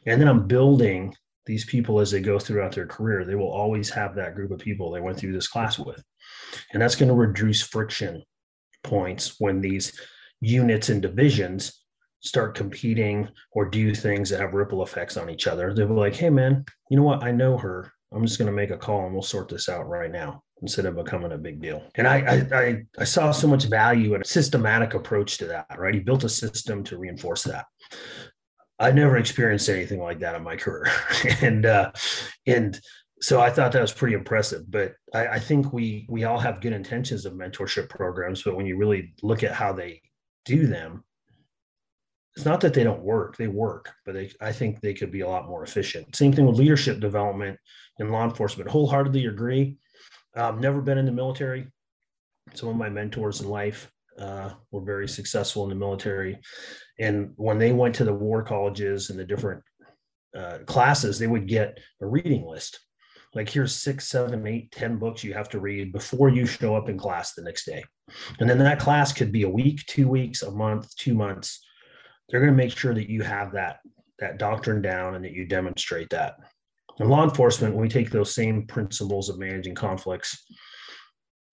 And 0.06 0.20
then 0.20 0.28
I'm 0.28 0.46
building 0.46 1.14
these 1.44 1.64
people 1.64 2.00
as 2.00 2.10
they 2.10 2.20
go 2.20 2.38
throughout 2.38 2.72
their 2.72 2.86
career. 2.86 3.24
They 3.24 3.34
will 3.34 3.50
always 3.50 3.90
have 3.90 4.14
that 4.14 4.34
group 4.34 4.50
of 4.52 4.60
people 4.60 4.90
they 4.90 5.00
went 5.00 5.18
through 5.18 5.32
this 5.32 5.48
class 5.48 5.78
with. 5.78 6.02
And 6.72 6.82
that's 6.82 6.96
going 6.96 7.08
to 7.08 7.14
reduce 7.14 7.62
friction 7.62 8.22
points 8.82 9.36
when 9.38 9.60
these 9.60 9.98
units 10.40 10.88
and 10.88 11.02
divisions 11.02 11.82
start 12.20 12.54
competing 12.54 13.28
or 13.52 13.68
do 13.68 13.94
things 13.94 14.30
that 14.30 14.40
have 14.40 14.54
ripple 14.54 14.82
effects 14.82 15.16
on 15.16 15.30
each 15.30 15.46
other. 15.46 15.72
They'll 15.72 15.88
be 15.88 15.94
like, 15.94 16.14
hey, 16.14 16.30
man, 16.30 16.64
you 16.90 16.96
know 16.96 17.02
what? 17.02 17.22
I 17.22 17.30
know 17.30 17.56
her. 17.58 17.92
I'm 18.12 18.26
just 18.26 18.38
going 18.38 18.50
to 18.50 18.52
make 18.52 18.70
a 18.70 18.76
call 18.76 19.04
and 19.04 19.12
we'll 19.14 19.22
sort 19.22 19.48
this 19.48 19.68
out 19.68 19.88
right 19.88 20.10
now 20.10 20.42
instead 20.62 20.84
of 20.84 20.96
becoming 20.96 21.32
a 21.32 21.38
big 21.38 21.60
deal. 21.60 21.82
And 21.94 22.06
I, 22.06 22.18
I, 22.18 22.58
I, 22.58 22.82
I 22.98 23.04
saw 23.04 23.30
so 23.30 23.48
much 23.48 23.64
value 23.64 24.14
in 24.14 24.20
a 24.20 24.26
systematic 24.26 24.94
approach 24.94 25.38
to 25.38 25.46
that, 25.46 25.78
right? 25.78 25.94
He 25.94 26.00
built 26.00 26.24
a 26.24 26.28
system 26.28 26.84
to 26.84 26.98
reinforce 26.98 27.44
that. 27.44 27.66
I 28.78 28.90
never 28.90 29.16
experienced 29.16 29.68
anything 29.68 30.00
like 30.00 30.20
that 30.20 30.34
in 30.34 30.42
my 30.42 30.56
career. 30.56 30.92
and, 31.40 31.64
uh, 31.64 31.92
and, 32.46 32.78
so 33.22 33.40
I 33.40 33.50
thought 33.50 33.72
that 33.72 33.82
was 33.82 33.92
pretty 33.92 34.14
impressive. 34.14 34.70
But 34.70 34.94
I, 35.14 35.26
I, 35.26 35.38
think 35.38 35.72
we 35.72 36.06
we 36.08 36.24
all 36.24 36.38
have 36.38 36.60
good 36.60 36.72
intentions 36.72 37.26
of 37.26 37.34
mentorship 37.34 37.88
programs, 37.88 38.42
but 38.42 38.56
when 38.56 38.66
you 38.66 38.76
really 38.76 39.14
look 39.22 39.42
at 39.42 39.52
how 39.52 39.72
they 39.72 40.00
do 40.44 40.66
them, 40.66 41.04
it's 42.36 42.46
not 42.46 42.60
that 42.62 42.72
they 42.72 42.84
don't 42.84 43.02
work; 43.02 43.36
they 43.36 43.48
work, 43.48 43.90
but 44.06 44.14
they, 44.14 44.30
I 44.40 44.52
think 44.52 44.80
they 44.80 44.94
could 44.94 45.12
be 45.12 45.20
a 45.20 45.28
lot 45.28 45.48
more 45.48 45.62
efficient. 45.62 46.16
Same 46.16 46.32
thing 46.32 46.46
with 46.46 46.56
leadership 46.56 47.00
development 47.00 47.58
in 47.98 48.10
law 48.10 48.24
enforcement. 48.24 48.70
Wholeheartedly 48.70 49.26
agree. 49.26 49.76
I've 50.34 50.60
never 50.60 50.80
been 50.80 50.98
in 50.98 51.06
the 51.06 51.12
military. 51.12 51.66
Some 52.54 52.68
of 52.68 52.76
my 52.76 52.88
mentors 52.88 53.40
in 53.40 53.48
life 53.48 53.90
uh, 54.18 54.50
were 54.70 54.80
very 54.80 55.08
successful 55.08 55.64
in 55.64 55.70
the 55.70 55.74
military, 55.74 56.38
and 56.98 57.32
when 57.36 57.58
they 57.58 57.72
went 57.72 57.96
to 57.96 58.04
the 58.04 58.14
war 58.14 58.42
colleges 58.42 59.10
and 59.10 59.18
the 59.18 59.26
different 59.26 59.62
uh, 60.34 60.58
classes, 60.66 61.18
they 61.18 61.26
would 61.26 61.46
get 61.46 61.78
a 62.00 62.06
reading 62.06 62.46
list 62.46 62.78
like 63.34 63.48
here's 63.48 63.76
six 63.76 64.08
seven 64.08 64.46
eight 64.46 64.72
ten 64.72 64.98
books 64.98 65.22
you 65.22 65.34
have 65.34 65.48
to 65.50 65.60
read 65.60 65.92
before 65.92 66.28
you 66.28 66.46
show 66.46 66.74
up 66.74 66.88
in 66.88 66.98
class 66.98 67.34
the 67.34 67.42
next 67.42 67.64
day. 67.64 67.84
And 68.40 68.48
then 68.48 68.58
that 68.58 68.80
class 68.80 69.12
could 69.12 69.30
be 69.30 69.44
a 69.44 69.48
week 69.48 69.84
two 69.86 70.08
weeks 70.08 70.42
a 70.42 70.50
month 70.50 70.94
two 70.96 71.14
months. 71.14 71.64
They're 72.28 72.40
going 72.40 72.52
to 72.52 72.56
make 72.56 72.76
sure 72.76 72.94
that 72.94 73.10
you 73.10 73.22
have 73.22 73.52
that 73.52 73.78
that 74.18 74.38
doctrine 74.38 74.82
down 74.82 75.14
and 75.14 75.24
that 75.24 75.32
you 75.32 75.46
demonstrate 75.46 76.10
that. 76.10 76.34
In 76.98 77.08
law 77.08 77.24
enforcement 77.24 77.76
we 77.76 77.88
take 77.88 78.10
those 78.10 78.34
same 78.34 78.66
principles 78.66 79.28
of 79.28 79.38
managing 79.38 79.74
conflicts 79.74 80.44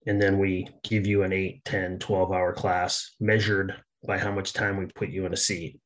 and 0.06 0.20
then 0.20 0.38
we 0.38 0.68
give 0.82 1.06
you 1.06 1.22
an 1.22 1.32
8 1.32 1.64
10 1.64 1.98
12 1.98 2.32
hour 2.32 2.52
class 2.52 3.14
measured 3.20 3.74
by 4.06 4.18
how 4.18 4.32
much 4.32 4.52
time 4.52 4.76
we 4.76 4.86
put 4.86 5.10
you 5.10 5.26
in 5.26 5.32
a 5.32 5.36
seat 5.36 5.80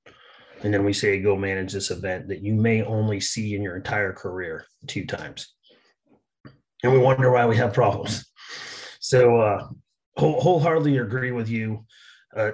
and 0.63 0.73
then 0.73 0.85
we 0.85 0.93
say 0.93 1.21
go 1.21 1.37
manage 1.37 1.73
this 1.73 1.91
event 1.91 2.29
that 2.29 2.43
you 2.43 2.55
may 2.55 2.83
only 2.83 3.21
see 3.21 3.55
in 3.55 3.63
your 3.63 3.77
entire 3.77 4.13
career 4.13 4.65
two 4.87 5.05
times 5.07 5.55
and 6.83 6.93
we 6.93 6.99
wonder 6.99 7.31
why 7.31 7.47
we 7.47 7.57
have 7.57 7.73
problems. 7.73 8.25
So, 9.01 9.41
uh, 9.41 9.69
whole, 10.17 10.41
wholeheartedly 10.41 10.99
agree 10.99 11.33
with 11.33 11.49
you. 11.49 11.85
Uh, 12.37 12.53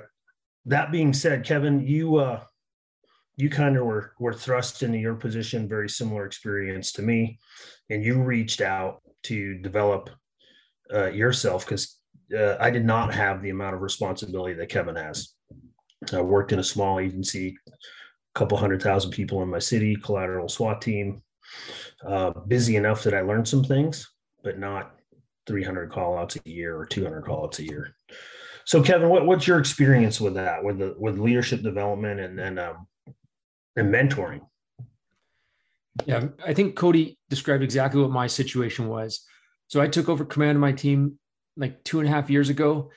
that 0.66 0.92
being 0.92 1.12
said, 1.12 1.44
Kevin, 1.44 1.86
you 1.86 2.16
uh, 2.16 2.40
you 3.36 3.48
kind 3.48 3.76
of 3.76 3.84
were 3.84 4.12
were 4.18 4.34
thrust 4.34 4.82
into 4.82 4.98
your 4.98 5.14
position, 5.14 5.68
very 5.68 5.88
similar 5.88 6.26
experience 6.26 6.92
to 6.92 7.02
me, 7.02 7.38
and 7.90 8.04
you 8.04 8.22
reached 8.22 8.60
out 8.60 9.00
to 9.24 9.58
develop 9.58 10.10
uh, 10.92 11.06
yourself 11.06 11.64
because 11.64 11.98
uh, 12.36 12.56
I 12.60 12.70
did 12.70 12.84
not 12.84 13.14
have 13.14 13.42
the 13.42 13.50
amount 13.50 13.74
of 13.74 13.82
responsibility 13.82 14.54
that 14.54 14.68
Kevin 14.68 14.96
has. 14.96 15.34
I 16.12 16.20
worked 16.20 16.52
in 16.52 16.58
a 16.58 16.64
small 16.64 16.98
agency, 16.98 17.56
a 17.68 18.38
couple 18.38 18.58
hundred 18.58 18.82
thousand 18.82 19.10
people 19.10 19.42
in 19.42 19.48
my 19.48 19.58
city, 19.58 19.96
collateral 19.96 20.48
SWAT 20.48 20.82
team. 20.82 21.22
Uh, 22.06 22.30
busy 22.30 22.76
enough 22.76 23.02
that 23.02 23.14
I 23.14 23.22
learned 23.22 23.48
some 23.48 23.64
things, 23.64 24.06
but 24.42 24.58
not 24.58 24.94
300 25.46 25.90
call 25.90 26.18
outs 26.18 26.36
a 26.36 26.48
year 26.48 26.76
or 26.76 26.86
200 26.86 27.22
call 27.22 27.44
outs 27.44 27.58
a 27.58 27.64
year. 27.64 27.94
So 28.64 28.82
Kevin, 28.82 29.08
what, 29.08 29.26
what's 29.26 29.46
your 29.46 29.58
experience 29.58 30.20
with 30.20 30.34
that, 30.34 30.62
with 30.62 30.78
the, 30.78 30.94
with 30.98 31.18
leadership 31.18 31.62
development 31.62 32.20
and, 32.20 32.38
and, 32.38 32.58
um, 32.58 32.86
and 33.76 33.92
mentoring? 33.92 34.42
Yeah, 36.06 36.28
I 36.44 36.54
think 36.54 36.76
Cody 36.76 37.18
described 37.28 37.62
exactly 37.62 38.00
what 38.00 38.10
my 38.10 38.26
situation 38.26 38.88
was. 38.88 39.24
So 39.68 39.80
I 39.80 39.88
took 39.88 40.08
over 40.08 40.24
command 40.24 40.56
of 40.56 40.60
my 40.60 40.72
team 40.72 41.18
like 41.56 41.82
two 41.84 42.00
and 42.00 42.08
a 42.08 42.12
half 42.12 42.30
years 42.30 42.50
ago 42.50 42.90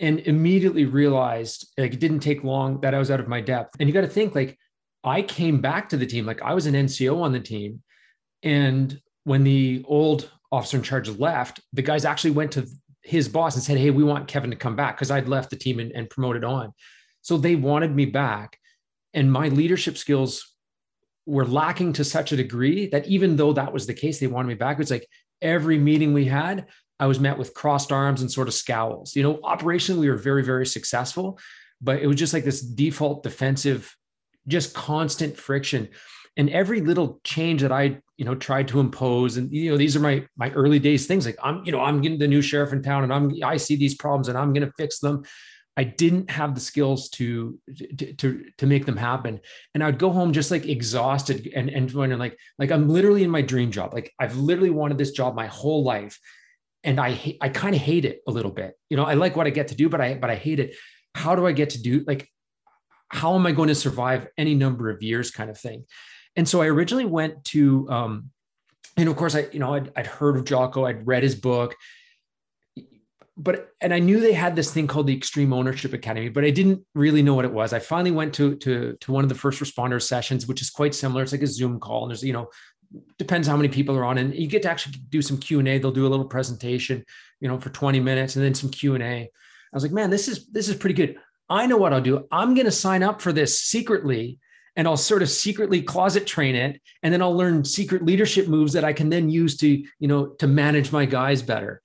and 0.00 0.20
immediately 0.20 0.84
realized 0.84 1.72
like 1.78 1.94
it 1.94 2.00
didn't 2.00 2.20
take 2.20 2.42
long 2.42 2.80
that 2.80 2.94
I 2.94 2.98
was 2.98 3.10
out 3.10 3.20
of 3.20 3.28
my 3.28 3.40
depth. 3.40 3.76
And 3.78 3.88
you 3.88 3.92
got 3.92 4.02
to 4.02 4.08
think 4.08 4.34
like 4.34 4.58
I 5.04 5.22
came 5.22 5.60
back 5.60 5.88
to 5.90 5.96
the 5.96 6.06
team, 6.06 6.26
like 6.26 6.42
I 6.42 6.54
was 6.54 6.66
an 6.66 6.74
NCO 6.74 7.20
on 7.20 7.32
the 7.32 7.40
team. 7.40 7.82
And 8.42 9.00
when 9.24 9.44
the 9.44 9.84
old 9.86 10.30
officer 10.54 10.76
in 10.76 10.82
charge 10.82 11.08
left, 11.08 11.60
the 11.72 11.82
guys 11.82 12.04
actually 12.04 12.30
went 12.30 12.52
to 12.52 12.66
his 13.02 13.28
boss 13.28 13.54
and 13.54 13.62
said, 13.62 13.78
Hey, 13.78 13.90
we 13.90 14.04
want 14.04 14.28
Kevin 14.28 14.50
to 14.50 14.56
come 14.56 14.76
back 14.76 14.96
because 14.96 15.10
I'd 15.10 15.28
left 15.28 15.50
the 15.50 15.56
team 15.56 15.78
and, 15.78 15.92
and 15.92 16.08
promoted 16.08 16.44
on. 16.44 16.72
So 17.22 17.36
they 17.36 17.56
wanted 17.56 17.94
me 17.94 18.06
back. 18.06 18.58
And 19.12 19.30
my 19.30 19.48
leadership 19.48 19.96
skills 19.96 20.54
were 21.26 21.46
lacking 21.46 21.94
to 21.94 22.04
such 22.04 22.32
a 22.32 22.36
degree 22.36 22.88
that 22.88 23.06
even 23.06 23.36
though 23.36 23.52
that 23.52 23.72
was 23.72 23.86
the 23.86 23.94
case, 23.94 24.18
they 24.18 24.26
wanted 24.26 24.48
me 24.48 24.54
back. 24.54 24.80
It's 24.80 24.90
like 24.90 25.08
every 25.40 25.78
meeting 25.78 26.12
we 26.12 26.26
had, 26.26 26.66
I 26.98 27.06
was 27.06 27.20
met 27.20 27.38
with 27.38 27.54
crossed 27.54 27.92
arms 27.92 28.20
and 28.20 28.30
sort 28.30 28.48
of 28.48 28.54
scowls. 28.54 29.16
You 29.16 29.22
know, 29.22 29.36
operationally, 29.36 30.00
we 30.00 30.10
were 30.10 30.16
very, 30.16 30.44
very 30.44 30.66
successful, 30.66 31.38
but 31.80 32.00
it 32.00 32.06
was 32.06 32.16
just 32.16 32.32
like 32.32 32.44
this 32.44 32.60
default 32.60 33.22
defensive, 33.22 33.94
just 34.46 34.74
constant 34.74 35.36
friction 35.36 35.88
and 36.36 36.50
every 36.50 36.80
little 36.80 37.20
change 37.24 37.62
that 37.62 37.72
i 37.72 37.98
you 38.16 38.24
know 38.24 38.34
tried 38.34 38.68
to 38.68 38.80
impose 38.80 39.36
and 39.36 39.52
you 39.52 39.70
know 39.70 39.76
these 39.76 39.96
are 39.96 40.00
my 40.00 40.24
my 40.36 40.50
early 40.50 40.78
days 40.78 41.06
things 41.06 41.26
like 41.26 41.38
i'm 41.42 41.64
you 41.64 41.72
know 41.72 41.80
i'm 41.80 42.00
getting 42.00 42.18
the 42.18 42.28
new 42.28 42.42
sheriff 42.42 42.72
in 42.72 42.82
town 42.82 43.04
and 43.04 43.12
i'm 43.12 43.32
i 43.44 43.56
see 43.56 43.76
these 43.76 43.94
problems 43.94 44.28
and 44.28 44.38
i'm 44.38 44.52
going 44.52 44.66
to 44.66 44.72
fix 44.76 44.98
them. 44.98 45.24
I 45.76 45.82
didn't 45.82 46.30
have 46.30 46.54
the 46.54 46.60
skills 46.60 47.08
to, 47.10 47.58
to 47.98 48.12
to 48.14 48.44
to 48.58 48.66
make 48.66 48.86
them 48.86 48.96
happen. 48.96 49.40
And 49.74 49.82
i'd 49.82 49.98
go 49.98 50.10
home 50.10 50.32
just 50.32 50.52
like 50.52 50.66
exhausted 50.66 51.50
and 51.54 51.68
and 51.68 51.90
wondering 51.92 52.20
like 52.20 52.38
like 52.60 52.70
i'm 52.70 52.88
literally 52.88 53.24
in 53.24 53.30
my 53.30 53.42
dream 53.42 53.72
job. 53.72 53.92
Like 53.92 54.12
i've 54.20 54.36
literally 54.36 54.70
wanted 54.70 54.98
this 54.98 55.10
job 55.10 55.34
my 55.34 55.46
whole 55.46 55.82
life. 55.82 56.20
And 56.84 57.00
i 57.00 57.36
i 57.40 57.48
kind 57.48 57.74
of 57.74 57.80
hate 57.80 58.04
it 58.04 58.20
a 58.28 58.30
little 58.30 58.52
bit. 58.52 58.78
You 58.88 58.96
know 58.96 59.04
i 59.04 59.14
like 59.14 59.34
what 59.34 59.48
i 59.48 59.50
get 59.50 59.68
to 59.68 59.74
do 59.74 59.88
but 59.88 60.00
i 60.00 60.14
but 60.14 60.30
i 60.30 60.36
hate 60.36 60.60
it. 60.60 60.76
How 61.16 61.34
do 61.34 61.44
i 61.44 61.50
get 61.50 61.70
to 61.70 61.82
do 61.82 62.04
like 62.06 62.28
how 63.08 63.34
am 63.34 63.44
i 63.44 63.50
going 63.50 63.68
to 63.68 63.74
survive 63.74 64.28
any 64.38 64.54
number 64.54 64.90
of 64.90 65.02
years 65.02 65.32
kind 65.32 65.50
of 65.50 65.58
thing 65.58 65.84
and 66.36 66.48
so 66.48 66.62
I 66.62 66.66
originally 66.66 67.04
went 67.04 67.44
to, 67.46 67.88
um, 67.90 68.30
and 68.96 69.08
of 69.08 69.16
course, 69.16 69.34
I, 69.34 69.48
you 69.52 69.58
know, 69.58 69.74
I'd, 69.74 69.92
I'd 69.96 70.06
heard 70.06 70.36
of 70.36 70.44
Jocko, 70.44 70.84
I'd 70.84 71.06
read 71.06 71.22
his 71.22 71.34
book, 71.34 71.74
but, 73.36 73.70
and 73.80 73.92
I 73.92 73.98
knew 73.98 74.20
they 74.20 74.32
had 74.32 74.54
this 74.54 74.72
thing 74.72 74.86
called 74.86 75.08
the 75.08 75.16
Extreme 75.16 75.52
Ownership 75.52 75.92
Academy, 75.92 76.28
but 76.28 76.44
I 76.44 76.50
didn't 76.50 76.84
really 76.94 77.22
know 77.22 77.34
what 77.34 77.44
it 77.44 77.52
was. 77.52 77.72
I 77.72 77.80
finally 77.80 78.12
went 78.12 78.34
to, 78.34 78.54
to, 78.56 78.96
to 79.00 79.12
one 79.12 79.24
of 79.24 79.28
the 79.28 79.34
first 79.34 79.60
responder 79.60 80.00
sessions, 80.00 80.46
which 80.46 80.62
is 80.62 80.70
quite 80.70 80.94
similar. 80.94 81.22
It's 81.22 81.32
like 81.32 81.42
a 81.42 81.46
Zoom 81.46 81.80
call 81.80 82.04
and 82.04 82.10
there's, 82.10 82.22
you 82.22 82.32
know, 82.32 82.48
depends 83.18 83.48
how 83.48 83.56
many 83.56 83.68
people 83.68 83.96
are 83.96 84.04
on 84.04 84.18
and 84.18 84.34
you 84.34 84.46
get 84.46 84.62
to 84.62 84.70
actually 84.70 84.96
do 85.08 85.22
some 85.22 85.38
q&a 85.38 85.78
they'll 85.78 85.90
do 85.90 86.06
a 86.06 86.08
little 86.08 86.26
presentation 86.26 87.04
you 87.40 87.48
know 87.48 87.58
for 87.58 87.70
20 87.70 88.00
minutes 88.00 88.36
and 88.36 88.44
then 88.44 88.54
some 88.54 88.70
q&a 88.70 89.02
i 89.02 89.28
was 89.72 89.82
like 89.82 89.92
man 89.92 90.10
this 90.10 90.28
is 90.28 90.46
this 90.48 90.68
is 90.68 90.76
pretty 90.76 90.94
good. 90.94 91.16
I 91.48 91.66
know 91.66 91.76
what 91.76 91.92
i'll 91.92 92.00
do. 92.00 92.26
I'm 92.30 92.54
going 92.54 92.64
to 92.66 92.72
sign 92.72 93.02
up 93.02 93.20
for 93.20 93.32
this 93.32 93.60
secretly 93.60 94.38
and 94.76 94.88
I'll 94.88 94.96
sort 94.96 95.22
of 95.22 95.30
secretly 95.30 95.82
closet 95.82 96.26
train 96.26 96.54
it 96.54 96.80
and 97.02 97.12
then 97.12 97.22
I'll 97.22 97.36
learn 97.36 97.64
secret 97.64 98.04
leadership 98.04 98.48
moves 98.48 98.72
that 98.72 98.84
I 98.84 98.92
can 98.92 99.08
then 99.08 99.28
use 99.30 99.56
to 99.58 99.68
you 99.68 100.08
know 100.08 100.26
to 100.38 100.46
manage 100.46 100.92
my 100.92 101.04
guys 101.04 101.42
better. 101.42 101.82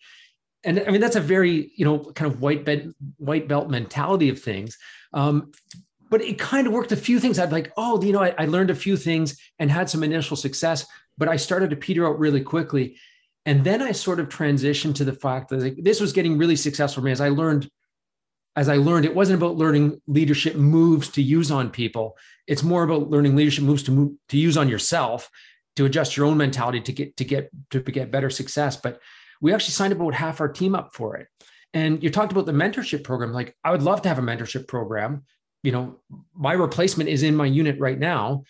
And 0.63 0.83
I 0.85 0.91
mean 0.91 1.01
that's 1.01 1.15
a 1.15 1.21
very 1.21 1.71
you 1.75 1.85
know 1.85 1.99
kind 1.99 2.31
of 2.31 2.41
white 2.41 2.65
belt 2.65 2.83
white 3.17 3.47
belt 3.47 3.69
mentality 3.69 4.29
of 4.29 4.41
things. 4.41 4.77
Um, 5.13 5.51
but 6.11 6.21
it 6.21 6.39
kind 6.39 6.65
of 6.65 6.73
worked 6.73 6.91
a 6.91 6.95
few 6.95 7.19
things. 7.19 7.39
I'd 7.39 7.51
like 7.51 7.71
oh 7.77 8.01
you 8.01 8.13
know 8.13 8.23
I, 8.23 8.33
I 8.37 8.45
learned 8.45 8.69
a 8.69 8.75
few 8.75 8.97
things 8.97 9.39
and 9.59 9.69
had 9.69 9.89
some 9.89 10.03
initial 10.03 10.37
success 10.37 10.85
but 11.19 11.27
I 11.27 11.35
started 11.35 11.69
to 11.69 11.75
peter 11.75 12.07
out 12.07 12.17
really 12.17 12.41
quickly. 12.41 12.97
And 13.45 13.63
then 13.63 13.81
I 13.81 13.91
sort 13.91 14.19
of 14.19 14.29
transitioned 14.29 14.95
to 14.95 15.03
the 15.03 15.13
fact 15.13 15.49
that 15.49 15.83
this 15.83 15.99
was 15.99 16.13
getting 16.13 16.37
really 16.37 16.55
successful 16.55 17.01
for 17.01 17.05
me 17.05 17.11
as 17.11 17.21
I 17.21 17.29
learned 17.29 17.69
as 18.59 18.67
I 18.67 18.75
learned, 18.75 19.05
it 19.05 19.15
wasn't 19.15 19.41
about 19.41 19.55
learning 19.55 20.01
leadership 20.05 20.57
moves 20.57 21.07
to 21.11 21.21
use 21.21 21.49
on 21.49 21.69
people. 21.69 22.17
It's 22.45 22.61
more 22.61 22.83
about 22.83 23.09
learning 23.09 23.37
leadership 23.37 23.63
moves 23.63 23.83
to 23.83 23.91
move, 23.91 24.11
to 24.27 24.37
use 24.37 24.57
on 24.57 24.67
yourself, 24.67 25.29
to 25.77 25.85
adjust 25.85 26.17
your 26.17 26.25
own 26.25 26.35
mentality 26.35 26.81
to 26.81 26.91
get 26.91 27.15
to 27.15 27.23
get 27.23 27.49
to 27.69 27.79
get 27.79 28.11
better 28.11 28.29
success. 28.29 28.75
But 28.75 28.99
we 29.39 29.53
actually 29.53 29.71
signed 29.71 29.93
about 29.93 30.13
half 30.13 30.41
our 30.41 30.49
team 30.49 30.75
up 30.75 30.89
for 30.93 31.15
it. 31.15 31.27
And 31.73 32.03
you 32.03 32.09
talked 32.09 32.33
about 32.33 32.47
the 32.47 32.51
mentorship 32.51 33.05
program. 33.05 33.31
Like 33.31 33.55
I 33.63 33.71
would 33.71 33.81
love 33.81 34.01
to 34.01 34.09
have 34.09 34.19
a 34.19 34.21
mentorship 34.21 34.67
program. 34.67 35.23
You 35.63 35.71
know, 35.71 35.99
my 36.35 36.51
replacement 36.51 37.09
is 37.09 37.23
in 37.23 37.37
my 37.37 37.45
unit 37.45 37.79
right 37.79 37.97
now. 37.97 38.43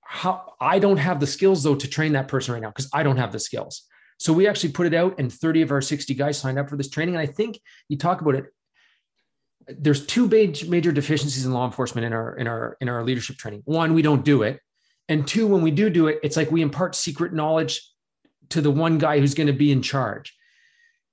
How 0.00 0.54
I 0.62 0.78
don't 0.78 0.96
have 0.96 1.20
the 1.20 1.26
skills 1.26 1.62
though 1.62 1.74
to 1.76 1.86
train 1.86 2.14
that 2.14 2.28
person 2.28 2.54
right 2.54 2.62
now 2.62 2.70
because 2.70 2.88
I 2.94 3.02
don't 3.02 3.18
have 3.18 3.32
the 3.32 3.40
skills. 3.40 3.82
So 4.16 4.32
we 4.32 4.48
actually 4.48 4.72
put 4.72 4.86
it 4.86 4.94
out, 4.94 5.18
and 5.18 5.30
30 5.30 5.62
of 5.62 5.70
our 5.72 5.80
60 5.82 6.14
guys 6.14 6.38
signed 6.38 6.58
up 6.58 6.70
for 6.70 6.76
this 6.76 6.88
training. 6.88 7.16
And 7.16 7.22
I 7.22 7.26
think 7.26 7.58
you 7.88 7.98
talk 7.98 8.22
about 8.22 8.34
it 8.34 8.46
there's 9.78 10.06
two 10.06 10.28
major 10.28 10.92
deficiencies 10.92 11.44
in 11.46 11.52
law 11.52 11.66
enforcement 11.66 12.06
in 12.06 12.12
our 12.12 12.36
in 12.36 12.46
our 12.46 12.76
in 12.80 12.88
our 12.88 13.04
leadership 13.04 13.36
training. 13.36 13.62
One, 13.64 13.94
we 13.94 14.02
don't 14.02 14.24
do 14.24 14.42
it, 14.42 14.60
and 15.08 15.26
two, 15.26 15.46
when 15.46 15.62
we 15.62 15.70
do 15.70 15.90
do 15.90 16.06
it, 16.06 16.20
it's 16.22 16.36
like 16.36 16.50
we 16.50 16.62
impart 16.62 16.94
secret 16.94 17.32
knowledge 17.32 17.82
to 18.50 18.60
the 18.60 18.70
one 18.70 18.98
guy 18.98 19.18
who's 19.18 19.34
going 19.34 19.46
to 19.48 19.52
be 19.52 19.72
in 19.72 19.82
charge. 19.82 20.36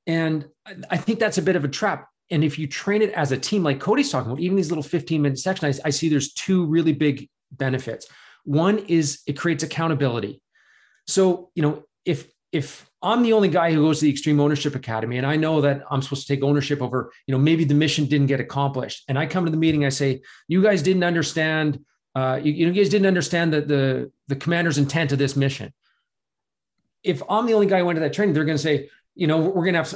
And 0.06 0.46
I 0.90 0.98
think 0.98 1.20
that's 1.20 1.38
a 1.38 1.42
bit 1.42 1.56
of 1.56 1.64
a 1.64 1.68
trap. 1.68 2.08
And 2.30 2.44
if 2.44 2.60
you 2.60 2.68
train 2.68 3.02
it 3.02 3.12
as 3.12 3.32
a 3.32 3.38
team, 3.38 3.64
like 3.64 3.80
Cody's 3.80 4.12
talking 4.12 4.32
about, 4.32 4.42
even 4.42 4.58
these 4.58 4.70
little 4.70 4.84
15 4.84 5.22
minute 5.22 5.40
sections, 5.40 5.80
I, 5.80 5.88
I 5.88 5.90
see 5.92 6.10
there's 6.10 6.34
two 6.34 6.66
really 6.66 6.94
big 6.94 7.30
benefits. 7.52 8.08
One 8.44 8.80
is 8.80 9.22
it 9.28 9.34
creates 9.34 9.64
accountability. 9.64 10.42
So, 11.08 11.52
you 11.56 11.62
know, 11.62 11.84
if 12.06 12.30
if 12.52 12.87
I'm 13.02 13.22
the 13.22 13.34
only 13.34 13.48
guy 13.48 13.72
who 13.72 13.84
goes 13.84 14.00
to 14.00 14.06
the 14.06 14.12
Extreme 14.12 14.40
Ownership 14.40 14.74
Academy, 14.74 15.18
and 15.18 15.26
I 15.26 15.36
know 15.36 15.62
that 15.62 15.84
I'm 15.92 16.02
supposed 16.02 16.26
to 16.26 16.36
take 16.36 16.44
ownership 16.44 16.82
over, 16.82 17.12
you 17.28 17.32
know, 17.32 17.38
maybe 17.40 17.64
the 17.64 17.76
mission 17.76 18.06
didn't 18.06 18.28
get 18.28 18.40
accomplished, 18.40 19.04
and 19.08 19.20
I 19.20 19.28
come 19.28 19.46
to 19.46 19.52
the 19.52 19.58
meeting, 19.58 19.86
I 19.86 19.90
say, 19.90 20.22
you 20.48 20.64
guys 20.64 20.82
didn't 20.82 21.04
understand, 21.04 21.84
uh, 22.16 22.40
you, 22.42 22.52
you 22.54 22.72
guys 22.72 22.90
didn't 22.90 23.08
understand 23.08 23.54
the, 23.54 23.62
the 23.62 24.12
the 24.28 24.36
commander's 24.36 24.78
intent 24.78 25.12
of 25.12 25.20
this 25.20 25.36
mission. 25.36 25.74
If 27.04 27.22
I'm 27.30 27.46
the 27.46 27.54
only 27.54 27.68
guy 27.68 27.80
who 27.80 27.86
went 27.86 27.98
to 27.98 28.02
that 28.02 28.14
training, 28.14 28.34
they're 28.34 28.46
going 28.46 28.58
to 28.58 28.64
say, 28.64 28.90
you 29.16 29.28
know, 29.28 29.38
we're 29.38 29.64
going 29.64 29.74
to 29.74 29.80
have 29.80 29.96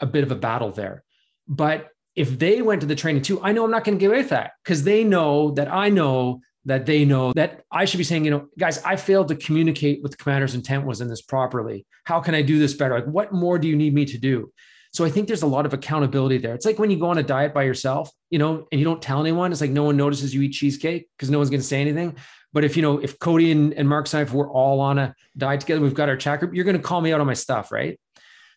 a 0.00 0.06
bit 0.06 0.22
of 0.22 0.30
a 0.30 0.36
battle 0.36 0.70
there. 0.70 1.02
But 1.48 1.88
if 2.14 2.38
they 2.38 2.62
went 2.62 2.82
to 2.82 2.86
the 2.86 2.94
training 2.94 3.22
too, 3.22 3.40
I 3.42 3.52
know 3.52 3.64
I'm 3.64 3.70
not 3.70 3.84
going 3.84 3.98
to 3.98 4.00
get 4.00 4.08
away 4.08 4.18
with 4.18 4.28
that 4.28 4.52
because 4.62 4.84
they 4.84 5.02
know 5.02 5.50
that 5.52 5.72
I 5.72 5.88
know 5.88 6.40
that 6.66 6.86
they 6.86 7.04
know 7.04 7.32
that 7.34 7.64
I 7.70 7.84
should 7.84 7.98
be 7.98 8.04
saying, 8.04 8.24
you 8.24 8.30
know, 8.30 8.48
guys, 8.58 8.82
I 8.82 8.96
failed 8.96 9.28
to 9.28 9.36
communicate 9.36 10.02
what 10.02 10.10
the 10.10 10.16
commander's 10.16 10.54
intent 10.54 10.86
was 10.86 11.00
in 11.00 11.08
this 11.08 11.22
properly. 11.22 11.86
How 12.04 12.20
can 12.20 12.34
I 12.34 12.42
do 12.42 12.58
this 12.58 12.74
better? 12.74 12.94
Like, 12.94 13.06
what 13.06 13.32
more 13.32 13.58
do 13.58 13.68
you 13.68 13.76
need 13.76 13.94
me 13.94 14.04
to 14.06 14.18
do? 14.18 14.50
So 14.92 15.04
I 15.04 15.10
think 15.10 15.26
there's 15.26 15.42
a 15.42 15.46
lot 15.48 15.66
of 15.66 15.74
accountability 15.74 16.38
there. 16.38 16.54
It's 16.54 16.64
like 16.64 16.78
when 16.78 16.90
you 16.90 16.98
go 16.98 17.10
on 17.10 17.18
a 17.18 17.22
diet 17.22 17.52
by 17.52 17.64
yourself, 17.64 18.10
you 18.30 18.38
know, 18.38 18.68
and 18.70 18.78
you 18.78 18.84
don't 18.84 19.02
tell 19.02 19.20
anyone, 19.20 19.50
it's 19.50 19.60
like 19.60 19.70
no 19.70 19.82
one 19.82 19.96
notices 19.96 20.32
you 20.32 20.40
eat 20.42 20.52
cheesecake 20.52 21.08
because 21.16 21.30
no 21.30 21.38
one's 21.38 21.50
going 21.50 21.60
to 21.60 21.66
say 21.66 21.80
anything. 21.80 22.16
But 22.52 22.62
if, 22.62 22.76
you 22.76 22.82
know, 22.82 22.98
if 22.98 23.18
Cody 23.18 23.50
and, 23.50 23.74
and 23.74 23.88
Mark 23.88 24.06
and 24.12 24.20
I, 24.20 24.22
if 24.22 24.32
we're 24.32 24.48
all 24.48 24.78
on 24.80 24.98
a 24.98 25.14
diet 25.36 25.60
together, 25.60 25.80
we've 25.80 25.94
got 25.94 26.08
our 26.08 26.16
chat 26.16 26.38
group, 26.38 26.54
you're 26.54 26.64
going 26.64 26.76
to 26.76 26.82
call 26.82 27.00
me 27.00 27.12
out 27.12 27.20
on 27.20 27.26
my 27.26 27.34
stuff. 27.34 27.72
Right. 27.72 27.98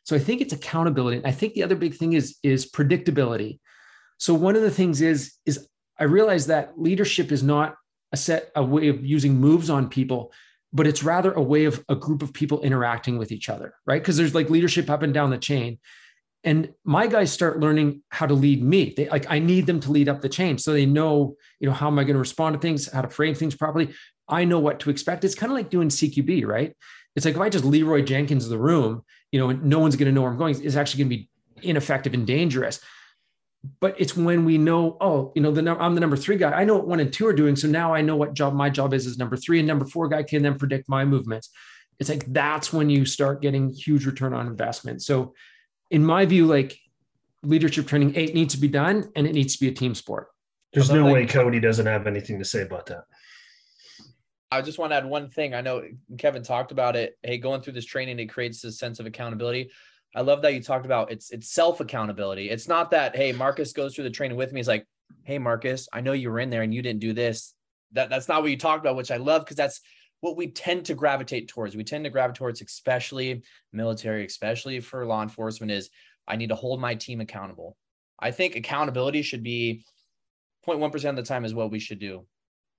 So 0.04 0.15
I 0.15 0.20
think 0.20 0.41
it's 0.41 0.54
accountability. 0.54 1.22
I 1.26 1.32
think 1.32 1.56
the 1.56 1.63
other 1.63 1.76
big 1.76 1.96
thing 1.96 2.13
is, 2.13 2.38
is 2.43 2.72
predictability. 2.72 3.60
So 4.20 4.36
one 4.36 4.56
of 4.56 4.62
the 4.62 4.72
things 4.72 5.02
is, 5.02 5.34
is 5.48 5.67
I 6.00 6.04
realize 6.04 6.48
that 6.48 6.80
leadership 6.80 7.32
is 7.32 7.41
not 7.41 7.76
a 8.12 8.17
set 8.17 8.52
a 8.56 8.63
way 8.63 8.88
of 8.88 9.06
using 9.06 9.36
moves 9.36 9.70
on 9.70 9.89
people 9.89 10.32
but 10.74 10.88
it's 10.88 11.04
rather 11.04 11.32
a 11.32 11.41
way 11.41 11.65
of 11.65 11.84
a 11.88 11.96
group 11.96 12.22
of 12.22 12.34
people 12.34 12.62
interacting 12.62 13.17
with 13.17 13.32
each 13.32 13.50
other 13.50 13.74
right? 13.86 14.02
Because 14.02 14.17
there's 14.17 14.36
like 14.36 14.50
leadership 14.50 14.89
up 14.89 15.02
and 15.02 15.13
down 15.13 15.30
the 15.30 15.38
chain. 15.38 15.80
And 16.43 16.74
my 16.84 17.08
guys 17.08 17.32
start 17.32 17.60
learning 17.60 18.04
how 18.10 18.28
to 18.28 18.34
lead 18.34 18.63
me. 18.63 18.93
They 18.96 19.10
like 19.10 19.26
i 19.30 19.39
need 19.39 19.65
them 19.65 19.80
to 19.82 19.91
lead 19.91 20.08
up 20.08 20.22
the 20.22 20.30
chain 20.30 20.58
so 20.58 20.72
they 20.72 20.86
know 20.86 21.36
you 21.60 21.67
know 21.67 21.74
how 21.74 21.88
am 21.88 22.00
i 22.00 22.04
going 22.04 22.13
to 22.13 22.20
respond 22.20 22.54
to 22.54 22.60
things 22.60 22.91
how 22.91 23.02
to 23.02 23.10
frame 23.10 23.36
things 23.36 23.56
properly. 23.56 23.93
I 24.30 24.46
know 24.46 24.60
what 24.60 24.80
to 24.82 24.89
expect. 24.89 25.24
It's 25.24 25.36
kind 25.36 25.52
of 25.52 25.58
like 25.58 25.70
doing 25.70 25.89
cqb 25.89 26.46
right? 26.46 26.76
It's 27.15 27.26
like 27.26 27.36
if 27.36 27.41
i 27.41 27.50
just 27.50 27.65
leroy 27.65 28.04
jenkins 28.04 28.48
the 28.48 28.60
room 28.60 29.04
you 29.32 29.39
know 29.39 29.50
and 29.50 29.63
no 29.63 29.80
one's 29.80 29.96
going 29.96 30.08
to 30.08 30.12
know 30.12 30.22
where 30.22 30.32
i'm 30.32 30.38
going 30.38 30.56
it's 30.63 30.76
actually 30.76 31.04
going 31.04 31.10
to 31.10 31.17
be 31.17 31.30
ineffective 31.63 32.13
and 32.13 32.28
dangerous 32.28 32.80
but 33.80 33.99
it's 33.99 34.15
when 34.15 34.45
we 34.45 34.58
know, 34.58 34.97
oh, 35.01 35.32
you 35.36 35.41
know, 35.41 35.51
the 35.51 35.69
I'm 35.80 35.95
the 35.95 36.01
number 36.01 36.17
three 36.17 36.38
guy. 36.38 36.51
I 36.51 36.63
know 36.63 36.75
what 36.75 36.88
one 36.88 36.99
and 36.99 37.12
two 37.12 37.27
are 37.27 37.34
doing. 37.34 37.56
So 37.56 37.67
now 37.67 37.93
I 37.93 38.01
know 38.01 38.15
what 38.15 38.34
job 38.34 38.53
my 38.53 38.69
job 38.69 38.93
is 38.93 39.08
as 39.08 39.17
number 39.17 39.38
three, 39.38 39.60
and 39.60 39.67
number 39.67 39.86
four 39.86 40.08
guy 40.08 40.23
can 40.23 40.43
then 40.43 40.58
predict 40.58 40.89
my 40.89 41.06
movements. 41.06 41.49
It's 41.99 42.10
like 42.10 42.25
that's 42.32 42.71
when 42.71 42.89
you 42.89 43.06
start 43.06 43.41
getting 43.41 43.69
huge 43.69 44.06
return 44.06 44.34
on 44.34 44.47
investment. 44.47 45.01
So, 45.01 45.34
in 45.89 46.06
my 46.06 46.25
view, 46.25 46.45
like 46.45 46.77
leadership 47.43 47.88
training, 47.88 48.13
eight 48.15 48.34
needs 48.34 48.53
to 48.53 48.60
be 48.60 48.67
done, 48.67 49.12
and 49.15 49.25
it 49.25 49.34
needs 49.34 49.56
to 49.56 49.60
be 49.60 49.69
a 49.69 49.73
team 49.73 49.95
sport. 49.95 50.27
There's 50.73 50.91
no 50.91 51.06
like, 51.06 51.13
way 51.13 51.25
Cody 51.25 51.60
doesn't 51.60 51.86
have 51.86 52.08
anything 52.08 52.39
to 52.39 52.45
say 52.45 52.62
about 52.62 52.88
that. 52.88 53.06
I 54.51 54.62
just 54.62 54.77
want 54.77 54.91
to 54.91 54.95
add 54.95 55.06
one 55.06 55.30
thing. 55.30 55.53
I 55.53 55.62
know 55.62 55.84
Kevin 56.17 56.43
talked 56.43 56.71
about 56.71 56.95
it. 56.95 57.17
Hey, 57.23 57.38
going 57.38 57.62
through 57.62 57.73
this 57.73 57.86
training, 57.86 58.19
it 58.19 58.27
creates 58.27 58.62
this 58.62 58.80
sense 58.80 58.99
of 58.99 59.06
accountability. 59.06 59.71
I 60.15 60.22
love 60.22 60.41
that 60.41 60.54
you 60.54 60.62
talked 60.62 60.86
about 60.86 61.12
it's 61.12 61.32
it's 61.32 61.50
self 61.50 61.80
accountability. 61.80 62.50
It's 62.50 62.67
not 62.67 62.91
that 62.91 63.15
hey 63.15 63.32
Marcus 63.32 63.74
goes 63.74 63.96
through 63.96 64.06
the 64.06 64.10
training 64.10 64.38
with 64.38 64.52
me. 64.52 64.60
He's 64.60 64.67
like, 64.67 64.86
hey 65.24 65.38
Marcus, 65.38 65.88
I 65.93 66.02
know 66.02 66.13
you 66.13 66.32
were 66.32 66.39
in 66.39 66.50
there 66.50 66.63
and 66.63 66.74
you 66.74 66.82
didn't 66.82 67.02
do 67.02 67.13
this. 67.13 67.54
That 67.91 68.10
that's 68.10 68.28
not 68.28 68.41
what 68.41 68.52
you 68.52 68.58
talked 68.58 68.84
about, 68.84 68.96
which 68.96 69.12
I 69.12 69.17
love 69.17 69.43
because 69.43 69.58
that's 69.58 69.82
what 70.22 70.38
we 70.38 70.48
tend 70.48 70.86
to 70.86 70.96
gravitate 70.96 71.48
towards. 71.48 71.76
We 71.76 71.84
tend 71.84 72.04
to 72.06 72.10
gravitate 72.10 72.38
towards, 72.38 72.62
especially 72.62 73.43
military, 73.72 74.26
especially 74.26 74.80
for 74.80 75.06
law 75.06 75.22
enforcement, 75.22 75.72
is 75.72 75.89
I 76.28 76.36
need 76.36 76.50
to 76.50 76.56
hold 76.56 76.82
my 76.82 76.96
team 76.96 77.22
accountable. 77.22 77.78
I 78.20 78.32
think 78.32 78.56
accountability 78.56 79.22
should 79.22 79.43
be 79.43 79.86
0.1% 80.67 81.10
of 81.10 81.15
the 81.15 81.24
time 81.24 81.46
is 81.46 81.54
what 81.54 81.72
we 81.72 81.80
should 81.80 82.00
do. 82.00 82.26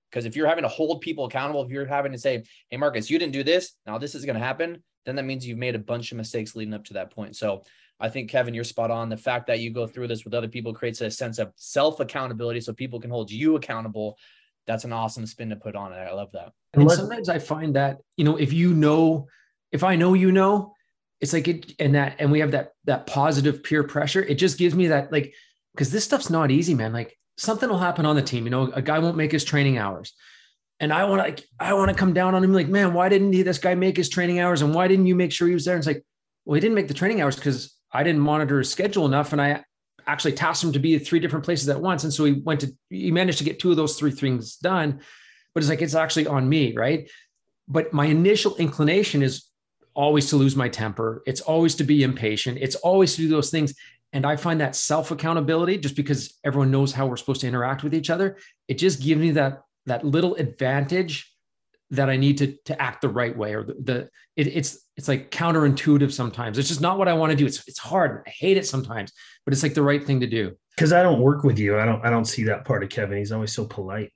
Because 0.09 0.25
if 0.25 0.35
you're 0.35 0.47
having 0.47 0.63
to 0.63 0.69
hold 0.69 1.01
people 1.01 1.25
accountable, 1.25 1.63
if 1.63 1.69
you're 1.69 1.85
having 1.85 2.11
to 2.11 2.17
say, 2.17 2.43
hey, 2.69 2.77
Marcus, 2.77 3.09
you 3.09 3.19
didn't 3.19 3.33
do 3.33 3.43
this, 3.43 3.73
now 3.85 3.97
this 3.97 4.15
is 4.15 4.25
going 4.25 4.37
to 4.37 4.43
happen, 4.43 4.83
then 5.05 5.15
that 5.15 5.23
means 5.23 5.47
you've 5.47 5.57
made 5.57 5.75
a 5.75 5.79
bunch 5.79 6.11
of 6.11 6.17
mistakes 6.17 6.55
leading 6.55 6.73
up 6.73 6.85
to 6.85 6.93
that 6.93 7.11
point. 7.11 7.35
So 7.35 7.63
I 7.99 8.09
think 8.09 8.29
Kevin, 8.29 8.53
you're 8.53 8.63
spot 8.63 8.91
on. 8.91 9.09
The 9.09 9.17
fact 9.17 9.47
that 9.47 9.59
you 9.59 9.71
go 9.71 9.85
through 9.85 10.07
this 10.07 10.23
with 10.23 10.33
other 10.33 10.47
people 10.47 10.73
creates 10.73 11.01
a 11.01 11.11
sense 11.11 11.37
of 11.37 11.51
self 11.55 11.99
accountability, 11.99 12.61
so 12.61 12.73
people 12.73 12.99
can 12.99 13.09
hold 13.09 13.29
you 13.29 13.55
accountable. 13.55 14.17
That's 14.67 14.85
an 14.85 14.93
awesome 14.93 15.25
spin 15.25 15.49
to 15.49 15.55
put 15.55 15.75
on 15.75 15.91
it. 15.91 15.97
I 15.97 16.13
love 16.13 16.31
that. 16.33 16.53
And 16.73 16.89
sometimes 16.89 17.27
I 17.27 17.39
find 17.39 17.75
that 17.75 17.97
you 18.15 18.23
know 18.23 18.37
if 18.37 18.53
you 18.53 18.73
know, 18.73 19.27
if 19.71 19.83
I 19.83 19.95
know 19.95 20.13
you 20.13 20.31
know, 20.31 20.73
it's 21.19 21.33
like 21.33 21.47
it 21.47 21.73
and 21.79 21.95
that 21.95 22.15
and 22.19 22.31
we 22.31 22.39
have 22.39 22.51
that 22.51 22.71
that 22.85 23.05
positive 23.05 23.63
peer 23.63 23.83
pressure. 23.83 24.21
It 24.21 24.35
just 24.35 24.57
gives 24.57 24.75
me 24.75 24.87
that 24.87 25.11
like 25.11 25.33
because 25.73 25.91
this 25.91 26.05
stuff's 26.05 26.29
not 26.29 26.51
easy, 26.51 26.75
man. 26.75 26.93
Like 26.93 27.18
something 27.39 27.69
will 27.69 27.79
happen 27.79 28.05
on 28.05 28.15
the 28.15 28.21
team. 28.21 28.43
You 28.43 28.51
know, 28.51 28.71
a 28.71 28.81
guy 28.81 28.99
won't 28.99 29.17
make 29.17 29.31
his 29.31 29.43
training 29.43 29.77
hours 29.77 30.13
and 30.79 30.93
I 30.93 31.05
want 31.05 31.37
to 31.37 31.43
I 31.59 31.73
want 31.73 31.89
to 31.89 31.95
come 31.95 32.13
down 32.13 32.35
on 32.35 32.43
him 32.43 32.53
like, 32.53 32.67
man, 32.67 32.93
why 32.93 33.09
didn't 33.09 33.33
he, 33.33 33.41
this 33.41 33.57
guy 33.57 33.75
make 33.75 33.97
his 33.97 34.09
training 34.09 34.39
hours 34.39 34.61
and 34.61 34.73
why 34.73 34.87
didn't 34.87 35.07
you 35.07 35.15
make 35.15 35.31
sure 35.31 35.47
he 35.47 35.53
was 35.53 35.65
there? 35.65 35.75
And 35.75 35.81
it's 35.81 35.87
like, 35.87 36.03
well, 36.45 36.55
he 36.55 36.61
didn't 36.61 36.75
make 36.75 36.87
the 36.87 36.93
training 36.93 37.21
hours 37.21 37.35
because 37.35 37.75
I 37.91 38.03
didn't 38.03 38.21
monitor 38.21 38.59
his 38.59 38.71
schedule 38.71 39.05
enough, 39.05 39.33
and 39.33 39.41
I 39.41 39.63
actually 40.07 40.33
tasked 40.33 40.63
him 40.63 40.71
to 40.73 40.79
be 40.79 40.95
at 40.95 41.05
three 41.05 41.19
different 41.19 41.45
places 41.45 41.69
at 41.69 41.81
once, 41.81 42.03
and 42.03 42.13
so 42.13 42.25
he 42.25 42.33
went 42.33 42.61
to 42.61 42.75
he 42.89 43.11
managed 43.11 43.39
to 43.39 43.43
get 43.43 43.59
two 43.59 43.71
of 43.71 43.77
those 43.77 43.97
three 43.97 44.11
things 44.11 44.55
done, 44.57 45.01
but 45.53 45.63
it's 45.63 45.69
like 45.69 45.81
it's 45.81 45.95
actually 45.95 46.27
on 46.27 46.47
me, 46.47 46.75
right? 46.75 47.09
But 47.67 47.93
my 47.93 48.05
initial 48.05 48.55
inclination 48.55 49.21
is 49.21 49.45
always 49.93 50.29
to 50.29 50.37
lose 50.37 50.55
my 50.55 50.69
temper. 50.69 51.21
It's 51.25 51.41
always 51.41 51.75
to 51.75 51.83
be 51.83 52.03
impatient. 52.03 52.57
It's 52.61 52.75
always 52.75 53.15
to 53.15 53.21
do 53.21 53.27
those 53.27 53.51
things. 53.51 53.75
And 54.11 54.25
I 54.25 54.35
find 54.35 54.61
that 54.61 54.75
self 54.75 55.11
accountability, 55.11 55.77
just 55.77 55.95
because 55.95 56.37
everyone 56.43 56.71
knows 56.71 56.91
how 56.91 57.05
we're 57.07 57.17
supposed 57.17 57.41
to 57.41 57.47
interact 57.47 57.83
with 57.83 57.93
each 57.93 58.09
other, 58.09 58.37
it 58.67 58.77
just 58.77 59.01
gives 59.01 59.21
me 59.21 59.31
that 59.31 59.63
that 59.85 60.05
little 60.05 60.35
advantage 60.35 61.31
that 61.91 62.09
I 62.09 62.17
need 62.17 62.37
to 62.39 62.55
to 62.65 62.81
act 62.81 63.01
the 63.01 63.09
right 63.09 63.35
way 63.35 63.55
or 63.55 63.63
the, 63.63 63.73
the 63.73 64.09
it, 64.35 64.47
it's 64.47 64.87
it's 64.95 65.07
like 65.07 65.31
counterintuitive 65.31 66.11
sometimes. 66.11 66.57
It's 66.57 66.67
just 66.67 66.81
not 66.81 66.97
what 66.97 67.07
I 67.07 67.13
want 67.13 67.31
to 67.31 67.35
do. 67.35 67.45
It's 67.45 67.67
it's 67.67 67.79
hard. 67.79 68.23
I 68.27 68.29
hate 68.29 68.57
it 68.57 68.67
sometimes, 68.67 69.11
but 69.45 69.53
it's 69.53 69.63
like 69.63 69.73
the 69.73 69.83
right 69.83 70.03
thing 70.03 70.19
to 70.19 70.27
do. 70.27 70.55
Because 70.75 70.93
I 70.93 71.03
don't 71.03 71.21
work 71.21 71.43
with 71.43 71.59
you. 71.59 71.79
I 71.79 71.85
don't 71.85 72.03
I 72.05 72.09
don't 72.09 72.25
see 72.25 72.43
that 72.45 72.65
part 72.65 72.83
of 72.83 72.89
Kevin. 72.89 73.17
He's 73.17 73.31
always 73.31 73.53
so 73.53 73.65
polite. 73.65 74.11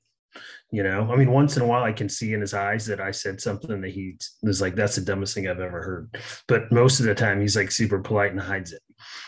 You 0.71 0.81
know, 0.81 1.11
I 1.11 1.15
mean, 1.15 1.31
once 1.31 1.55
in 1.55 1.61
a 1.61 1.67
while 1.67 1.83
I 1.83 1.91
can 1.91 2.09
see 2.09 2.33
in 2.33 2.41
his 2.41 2.55
eyes 2.55 2.87
that 2.87 2.99
I 2.99 3.11
said 3.11 3.39
something 3.39 3.81
that 3.81 3.91
he 3.91 4.17
was 4.41 4.59
like, 4.59 4.73
that's 4.73 4.95
the 4.95 5.01
dumbest 5.01 5.35
thing 5.35 5.47
I've 5.47 5.59
ever 5.59 5.83
heard. 5.83 6.17
But 6.47 6.71
most 6.71 6.99
of 6.99 7.05
the 7.05 7.13
time 7.13 7.39
he's 7.39 7.55
like 7.55 7.71
super 7.71 7.99
polite 7.99 8.31
and 8.31 8.39
hides 8.39 8.73
it. 8.73 8.81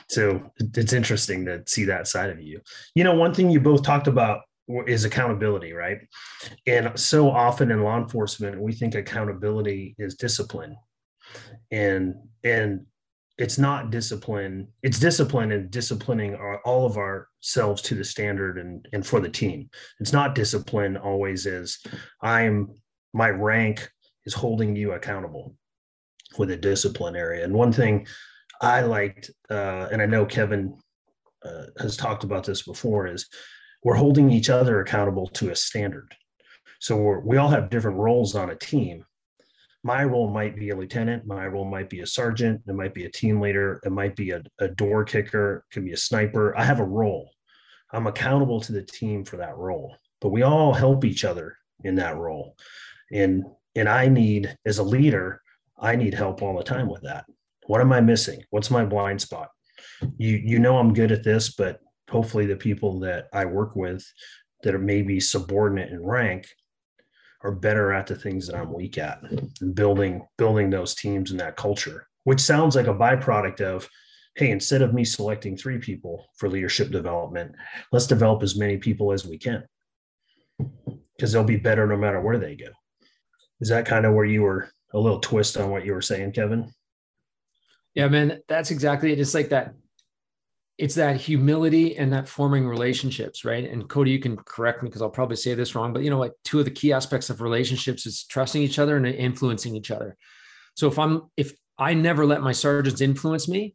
So 0.10 0.52
it's 0.60 0.94
interesting 0.94 1.46
to 1.46 1.64
see 1.68 1.86
that 1.86 2.08
side 2.08 2.30
of 2.30 2.42
you. 2.42 2.62
You 2.96 3.04
know, 3.04 3.16
one 3.16 3.34
thing 3.34 3.50
you 3.50 3.60
both 3.60 3.84
talked 3.84 4.08
about 4.08 4.42
is 4.88 5.06
accountability, 5.06 5.74
right? 5.74 6.00
And 6.66 6.98
so 7.00 7.30
often 7.30 7.72
in 7.72 7.84
law 7.84 7.98
enforcement, 7.98 8.60
we 8.60 8.74
think 8.74 8.96
accountability 8.96 9.96
is 9.98 10.16
discipline. 10.16 10.76
And 11.72 12.16
and 12.44 12.86
it's 13.38 13.58
not 13.58 13.92
discipline, 13.92 14.70
it's 14.82 15.00
discipline 15.00 15.52
and 15.52 15.70
disciplining 15.70 16.36
our, 16.36 16.62
all 16.62 16.86
of 16.86 16.98
ourselves 16.98 17.82
to 17.82 17.96
the 17.96 18.04
standard 18.04 18.58
and, 18.58 18.88
and 18.94 19.06
for 19.06 19.20
the 19.20 19.30
team. 19.30 19.70
It's 20.00 20.14
not 20.14 20.36
discipline 20.36 20.96
always 20.96 21.46
is 21.46 21.80
I'm 22.22 22.76
my 23.14 23.30
rank 23.30 23.90
is 24.26 24.34
holding 24.34 24.76
you 24.76 24.94
accountable 24.94 25.56
with 26.38 26.52
a 26.52 26.58
discipline 26.58 27.16
area. 27.16 27.44
And 27.44 27.54
one 27.54 27.72
thing 27.72 28.08
I 28.62 28.82
liked, 28.82 29.32
uh, 29.50 29.88
and 29.92 30.02
I 30.02 30.06
know 30.06 30.26
Kevin 30.26 30.78
uh, 31.44 31.66
has 31.80 31.98
talked 31.98 32.24
about 32.24 32.44
this 32.44 32.64
before, 32.64 33.08
is 33.08 33.28
we're 33.84 33.96
holding 33.96 34.32
each 34.32 34.50
other 34.50 34.82
accountable 34.82 35.28
to 35.28 35.52
a 35.52 35.56
standard. 35.56 36.16
So 36.80 37.22
we 37.24 37.38
all 37.38 37.50
have 37.50 37.70
different 37.70 37.98
roles 37.98 38.36
on 38.36 38.50
a 38.50 38.56
team. 38.56 39.06
My 39.84 40.04
role 40.04 40.32
might 40.32 40.56
be 40.56 40.72
a 40.72 40.76
lieutenant. 40.76 41.28
My 41.28 41.46
role 41.46 41.70
might 41.70 41.90
be 41.90 42.00
a 42.00 42.08
sergeant. 42.08 42.62
It 42.68 42.74
might 42.74 42.96
be 42.96 43.06
a 43.06 43.12
team 43.12 43.40
leader. 43.40 43.80
It 43.84 43.92
might 43.92 44.16
be 44.16 44.32
a, 44.32 44.42
a 44.60 44.68
door 44.68 45.04
kicker. 45.04 45.58
It 45.58 45.74
could 45.74 45.86
be 45.86 45.94
a 45.94 45.98
sniper. 45.98 46.58
I 46.58 46.64
have 46.64 46.80
a 46.80 46.84
role. 46.84 47.30
I'm 47.92 48.08
accountable 48.08 48.60
to 48.62 48.72
the 48.72 48.82
team 48.82 49.24
for 49.24 49.38
that 49.38 49.56
role. 49.56 49.96
But 50.22 50.30
we 50.30 50.42
all 50.42 50.74
help 50.74 51.06
each 51.06 51.24
other 51.24 51.56
in 51.84 51.96
that 51.96 52.18
role. 52.18 52.56
And 53.12 53.44
and 53.76 53.90
I 53.90 54.08
need, 54.08 54.58
as 54.66 54.78
a 54.78 54.84
leader, 54.84 55.42
I 55.78 55.96
need 55.96 56.14
help 56.14 56.42
all 56.42 56.58
the 56.58 56.64
time 56.64 56.88
with 56.88 57.02
that. 57.02 57.26
What 57.68 57.82
am 57.82 57.92
I 57.92 58.02
missing? 58.02 58.44
What's 58.50 58.72
my 58.72 58.86
blind 58.86 59.22
spot? 59.22 59.50
You 60.18 60.42
you 60.44 60.60
know 60.60 60.78
I'm 60.78 60.94
good 60.94 61.12
at 61.12 61.24
this, 61.24 61.54
but 61.54 61.80
hopefully 62.10 62.46
the 62.46 62.56
people 62.56 63.00
that 63.00 63.28
I 63.34 63.46
work 63.46 63.76
with 63.76 64.06
that 64.64 64.76
are 64.76 64.80
maybe 64.80 65.20
subordinate 65.20 65.92
in 65.92 66.06
rank 66.06 66.48
are 67.44 67.52
better 67.52 67.94
at 67.94 68.08
the 68.08 68.16
things 68.16 68.48
that 68.48 68.56
I'm 68.56 68.74
weak 68.74 68.98
at 68.98 69.20
and 69.62 69.76
building 69.76 70.28
building 70.38 70.70
those 70.70 70.96
teams 70.96 71.32
and 71.32 71.40
that 71.40 71.56
culture, 71.56 72.08
which 72.24 72.40
sounds 72.40 72.76
like 72.76 72.88
a 72.88 72.94
byproduct 72.94 73.62
of, 73.62 73.88
hey, 74.36 74.50
instead 74.50 74.82
of 74.82 74.94
me 74.94 75.06
selecting 75.06 75.56
three 75.56 75.78
people 75.78 76.26
for 76.38 76.50
leadership 76.50 76.92
development, 76.92 77.56
let's 77.92 78.08
develop 78.08 78.44
as 78.44 78.58
many 78.58 78.78
people 78.78 79.12
as 79.12 79.26
we 79.26 79.38
can. 79.38 79.64
Because 81.16 81.32
they'll 81.32 81.44
be 81.44 81.58
better 81.58 81.86
no 81.88 81.98
matter 81.98 82.20
where 82.20 82.40
they 82.40 82.56
go. 82.56 82.70
Is 83.62 83.70
that 83.70 83.86
kind 83.86 84.06
of 84.06 84.14
where 84.14 84.26
you 84.26 84.42
were 84.42 84.70
a 84.94 85.00
little 85.00 85.20
twist 85.20 85.58
on 85.58 85.70
what 85.70 85.86
you 85.86 85.94
were 85.94 86.02
saying, 86.02 86.32
Kevin. 86.32 86.72
Yeah, 87.96 88.10
man, 88.10 88.42
that's 88.48 88.72
exactly 88.72 89.12
it. 89.14 89.20
It's 89.20 89.34
like 89.34 89.50
that. 89.50 89.74
It's 90.78 90.96
that 90.96 91.16
humility 91.16 91.96
and 91.98 92.12
that 92.12 92.28
forming 92.28 92.68
relationships, 92.68 93.46
right? 93.46 93.64
And 93.64 93.88
Cody, 93.88 94.12
you 94.12 94.20
can 94.20 94.36
correct 94.36 94.84
me 94.84 94.90
because 94.90 95.02
I'll 95.02 95.10
probably 95.10 95.38
say 95.38 95.54
this 95.54 95.74
wrong, 95.74 95.94
but 95.94 96.04
you 96.04 96.10
know, 96.10 96.20
like 96.20 96.34
two 96.44 96.60
of 96.60 96.66
the 96.66 96.72
key 96.72 96.92
aspects 96.92 97.30
of 97.30 97.40
relationships 97.40 98.06
is 98.06 98.26
trusting 98.26 98.62
each 98.62 98.78
other 98.78 98.98
and 98.98 99.08
influencing 99.08 99.74
each 99.74 99.90
other. 99.90 100.18
So 100.76 100.90
if 100.90 101.00
I'm 101.00 101.24
if 101.38 101.54
I 101.78 101.94
never 101.94 102.26
let 102.26 102.42
my 102.42 102.52
sergeants 102.52 103.00
influence 103.00 103.48
me, 103.48 103.74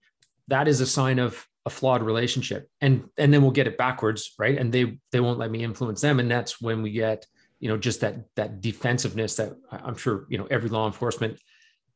that 0.48 0.68
is 0.68 0.82
a 0.82 0.86
sign 0.86 1.18
of 1.18 1.46
a 1.64 1.70
flawed 1.70 2.02
relationship. 2.02 2.68
And 2.82 3.04
and 3.16 3.32
then 3.32 3.40
we'll 3.40 3.50
get 3.50 3.66
it 3.66 3.78
backwards, 3.78 4.34
right? 4.38 4.58
And 4.58 4.70
they 4.70 4.98
they 5.12 5.20
won't 5.20 5.38
let 5.38 5.50
me 5.50 5.64
influence 5.64 6.02
them. 6.02 6.20
And 6.20 6.30
that's 6.30 6.60
when 6.60 6.82
we 6.82 6.90
get, 6.90 7.26
you 7.60 7.68
know, 7.68 7.78
just 7.78 8.02
that 8.02 8.16
that 8.36 8.60
defensive,ness 8.60 9.36
that 9.36 9.54
I'm 9.70 9.96
sure, 9.96 10.26
you 10.28 10.36
know, 10.36 10.46
every 10.50 10.68
law 10.68 10.86
enforcement 10.86 11.40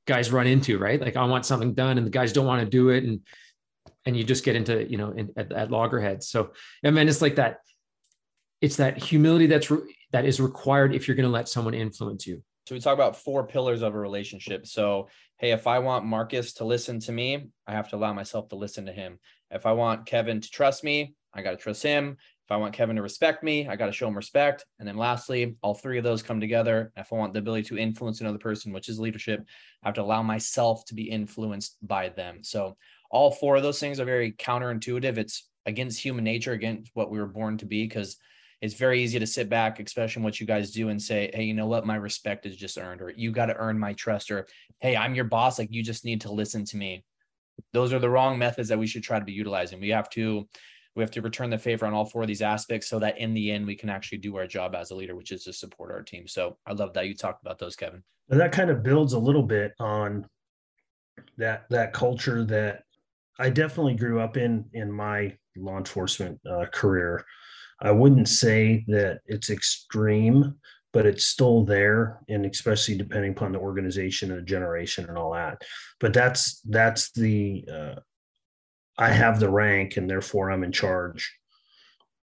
guys 0.06 0.32
run 0.32 0.46
into, 0.46 0.78
right? 0.78 1.00
Like 1.00 1.16
I 1.16 1.24
want 1.24 1.46
something 1.46 1.74
done 1.74 1.98
and 1.98 2.06
the 2.06 2.10
guys 2.10 2.32
don't 2.32 2.46
want 2.46 2.60
to 2.62 2.68
do 2.68 2.90
it. 2.90 3.04
And, 3.04 3.20
and 4.06 4.16
you 4.16 4.24
just 4.24 4.44
get 4.44 4.56
into, 4.56 4.88
you 4.88 4.98
know, 4.98 5.10
in, 5.10 5.30
at, 5.36 5.52
at 5.52 5.70
loggerheads. 5.70 6.28
So, 6.28 6.52
I 6.84 6.90
mean, 6.90 7.08
it's 7.08 7.22
like 7.22 7.36
that, 7.36 7.58
it's 8.60 8.76
that 8.76 9.02
humility 9.02 9.46
that's, 9.46 9.70
re- 9.70 9.94
that 10.12 10.24
is 10.24 10.40
required 10.40 10.94
if 10.94 11.08
you're 11.08 11.16
going 11.16 11.28
to 11.28 11.32
let 11.32 11.48
someone 11.48 11.74
influence 11.74 12.26
you. 12.26 12.42
So 12.66 12.74
we 12.74 12.80
talk 12.80 12.94
about 12.94 13.16
four 13.16 13.46
pillars 13.46 13.82
of 13.82 13.94
a 13.94 13.98
relationship. 13.98 14.66
So, 14.66 15.08
hey, 15.38 15.52
if 15.52 15.66
I 15.66 15.80
want 15.80 16.06
Marcus 16.06 16.54
to 16.54 16.64
listen 16.64 17.00
to 17.00 17.12
me, 17.12 17.48
I 17.66 17.72
have 17.72 17.88
to 17.90 17.96
allow 17.96 18.12
myself 18.12 18.48
to 18.48 18.56
listen 18.56 18.86
to 18.86 18.92
him. 18.92 19.18
If 19.50 19.66
I 19.66 19.72
want 19.72 20.06
Kevin 20.06 20.40
to 20.40 20.50
trust 20.50 20.82
me, 20.82 21.14
I 21.34 21.42
got 21.42 21.50
to 21.50 21.56
trust 21.56 21.82
him. 21.82 22.16
If 22.46 22.52
I 22.52 22.58
want 22.58 22.74
Kevin 22.74 22.96
to 22.96 23.02
respect 23.02 23.42
me, 23.42 23.66
I 23.66 23.76
got 23.76 23.86
to 23.86 23.92
show 23.92 24.06
him 24.06 24.14
respect. 24.14 24.66
And 24.78 24.86
then 24.86 24.98
lastly, 24.98 25.56
all 25.62 25.74
three 25.74 25.96
of 25.96 26.04
those 26.04 26.22
come 26.22 26.40
together. 26.40 26.92
If 26.94 27.10
I 27.10 27.16
want 27.16 27.32
the 27.32 27.38
ability 27.38 27.62
to 27.68 27.78
influence 27.78 28.20
another 28.20 28.36
person, 28.36 28.70
which 28.70 28.90
is 28.90 29.00
leadership, 29.00 29.40
I 29.82 29.88
have 29.88 29.94
to 29.94 30.02
allow 30.02 30.22
myself 30.22 30.84
to 30.86 30.94
be 30.94 31.04
influenced 31.04 31.78
by 31.80 32.10
them. 32.10 32.40
So 32.42 32.76
all 33.10 33.30
four 33.30 33.56
of 33.56 33.62
those 33.62 33.80
things 33.80 33.98
are 33.98 34.04
very 34.04 34.32
counterintuitive. 34.32 35.16
It's 35.16 35.48
against 35.64 36.02
human 36.02 36.22
nature, 36.22 36.52
against 36.52 36.90
what 36.92 37.10
we 37.10 37.18
were 37.18 37.26
born 37.26 37.56
to 37.58 37.66
be, 37.66 37.84
because 37.84 38.18
it's 38.60 38.74
very 38.74 39.02
easy 39.02 39.18
to 39.18 39.26
sit 39.26 39.48
back, 39.48 39.80
especially 39.80 40.22
what 40.22 40.38
you 40.38 40.46
guys 40.46 40.70
do, 40.70 40.90
and 40.90 41.00
say, 41.00 41.30
Hey, 41.32 41.44
you 41.44 41.54
know 41.54 41.66
what? 41.66 41.86
My 41.86 41.96
respect 41.96 42.44
is 42.44 42.56
just 42.56 42.76
earned, 42.76 43.00
or 43.00 43.10
you 43.16 43.32
got 43.32 43.46
to 43.46 43.56
earn 43.56 43.78
my 43.78 43.94
trust, 43.94 44.30
or 44.30 44.46
Hey, 44.80 44.96
I'm 44.96 45.14
your 45.14 45.24
boss. 45.24 45.58
Like 45.58 45.72
you 45.72 45.82
just 45.82 46.04
need 46.04 46.20
to 46.22 46.32
listen 46.32 46.66
to 46.66 46.76
me. 46.76 47.04
Those 47.72 47.94
are 47.94 47.98
the 47.98 48.10
wrong 48.10 48.38
methods 48.38 48.68
that 48.68 48.78
we 48.78 48.86
should 48.86 49.02
try 49.02 49.18
to 49.18 49.24
be 49.24 49.32
utilizing. 49.32 49.80
We 49.80 49.90
have 49.90 50.10
to 50.10 50.46
we 50.96 51.02
have 51.02 51.10
to 51.12 51.22
return 51.22 51.50
the 51.50 51.58
favor 51.58 51.86
on 51.86 51.94
all 51.94 52.04
four 52.04 52.22
of 52.22 52.28
these 52.28 52.42
aspects 52.42 52.88
so 52.88 52.98
that 52.98 53.18
in 53.18 53.34
the 53.34 53.50
end 53.50 53.66
we 53.66 53.74
can 53.74 53.88
actually 53.88 54.18
do 54.18 54.36
our 54.36 54.46
job 54.46 54.74
as 54.74 54.90
a 54.90 54.94
leader 54.94 55.16
which 55.16 55.32
is 55.32 55.44
to 55.44 55.52
support 55.52 55.90
our 55.90 56.02
team. 56.02 56.26
So 56.28 56.56
i 56.66 56.72
love 56.72 56.92
that 56.94 57.06
you 57.06 57.14
talked 57.14 57.42
about 57.42 57.58
those 57.58 57.76
kevin. 57.76 58.02
And 58.30 58.40
that 58.40 58.52
kind 58.52 58.70
of 58.70 58.82
builds 58.82 59.12
a 59.12 59.18
little 59.18 59.42
bit 59.42 59.72
on 59.78 60.26
that 61.38 61.64
that 61.70 61.92
culture 61.92 62.44
that 62.44 62.82
i 63.38 63.50
definitely 63.50 63.94
grew 63.94 64.20
up 64.20 64.36
in 64.36 64.64
in 64.72 64.90
my 64.90 65.36
law 65.56 65.78
enforcement 65.78 66.40
uh, 66.50 66.66
career. 66.72 67.24
I 67.80 67.90
wouldn't 67.90 68.28
say 68.28 68.84
that 68.88 69.20
it's 69.26 69.50
extreme 69.50 70.56
but 70.94 71.06
it's 71.06 71.24
still 71.24 71.64
there 71.64 72.20
and 72.28 72.46
especially 72.46 72.96
depending 72.96 73.32
upon 73.32 73.50
the 73.50 73.58
organization 73.58 74.30
and 74.30 74.38
the 74.38 74.44
generation 74.44 75.06
and 75.08 75.18
all 75.18 75.32
that. 75.32 75.60
But 75.98 76.14
that's 76.14 76.60
that's 76.60 77.10
the 77.10 77.64
uh, 77.70 77.94
I 78.96 79.10
have 79.10 79.40
the 79.40 79.50
rank 79.50 79.96
and 79.96 80.08
therefore 80.08 80.50
I'm 80.50 80.64
in 80.64 80.72
charge 80.72 81.36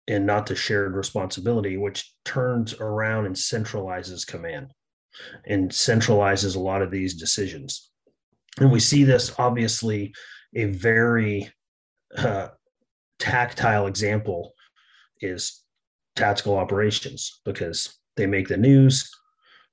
and 0.09 0.27
not 0.27 0.47
the 0.47 0.57
shared 0.57 0.95
responsibility, 0.95 1.77
which 1.77 2.13
turns 2.25 2.75
around 2.75 3.27
and 3.27 3.35
centralizes 3.35 4.27
command 4.27 4.73
and 5.47 5.71
centralizes 5.71 6.57
a 6.57 6.61
lot 6.61 6.83
of 6.83 6.91
these 6.91 7.15
decisions. 7.15 7.91
And 8.59 8.71
we 8.71 8.81
see 8.81 9.05
this 9.05 9.35
obviously 9.39 10.15
a 10.55 10.65
very 10.67 11.51
uh, 12.17 12.49
tactile 13.19 13.87
example 13.87 14.53
is 15.21 15.63
tactical 16.17 16.57
operations 16.57 17.41
because 17.45 17.99
they 18.17 18.27
make 18.27 18.49
the 18.49 18.57
news, 18.57 19.11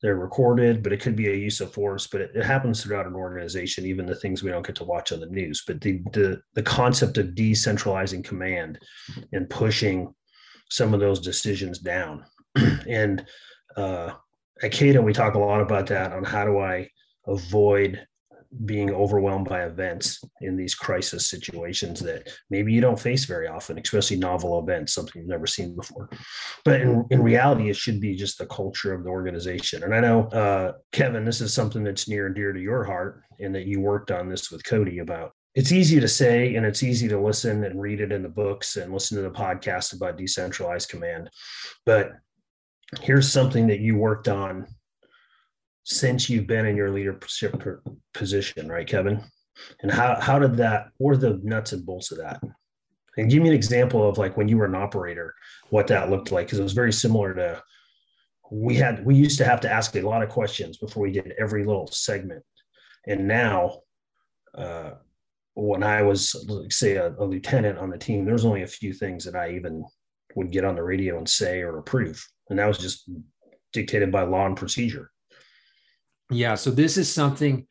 they're 0.01 0.15
recorded, 0.15 0.81
but 0.81 0.91
it 0.91 0.99
could 0.99 1.15
be 1.15 1.29
a 1.29 1.35
use 1.35 1.61
of 1.61 1.73
force. 1.73 2.07
But 2.07 2.21
it, 2.21 2.31
it, 2.35 2.43
happens 2.43 2.81
throughout 2.81 3.05
an 3.05 3.15
organization, 3.15 3.85
even 3.85 4.05
the 4.05 4.15
things 4.15 4.41
we 4.41 4.49
don't 4.49 4.65
get 4.65 4.75
to 4.77 4.83
watch 4.83 5.11
on 5.11 5.19
the 5.19 5.27
news. 5.27 5.63
But 5.65 5.79
the 5.81 6.01
the 6.11 6.41
the 6.55 6.63
concept 6.63 7.17
of 7.17 7.27
decentralizing 7.27 8.23
command 8.23 8.79
and 9.31 9.49
pushing 9.49 10.13
some 10.69 10.93
of 10.93 10.99
those 10.99 11.19
decisions 11.19 11.79
down. 11.79 12.25
and 12.87 13.25
uh, 13.77 14.13
at 14.63 14.71
Cato, 14.71 15.01
we 15.01 15.13
talk 15.13 15.35
a 15.35 15.39
lot 15.39 15.61
about 15.61 15.87
that 15.87 16.11
on 16.13 16.23
how 16.23 16.45
do 16.45 16.59
I 16.59 16.89
avoid 17.27 18.05
being 18.65 18.91
overwhelmed 18.91 19.47
by 19.47 19.63
events 19.63 20.21
in 20.41 20.57
these 20.57 20.75
crisis 20.75 21.27
situations 21.27 21.99
that 22.01 22.29
maybe 22.49 22.73
you 22.73 22.81
don't 22.81 22.99
face 22.99 23.25
very 23.25 23.47
often, 23.47 23.79
especially 23.79 24.17
novel 24.17 24.59
events, 24.59 24.93
something 24.93 25.21
you've 25.21 25.29
never 25.29 25.47
seen 25.47 25.75
before. 25.75 26.09
But 26.65 26.81
in, 26.81 27.05
in 27.11 27.23
reality, 27.23 27.69
it 27.69 27.77
should 27.77 28.01
be 28.01 28.15
just 28.15 28.37
the 28.37 28.45
culture 28.47 28.93
of 28.93 29.03
the 29.03 29.09
organization. 29.09 29.83
And 29.83 29.95
I 29.95 30.01
know, 30.01 30.23
uh, 30.27 30.73
Kevin, 30.91 31.23
this 31.23 31.41
is 31.41 31.53
something 31.53 31.83
that's 31.83 32.09
near 32.09 32.27
and 32.27 32.35
dear 32.35 32.51
to 32.51 32.59
your 32.59 32.83
heart, 32.83 33.23
and 33.39 33.55
that 33.55 33.65
you 33.65 33.79
worked 33.79 34.11
on 34.11 34.29
this 34.29 34.51
with 34.51 34.63
Cody 34.63 34.99
about. 34.99 35.31
It's 35.55 35.71
easy 35.71 35.99
to 35.99 36.07
say 36.07 36.55
and 36.55 36.65
it's 36.65 36.83
easy 36.83 37.09
to 37.09 37.19
listen 37.19 37.65
and 37.65 37.81
read 37.81 37.99
it 37.99 38.13
in 38.13 38.23
the 38.23 38.29
books 38.29 38.77
and 38.77 38.93
listen 38.93 39.17
to 39.17 39.23
the 39.23 39.31
podcast 39.31 39.93
about 39.93 40.17
decentralized 40.17 40.89
command. 40.89 41.29
But 41.85 42.11
here's 43.01 43.31
something 43.31 43.67
that 43.67 43.79
you 43.79 43.97
worked 43.97 44.29
on 44.29 44.67
since 45.83 46.29
you've 46.29 46.47
been 46.47 46.65
in 46.65 46.75
your 46.75 46.91
leadership 46.91 47.61
position, 48.13 48.69
right, 48.69 48.87
Kevin? 48.87 49.23
And 49.81 49.91
how 49.91 50.19
how 50.19 50.39
did 50.39 50.57
that? 50.57 50.87
What 50.97 51.13
are 51.13 51.17
the 51.17 51.39
nuts 51.43 51.73
and 51.73 51.85
bolts 51.85 52.11
of 52.11 52.17
that? 52.19 52.41
And 53.17 53.29
give 53.29 53.43
me 53.43 53.49
an 53.49 53.55
example 53.55 54.07
of 54.07 54.17
like 54.17 54.37
when 54.37 54.47
you 54.47 54.57
were 54.57 54.65
an 54.65 54.75
operator, 54.75 55.33
what 55.69 55.87
that 55.87 56.09
looked 56.09 56.31
like, 56.31 56.47
because 56.47 56.59
it 56.59 56.63
was 56.63 56.73
very 56.73 56.93
similar 56.93 57.33
to 57.35 57.63
we 58.51 58.75
had 58.75 59.05
we 59.05 59.15
used 59.15 59.37
to 59.37 59.45
have 59.45 59.61
to 59.61 59.71
ask 59.71 59.95
a 59.95 60.01
lot 60.01 60.23
of 60.23 60.29
questions 60.29 60.77
before 60.77 61.03
we 61.03 61.11
did 61.11 61.33
every 61.39 61.65
little 61.65 61.87
segment, 61.87 62.43
and 63.07 63.27
now. 63.27 63.81
Uh, 64.57 64.91
when 65.53 65.83
I 65.83 66.01
was, 66.01 66.33
say, 66.69 66.95
a, 66.95 67.13
a 67.19 67.25
lieutenant 67.25 67.77
on 67.77 67.89
the 67.89 67.97
team, 67.97 68.23
there 68.23 68.33
was 68.33 68.45
only 68.45 68.63
a 68.63 68.67
few 68.67 68.93
things 68.93 69.25
that 69.25 69.35
I 69.35 69.51
even 69.51 69.83
would 70.35 70.49
get 70.49 70.63
on 70.63 70.75
the 70.75 70.83
radio 70.83 71.17
and 71.17 71.27
say 71.27 71.61
or 71.61 71.77
approve, 71.77 72.25
and 72.49 72.57
that 72.57 72.67
was 72.67 72.77
just 72.77 73.09
dictated 73.73 74.13
by 74.13 74.23
law 74.23 74.45
and 74.45 74.55
procedure. 74.55 75.10
Yeah. 76.31 76.55
So 76.55 76.71
this 76.71 76.97
is 76.97 77.11
something, 77.11 77.67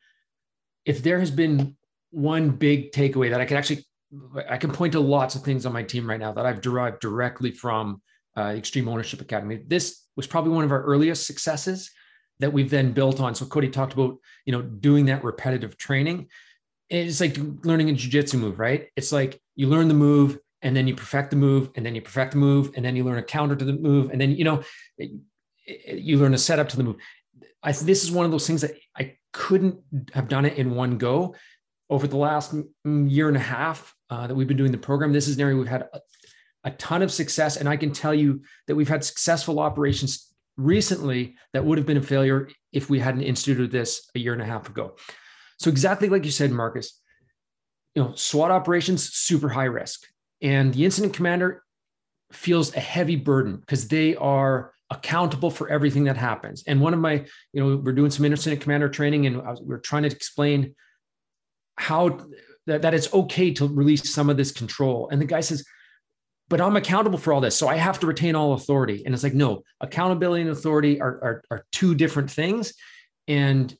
if 0.85 1.03
there 1.03 1.19
has 1.19 1.31
been 1.31 1.75
one 2.11 2.51
big 2.51 2.91
takeaway 2.91 3.29
that 3.31 3.41
I 3.41 3.45
can 3.45 3.57
actually, 3.57 3.85
I 4.49 4.57
can 4.57 4.71
point 4.71 4.93
to 4.93 4.99
lots 4.99 5.35
of 5.35 5.43
things 5.43 5.65
on 5.65 5.73
my 5.73 5.83
team 5.83 6.07
right 6.07 6.19
now 6.19 6.31
that 6.33 6.45
I've 6.45 6.61
derived 6.61 6.99
directly 6.99 7.51
from 7.51 8.01
uh, 8.37 8.53
Extreme 8.55 8.87
Ownership 8.87 9.21
Academy. 9.21 9.61
This 9.67 10.05
was 10.15 10.27
probably 10.27 10.51
one 10.51 10.63
of 10.63 10.71
our 10.71 10.83
earliest 10.83 11.25
successes 11.25 11.89
that 12.39 12.51
we've 12.51 12.69
then 12.69 12.91
built 12.91 13.19
on. 13.19 13.35
So 13.35 13.45
Cody 13.45 13.69
talked 13.69 13.93
about, 13.93 14.17
you 14.45 14.51
know, 14.51 14.61
doing 14.61 15.05
that 15.05 15.23
repetitive 15.23 15.77
training. 15.77 16.27
It's 16.89 17.21
like 17.21 17.37
learning 17.63 17.89
a 17.89 17.93
jujitsu 17.93 18.39
move, 18.39 18.59
right? 18.59 18.89
It's 18.95 19.11
like 19.11 19.41
you 19.55 19.67
learn 19.67 19.87
the 19.87 19.93
move 19.93 20.39
and 20.61 20.75
then 20.75 20.87
you 20.87 20.95
perfect 20.95 21.31
the 21.31 21.37
move 21.37 21.69
and 21.75 21.85
then 21.85 21.95
you 21.95 22.01
perfect 22.01 22.31
the 22.31 22.37
move 22.37 22.71
and 22.75 22.85
then 22.85 22.95
you 22.95 23.03
learn 23.03 23.17
a 23.17 23.23
counter 23.23 23.55
to 23.55 23.65
the 23.65 23.73
move 23.73 24.11
and 24.11 24.19
then 24.19 24.31
you 24.31 24.43
know 24.43 24.63
you 25.87 26.17
learn 26.17 26.33
a 26.33 26.37
setup 26.37 26.69
to 26.69 26.77
the 26.77 26.83
move 26.83 26.97
I 27.63 27.71
this 27.71 28.03
is 28.03 28.11
one 28.11 28.25
of 28.25 28.31
those 28.31 28.47
things 28.47 28.61
that 28.61 28.75
I 28.97 29.17
couldn't 29.33 29.79
have 30.13 30.27
done 30.27 30.45
it 30.45 30.57
in 30.57 30.75
one 30.75 30.97
go. 30.97 31.35
Over 31.89 32.07
the 32.07 32.17
last 32.17 32.55
year 32.85 33.27
and 33.27 33.35
a 33.35 33.41
half 33.41 33.93
uh, 34.09 34.25
that 34.25 34.33
we've 34.33 34.47
been 34.47 34.55
doing 34.55 34.71
the 34.71 34.77
program, 34.77 35.11
this 35.11 35.27
is 35.27 35.35
an 35.35 35.41
area 35.41 35.57
we've 35.57 35.67
had 35.67 35.89
a, 35.93 35.99
a 36.63 36.71
ton 36.71 37.01
of 37.01 37.11
success, 37.11 37.57
and 37.57 37.67
I 37.67 37.75
can 37.75 37.91
tell 37.91 38.13
you 38.13 38.41
that 38.67 38.75
we've 38.75 38.87
had 38.87 39.03
successful 39.03 39.59
operations 39.59 40.33
recently 40.55 41.35
that 41.51 41.65
would 41.65 41.77
have 41.77 41.87
been 41.87 41.97
a 41.97 42.01
failure 42.01 42.49
if 42.71 42.89
we 42.89 42.99
hadn't 42.99 43.23
instituted 43.23 43.71
this 43.71 44.09
a 44.15 44.19
year 44.19 44.31
and 44.31 44.41
a 44.41 44.45
half 44.45 44.69
ago. 44.69 44.95
So 45.59 45.69
exactly 45.69 46.07
like 46.07 46.23
you 46.23 46.31
said, 46.31 46.51
Marcus, 46.51 46.97
you 47.93 48.03
know, 48.03 48.13
SWAT 48.15 48.51
operations 48.51 49.11
super 49.13 49.49
high 49.49 49.65
risk, 49.65 50.07
and 50.41 50.73
the 50.73 50.85
incident 50.85 51.13
commander 51.13 51.63
feels 52.31 52.73
a 52.73 52.79
heavy 52.79 53.17
burden 53.17 53.57
because 53.57 53.89
they 53.89 54.15
are 54.15 54.73
accountable 54.91 55.49
for 55.49 55.69
everything 55.69 56.03
that 56.03 56.17
happens. 56.17 56.63
And 56.67 56.81
one 56.81 56.93
of 56.93 56.99
my, 56.99 57.25
you 57.53 57.63
know, 57.63 57.77
we're 57.77 57.93
doing 57.93 58.11
some 58.11 58.25
incident 58.25 58.61
commander 58.61 58.89
training 58.89 59.25
and 59.25 59.37
was, 59.37 59.61
we're 59.61 59.79
trying 59.79 60.03
to 60.03 60.09
explain 60.09 60.75
how 61.77 62.19
that, 62.67 62.83
that 62.83 62.93
it's 62.93 63.11
okay 63.13 63.51
to 63.53 63.67
release 63.67 64.13
some 64.13 64.29
of 64.29 64.37
this 64.37 64.51
control. 64.51 65.09
And 65.09 65.19
the 65.19 65.25
guy 65.25 65.39
says, 65.39 65.65
but 66.49 66.59
I'm 66.59 66.75
accountable 66.75 67.17
for 67.17 67.31
all 67.31 67.41
this. 67.41 67.57
So 67.57 67.69
I 67.69 67.77
have 67.77 67.99
to 68.01 68.07
retain 68.07 68.35
all 68.35 68.53
authority. 68.53 69.03
And 69.05 69.15
it's 69.15 69.23
like, 69.23 69.33
no, 69.33 69.63
accountability 69.79 70.41
and 70.41 70.51
authority 70.51 70.99
are, 70.99 71.07
are, 71.23 71.43
are 71.49 71.65
two 71.71 71.95
different 71.95 72.29
things. 72.29 72.73
And, 73.27 73.73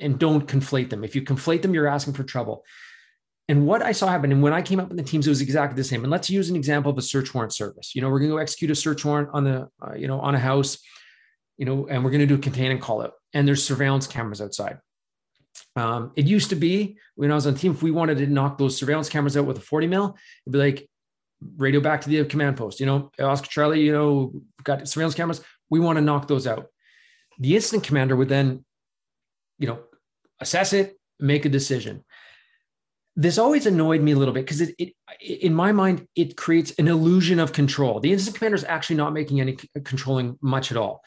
and 0.00 0.18
don't 0.18 0.46
conflate 0.46 0.90
them. 0.90 1.04
If 1.04 1.14
you 1.14 1.22
conflate 1.22 1.62
them, 1.62 1.74
you're 1.74 1.86
asking 1.86 2.14
for 2.14 2.24
trouble. 2.24 2.64
And 3.48 3.66
what 3.66 3.82
I 3.82 3.92
saw 3.92 4.08
happen, 4.08 4.32
and 4.32 4.42
when 4.42 4.52
I 4.52 4.60
came 4.60 4.80
up 4.80 4.90
in 4.90 4.96
the 4.96 5.04
teams, 5.04 5.26
it 5.26 5.30
was 5.30 5.40
exactly 5.40 5.76
the 5.76 5.84
same. 5.84 6.02
And 6.02 6.10
let's 6.10 6.28
use 6.28 6.50
an 6.50 6.56
example 6.56 6.90
of 6.90 6.98
a 6.98 7.02
search 7.02 7.32
warrant 7.32 7.52
service. 7.52 7.94
You 7.94 8.02
know, 8.02 8.10
we're 8.10 8.18
going 8.18 8.30
to 8.30 8.36
go 8.36 8.40
execute 8.40 8.70
a 8.72 8.74
search 8.74 9.04
warrant 9.04 9.28
on 9.32 9.44
the, 9.44 9.68
uh, 9.80 9.94
you 9.94 10.08
know, 10.08 10.18
on 10.18 10.34
a 10.34 10.38
house, 10.38 10.78
you 11.56 11.64
know, 11.64 11.86
and 11.88 12.04
we're 12.04 12.10
going 12.10 12.20
to 12.20 12.26
do 12.26 12.34
a 12.34 12.38
contain 12.38 12.72
and 12.72 12.80
call 12.80 13.02
out. 13.02 13.12
And 13.32 13.46
there's 13.46 13.62
surveillance 13.62 14.08
cameras 14.08 14.40
outside. 14.40 14.78
Um, 15.76 16.12
it 16.16 16.26
used 16.26 16.50
to 16.50 16.56
be 16.56 16.98
when 17.14 17.30
I 17.30 17.34
was 17.34 17.46
on 17.46 17.54
team, 17.54 17.72
if 17.72 17.82
we 17.82 17.90
wanted 17.90 18.18
to 18.18 18.26
knock 18.26 18.58
those 18.58 18.76
surveillance 18.76 19.08
cameras 19.08 19.36
out 19.36 19.46
with 19.46 19.58
a 19.58 19.60
40 19.60 19.86
mil, 19.86 20.16
it'd 20.46 20.52
be 20.52 20.58
like 20.58 20.88
radio 21.56 21.80
back 21.80 22.00
to 22.00 22.08
the 22.08 22.24
command 22.24 22.56
post, 22.56 22.80
you 22.80 22.86
know, 22.86 23.10
Oscar 23.20 23.48
Charlie, 23.48 23.82
you 23.82 23.92
know, 23.92 24.32
got 24.64 24.88
surveillance 24.88 25.14
cameras. 25.14 25.40
We 25.70 25.80
want 25.80 25.96
to 25.96 26.02
knock 26.02 26.28
those 26.28 26.46
out. 26.46 26.66
The 27.38 27.54
incident 27.54 27.84
commander 27.84 28.16
would 28.16 28.28
then, 28.28 28.64
you 29.58 29.68
know, 29.68 29.80
assess 30.40 30.72
it, 30.72 30.98
make 31.20 31.44
a 31.44 31.50
decision. 31.50 32.04
This 33.18 33.38
always 33.38 33.64
annoyed 33.64 34.02
me 34.02 34.12
a 34.12 34.16
little 34.16 34.34
bit 34.34 34.44
because 34.44 34.60
it, 34.60 34.74
it, 34.78 34.92
in 35.20 35.54
my 35.54 35.72
mind, 35.72 36.06
it 36.14 36.36
creates 36.36 36.72
an 36.78 36.86
illusion 36.86 37.38
of 37.38 37.52
control. 37.52 37.98
The 37.98 38.12
incident 38.12 38.36
commander 38.36 38.56
is 38.56 38.64
actually 38.64 38.96
not 38.96 39.14
making 39.14 39.40
any 39.40 39.56
controlling 39.84 40.38
much 40.42 40.70
at 40.70 40.76
all. 40.76 41.02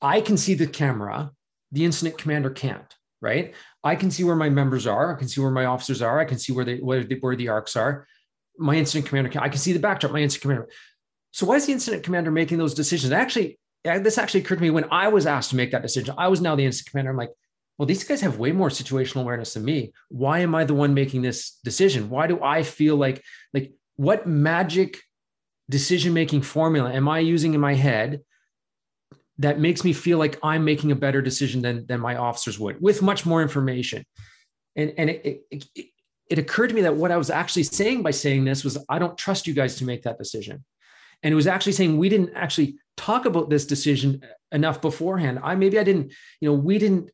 I 0.00 0.20
can 0.20 0.36
see 0.36 0.54
the 0.54 0.68
camera, 0.68 1.32
the 1.72 1.84
incident 1.84 2.18
commander 2.18 2.50
can't, 2.50 2.94
right? 3.20 3.54
I 3.82 3.96
can 3.96 4.12
see 4.12 4.22
where 4.22 4.36
my 4.36 4.48
members 4.48 4.86
are. 4.86 5.14
I 5.14 5.18
can 5.18 5.26
see 5.26 5.40
where 5.40 5.50
my 5.50 5.64
officers 5.64 6.00
are. 6.02 6.20
I 6.20 6.24
can 6.24 6.38
see 6.38 6.52
where 6.52 6.64
they 6.64 6.76
where 6.76 7.02
the, 7.02 7.18
where 7.18 7.34
the 7.34 7.48
arcs 7.48 7.74
are. 7.74 8.06
My 8.56 8.76
incident 8.76 9.08
commander, 9.08 9.30
can, 9.30 9.42
I 9.42 9.48
can 9.48 9.58
see 9.58 9.72
the 9.72 9.80
backdrop. 9.80 10.12
My 10.12 10.20
incident 10.20 10.42
commander. 10.42 10.68
So 11.32 11.46
why 11.46 11.56
is 11.56 11.66
the 11.66 11.72
incident 11.72 12.04
commander 12.04 12.30
making 12.30 12.58
those 12.58 12.74
decisions? 12.74 13.12
Actually, 13.12 13.58
uh, 13.84 13.98
this 13.98 14.18
actually 14.18 14.40
occurred 14.40 14.56
to 14.56 14.62
me 14.62 14.70
when 14.70 14.86
I 14.90 15.08
was 15.08 15.26
asked 15.26 15.50
to 15.50 15.56
make 15.56 15.72
that 15.72 15.82
decision. 15.82 16.14
I 16.16 16.28
was 16.28 16.40
now 16.40 16.54
the 16.54 16.64
incident 16.64 16.90
commander. 16.90 17.10
I'm 17.10 17.16
like, 17.16 17.30
well, 17.80 17.86
these 17.86 18.04
guys 18.04 18.20
have 18.20 18.36
way 18.36 18.52
more 18.52 18.68
situational 18.68 19.22
awareness 19.22 19.54
than 19.54 19.64
me. 19.64 19.94
Why 20.10 20.40
am 20.40 20.54
I 20.54 20.64
the 20.64 20.74
one 20.74 20.92
making 20.92 21.22
this 21.22 21.52
decision? 21.64 22.10
Why 22.10 22.26
do 22.26 22.38
I 22.42 22.62
feel 22.62 22.94
like 22.94 23.24
like 23.54 23.72
what 23.96 24.26
magic 24.26 24.98
decision 25.70 26.12
making 26.12 26.42
formula 26.42 26.92
am 26.92 27.08
I 27.08 27.20
using 27.20 27.54
in 27.54 27.60
my 27.62 27.72
head 27.72 28.20
that 29.38 29.58
makes 29.58 29.82
me 29.82 29.94
feel 29.94 30.18
like 30.18 30.38
I'm 30.42 30.62
making 30.62 30.92
a 30.92 30.94
better 30.94 31.22
decision 31.22 31.62
than 31.62 31.86
than 31.86 32.00
my 32.00 32.16
officers 32.16 32.58
would 32.58 32.82
with 32.82 33.00
much 33.00 33.24
more 33.24 33.40
information. 33.40 34.04
And 34.76 34.92
and 34.98 35.08
it, 35.08 35.42
it, 35.50 35.64
it, 35.74 35.86
it 36.28 36.38
occurred 36.38 36.68
to 36.68 36.74
me 36.74 36.82
that 36.82 36.96
what 36.96 37.10
I 37.10 37.16
was 37.16 37.30
actually 37.30 37.62
saying 37.62 38.02
by 38.02 38.10
saying 38.10 38.44
this 38.44 38.62
was 38.62 38.76
I 38.90 38.98
don't 38.98 39.16
trust 39.16 39.46
you 39.46 39.54
guys 39.54 39.76
to 39.76 39.86
make 39.86 40.02
that 40.02 40.18
decision. 40.18 40.66
And 41.22 41.32
it 41.32 41.36
was 41.36 41.46
actually 41.46 41.72
saying 41.72 41.96
we 41.96 42.10
didn't 42.10 42.34
actually 42.34 42.76
talk 42.98 43.24
about 43.24 43.48
this 43.48 43.64
decision 43.64 44.20
enough 44.52 44.82
beforehand. 44.82 45.40
I 45.42 45.54
maybe 45.54 45.78
I 45.78 45.82
didn't, 45.82 46.12
you 46.42 46.50
know, 46.50 46.54
we 46.54 46.76
didn't 46.76 47.08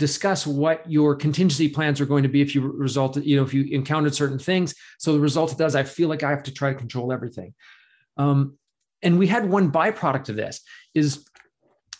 discuss 0.00 0.46
what 0.46 0.90
your 0.90 1.14
contingency 1.14 1.68
plans 1.68 2.00
are 2.00 2.06
going 2.06 2.24
to 2.24 2.28
be 2.28 2.40
if 2.40 2.54
you 2.54 2.62
resulted, 2.62 3.24
you 3.24 3.36
know, 3.36 3.44
if 3.44 3.54
you 3.54 3.64
encountered 3.64 4.14
certain 4.14 4.38
things. 4.38 4.74
So 4.98 5.12
the 5.12 5.20
result 5.20 5.60
is 5.60 5.76
I 5.76 5.84
feel 5.84 6.08
like 6.08 6.22
I 6.22 6.30
have 6.30 6.42
to 6.44 6.52
try 6.52 6.72
to 6.72 6.78
control 6.78 7.12
everything. 7.12 7.54
Um, 8.16 8.58
and 9.02 9.18
we 9.18 9.26
had 9.28 9.48
one 9.48 9.70
byproduct 9.70 10.30
of 10.30 10.36
this 10.36 10.62
is 10.94 11.24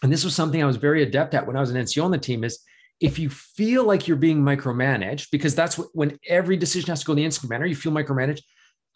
and 0.02 0.10
this 0.10 0.24
was 0.24 0.34
something 0.34 0.62
I 0.62 0.66
was 0.66 0.76
very 0.76 1.02
adept 1.02 1.34
at 1.34 1.46
when 1.46 1.56
I 1.56 1.60
was 1.60 1.70
an 1.70 1.76
NCO 1.76 2.04
on 2.04 2.10
the 2.10 2.18
team 2.18 2.42
is 2.42 2.58
if 3.00 3.18
you 3.18 3.28
feel 3.28 3.84
like 3.84 4.08
you're 4.08 4.16
being 4.16 4.42
micromanaged, 4.42 5.30
because 5.30 5.54
that's 5.54 5.76
what, 5.76 5.88
when 5.92 6.18
every 6.26 6.56
decision 6.56 6.88
has 6.88 7.00
to 7.00 7.06
go 7.06 7.12
in 7.12 7.18
the 7.18 7.24
instant 7.24 7.50
manner, 7.50 7.66
you 7.66 7.76
feel 7.76 7.92
micromanaged. 7.92 8.40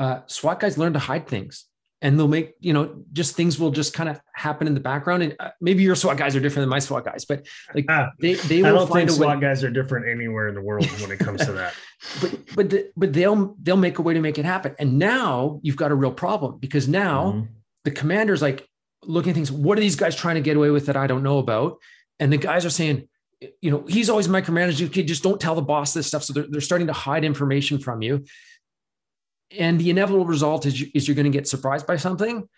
Uh, 0.00 0.20
SWAT 0.26 0.60
guys 0.60 0.78
learn 0.78 0.94
to 0.94 0.98
hide 0.98 1.28
things 1.28 1.66
and 2.04 2.18
they'll 2.18 2.28
make, 2.28 2.52
you 2.60 2.72
know, 2.72 3.02
just 3.12 3.34
things 3.34 3.58
will 3.58 3.70
just 3.70 3.94
kind 3.94 4.08
of 4.08 4.20
happen 4.34 4.66
in 4.66 4.74
the 4.74 4.80
background. 4.80 5.22
And 5.22 5.36
uh, 5.40 5.50
maybe 5.60 5.82
your 5.82 5.96
SWAT 5.96 6.16
guys 6.16 6.36
are 6.36 6.40
different 6.40 6.62
than 6.64 6.68
my 6.68 6.78
SWAT 6.78 7.04
guys, 7.04 7.24
but 7.24 7.46
like 7.74 7.90
uh, 7.90 8.08
they, 8.20 8.34
they 8.34 8.62
will 8.62 8.66
I 8.66 8.70
don't 8.72 8.88
find 8.88 9.08
think 9.08 9.22
SWAT 9.22 9.40
guys 9.40 9.64
are 9.64 9.70
different 9.70 10.06
anywhere 10.08 10.48
in 10.48 10.54
the 10.54 10.60
world 10.60 10.86
when 11.00 11.10
it 11.10 11.18
comes 11.18 11.44
to 11.46 11.52
that. 11.52 11.74
but, 12.20 12.38
but, 12.54 12.70
the, 12.70 12.90
but 12.94 13.12
they'll, 13.12 13.56
they'll 13.60 13.76
make 13.76 13.98
a 13.98 14.02
way 14.02 14.14
to 14.14 14.20
make 14.20 14.38
it 14.38 14.44
happen. 14.44 14.76
And 14.78 14.98
now 14.98 15.60
you've 15.62 15.76
got 15.76 15.90
a 15.90 15.94
real 15.94 16.12
problem 16.12 16.58
because 16.58 16.86
now 16.86 17.32
mm-hmm. 17.32 17.46
the 17.84 17.90
commander's 17.90 18.42
like, 18.42 18.68
looking 19.06 19.30
at 19.30 19.34
things. 19.34 19.52
What 19.52 19.78
are 19.78 19.80
these 19.80 19.96
guys 19.96 20.16
trying 20.16 20.36
to 20.36 20.40
get 20.40 20.56
away 20.56 20.70
with 20.70 20.86
that 20.86 20.96
I 20.96 21.06
don't 21.06 21.22
know 21.22 21.38
about? 21.38 21.78
And 22.18 22.32
the 22.32 22.36
guys 22.36 22.64
are 22.64 22.70
saying, 22.70 23.08
you 23.60 23.70
know, 23.70 23.84
he's 23.86 24.08
always 24.08 24.28
micromanaging. 24.28 24.86
Okay, 24.86 25.02
just 25.02 25.22
don't 25.22 25.40
tell 25.40 25.54
the 25.54 25.62
boss 25.62 25.92
this 25.92 26.06
stuff. 26.06 26.24
So 26.24 26.32
they're, 26.32 26.46
they're 26.48 26.60
starting 26.60 26.86
to 26.86 26.92
hide 26.92 27.24
information 27.24 27.78
from 27.78 28.02
you. 28.02 28.24
And 29.50 29.78
the 29.78 29.90
inevitable 29.90 30.26
result 30.26 30.66
is, 30.66 30.82
is 30.94 31.06
you're 31.06 31.14
going 31.14 31.30
to 31.30 31.36
get 31.36 31.48
surprised 31.48 31.86
by 31.86 31.96
something. 31.96 32.48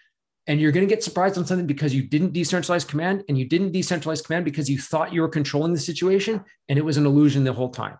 And 0.48 0.60
you're 0.60 0.70
going 0.70 0.86
to 0.86 0.94
get 0.94 1.02
surprised 1.02 1.36
on 1.36 1.44
something 1.44 1.66
because 1.66 1.92
you 1.92 2.02
didn't 2.02 2.32
decentralize 2.32 2.86
command 2.86 3.24
and 3.28 3.36
you 3.36 3.48
didn't 3.48 3.72
decentralize 3.72 4.24
command 4.24 4.44
because 4.44 4.70
you 4.70 4.78
thought 4.78 5.12
you 5.12 5.20
were 5.20 5.28
controlling 5.28 5.72
the 5.72 5.80
situation 5.80 6.44
and 6.68 6.78
it 6.78 6.84
was 6.84 6.96
an 6.96 7.04
illusion 7.04 7.42
the 7.42 7.52
whole 7.52 7.70
time. 7.70 7.98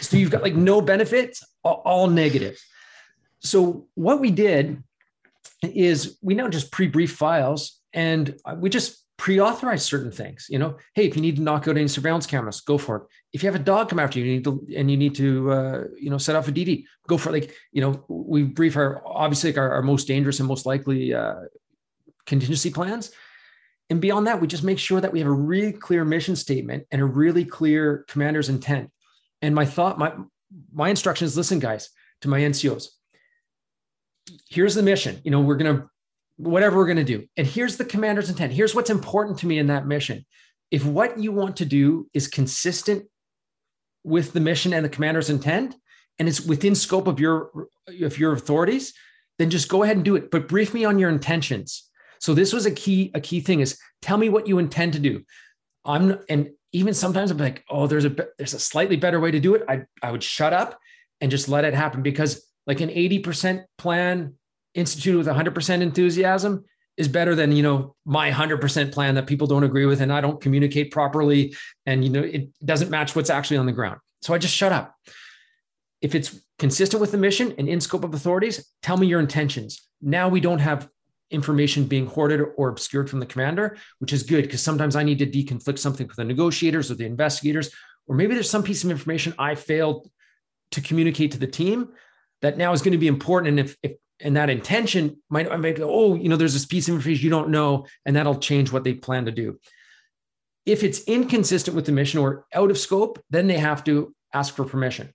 So 0.00 0.16
you've 0.16 0.32
got 0.32 0.42
like 0.42 0.56
no 0.56 0.80
benefits, 0.80 1.44
all, 1.62 1.82
all 1.84 2.06
negative. 2.08 2.58
So 3.40 3.86
what 3.94 4.20
we 4.20 4.32
did 4.32 4.82
is 5.62 6.18
we 6.20 6.34
now 6.34 6.48
just 6.48 6.72
pre-brief 6.72 7.12
files 7.12 7.80
and 7.92 8.36
we 8.56 8.68
just 8.68 9.04
pre-authorize 9.16 9.84
certain 9.84 10.10
things. 10.10 10.46
You 10.50 10.58
know, 10.58 10.76
hey, 10.94 11.06
if 11.06 11.16
you 11.16 11.22
need 11.22 11.36
to 11.36 11.42
knock 11.42 11.68
out 11.68 11.76
any 11.76 11.88
surveillance 11.88 12.26
cameras, 12.26 12.60
go 12.60 12.78
for 12.78 12.96
it. 12.96 13.02
If 13.32 13.42
you 13.42 13.50
have 13.50 13.60
a 13.60 13.64
dog 13.64 13.88
come 13.88 13.98
after 13.98 14.18
you, 14.18 14.24
you 14.26 14.32
need 14.34 14.44
to 14.44 14.66
and 14.76 14.90
you 14.90 14.96
need 14.96 15.14
to 15.16 15.50
uh, 15.50 15.84
you 15.98 16.10
know 16.10 16.18
set 16.18 16.36
off 16.36 16.48
a 16.48 16.52
DD, 16.52 16.84
go 17.06 17.18
for. 17.18 17.32
Like 17.32 17.54
you 17.72 17.80
know, 17.80 18.04
we 18.08 18.42
brief 18.44 18.76
our 18.76 19.02
obviously 19.06 19.50
like 19.50 19.58
our, 19.58 19.72
our 19.72 19.82
most 19.82 20.06
dangerous 20.06 20.40
and 20.40 20.48
most 20.48 20.66
likely 20.66 21.14
uh, 21.14 21.36
contingency 22.26 22.70
plans. 22.70 23.10
And 23.88 24.00
beyond 24.00 24.26
that, 24.26 24.40
we 24.40 24.48
just 24.48 24.64
make 24.64 24.80
sure 24.80 25.00
that 25.00 25.12
we 25.12 25.20
have 25.20 25.28
a 25.28 25.32
really 25.32 25.72
clear 25.72 26.04
mission 26.04 26.34
statement 26.34 26.86
and 26.90 27.00
a 27.00 27.04
really 27.04 27.44
clear 27.44 28.04
commander's 28.08 28.48
intent. 28.48 28.90
And 29.42 29.54
my 29.54 29.64
thought, 29.64 29.98
my 29.98 30.12
my 30.72 30.88
instruction 30.88 31.26
is 31.26 31.36
listen, 31.36 31.58
guys, 31.58 31.90
to 32.22 32.28
my 32.28 32.40
NCOs 32.40 32.88
here's 34.48 34.74
the 34.74 34.82
mission. 34.82 35.20
You 35.24 35.30
know, 35.30 35.40
we're 35.40 35.56
going 35.56 35.76
to, 35.76 35.90
whatever 36.36 36.76
we're 36.76 36.86
going 36.86 36.96
to 36.98 37.04
do. 37.04 37.26
And 37.36 37.46
here's 37.46 37.76
the 37.76 37.84
commander's 37.84 38.28
intent. 38.28 38.52
Here's 38.52 38.74
what's 38.74 38.90
important 38.90 39.38
to 39.38 39.46
me 39.46 39.58
in 39.58 39.68
that 39.68 39.86
mission. 39.86 40.24
If 40.70 40.84
what 40.84 41.18
you 41.18 41.32
want 41.32 41.56
to 41.58 41.64
do 41.64 42.08
is 42.12 42.28
consistent 42.28 43.04
with 44.04 44.32
the 44.32 44.40
mission 44.40 44.72
and 44.72 44.84
the 44.84 44.90
commander's 44.90 45.30
intent, 45.30 45.74
and 46.18 46.28
it's 46.28 46.40
within 46.40 46.74
scope 46.74 47.06
of 47.06 47.20
your 47.20 47.68
of 48.02 48.18
your 48.18 48.32
authorities, 48.32 48.94
then 49.38 49.50
just 49.50 49.68
go 49.68 49.82
ahead 49.82 49.96
and 49.96 50.04
do 50.04 50.16
it. 50.16 50.30
But 50.30 50.48
brief 50.48 50.74
me 50.74 50.84
on 50.84 50.98
your 50.98 51.10
intentions. 51.10 51.88
So 52.20 52.34
this 52.34 52.52
was 52.52 52.66
a 52.66 52.70
key 52.70 53.10
a 53.14 53.20
key 53.20 53.40
thing 53.40 53.60
is 53.60 53.78
tell 54.02 54.16
me 54.16 54.28
what 54.28 54.46
you 54.46 54.58
intend 54.58 54.94
to 54.94 54.98
do. 54.98 55.22
I'm 55.84 56.18
and 56.28 56.50
even 56.72 56.94
sometimes 56.94 57.30
I'm 57.30 57.38
like, 57.38 57.64
oh, 57.68 57.86
there's 57.86 58.04
a 58.04 58.14
there's 58.38 58.54
a 58.54 58.58
slightly 58.58 58.96
better 58.96 59.20
way 59.20 59.30
to 59.30 59.40
do 59.40 59.54
it. 59.54 59.62
I 59.68 59.82
I 60.02 60.10
would 60.10 60.22
shut 60.22 60.52
up 60.52 60.78
and 61.20 61.30
just 61.30 61.48
let 61.48 61.64
it 61.64 61.74
happen 61.74 62.02
because 62.02 62.46
like 62.66 62.80
an 62.80 62.90
80% 62.90 63.64
plan 63.78 64.34
instituted 64.74 65.18
with 65.18 65.26
100% 65.26 65.80
enthusiasm 65.80 66.64
is 66.96 67.08
better 67.08 67.34
than 67.34 67.52
you 67.52 67.62
know 67.62 67.94
my 68.04 68.30
100% 68.30 68.92
plan 68.92 69.14
that 69.14 69.26
people 69.26 69.46
don't 69.46 69.64
agree 69.64 69.86
with 69.86 70.00
and 70.00 70.12
i 70.12 70.20
don't 70.20 70.40
communicate 70.40 70.90
properly 70.90 71.54
and 71.84 72.04
you 72.04 72.10
know 72.10 72.22
it 72.22 72.48
doesn't 72.64 72.90
match 72.90 73.14
what's 73.14 73.30
actually 73.30 73.56
on 73.56 73.66
the 73.66 73.72
ground 73.72 73.98
so 74.22 74.34
i 74.34 74.38
just 74.38 74.54
shut 74.54 74.72
up 74.72 74.94
if 76.00 76.14
it's 76.14 76.40
consistent 76.58 77.00
with 77.00 77.12
the 77.12 77.18
mission 77.18 77.54
and 77.58 77.68
in 77.68 77.80
scope 77.80 78.04
of 78.04 78.14
authorities 78.14 78.72
tell 78.82 78.96
me 78.96 79.06
your 79.06 79.20
intentions 79.20 79.88
now 80.00 80.28
we 80.28 80.40
don't 80.40 80.58
have 80.58 80.88
information 81.30 81.84
being 81.84 82.06
hoarded 82.06 82.40
or 82.56 82.68
obscured 82.68 83.10
from 83.10 83.18
the 83.18 83.26
commander 83.26 83.76
which 83.98 84.12
is 84.12 84.22
good 84.22 84.42
because 84.42 84.62
sometimes 84.62 84.94
i 84.94 85.02
need 85.02 85.18
to 85.18 85.26
deconflict 85.26 85.78
something 85.78 86.06
with 86.06 86.16
the 86.16 86.24
negotiators 86.24 86.90
or 86.90 86.94
the 86.94 87.04
investigators 87.04 87.74
or 88.06 88.14
maybe 88.14 88.34
there's 88.34 88.50
some 88.50 88.62
piece 88.62 88.84
of 88.84 88.90
information 88.90 89.34
i 89.38 89.54
failed 89.54 90.08
to 90.70 90.80
communicate 90.80 91.32
to 91.32 91.38
the 91.38 91.46
team 91.46 91.88
that 92.42 92.56
now 92.56 92.72
is 92.72 92.82
going 92.82 92.92
to 92.92 92.98
be 92.98 93.08
important. 93.08 93.48
And 93.50 93.60
if, 93.60 93.76
if 93.82 93.92
and 94.20 94.36
that 94.36 94.48
intention 94.50 95.20
might, 95.28 95.46
might 95.60 95.76
go, 95.76 95.90
oh, 95.90 96.14
you 96.14 96.28
know, 96.28 96.36
there's 96.36 96.54
this 96.54 96.64
piece 96.64 96.88
of 96.88 96.94
information 96.94 97.24
you 97.24 97.30
don't 97.30 97.50
know, 97.50 97.86
and 98.06 98.16
that'll 98.16 98.38
change 98.38 98.72
what 98.72 98.82
they 98.82 98.94
plan 98.94 99.26
to 99.26 99.32
do. 99.32 99.58
If 100.64 100.82
it's 100.82 101.04
inconsistent 101.04 101.76
with 101.76 101.86
the 101.86 101.92
mission 101.92 102.20
or 102.20 102.46
out 102.54 102.70
of 102.70 102.78
scope, 102.78 103.22
then 103.30 103.46
they 103.46 103.58
have 103.58 103.84
to 103.84 104.14
ask 104.32 104.54
for 104.54 104.64
permission. 104.64 105.12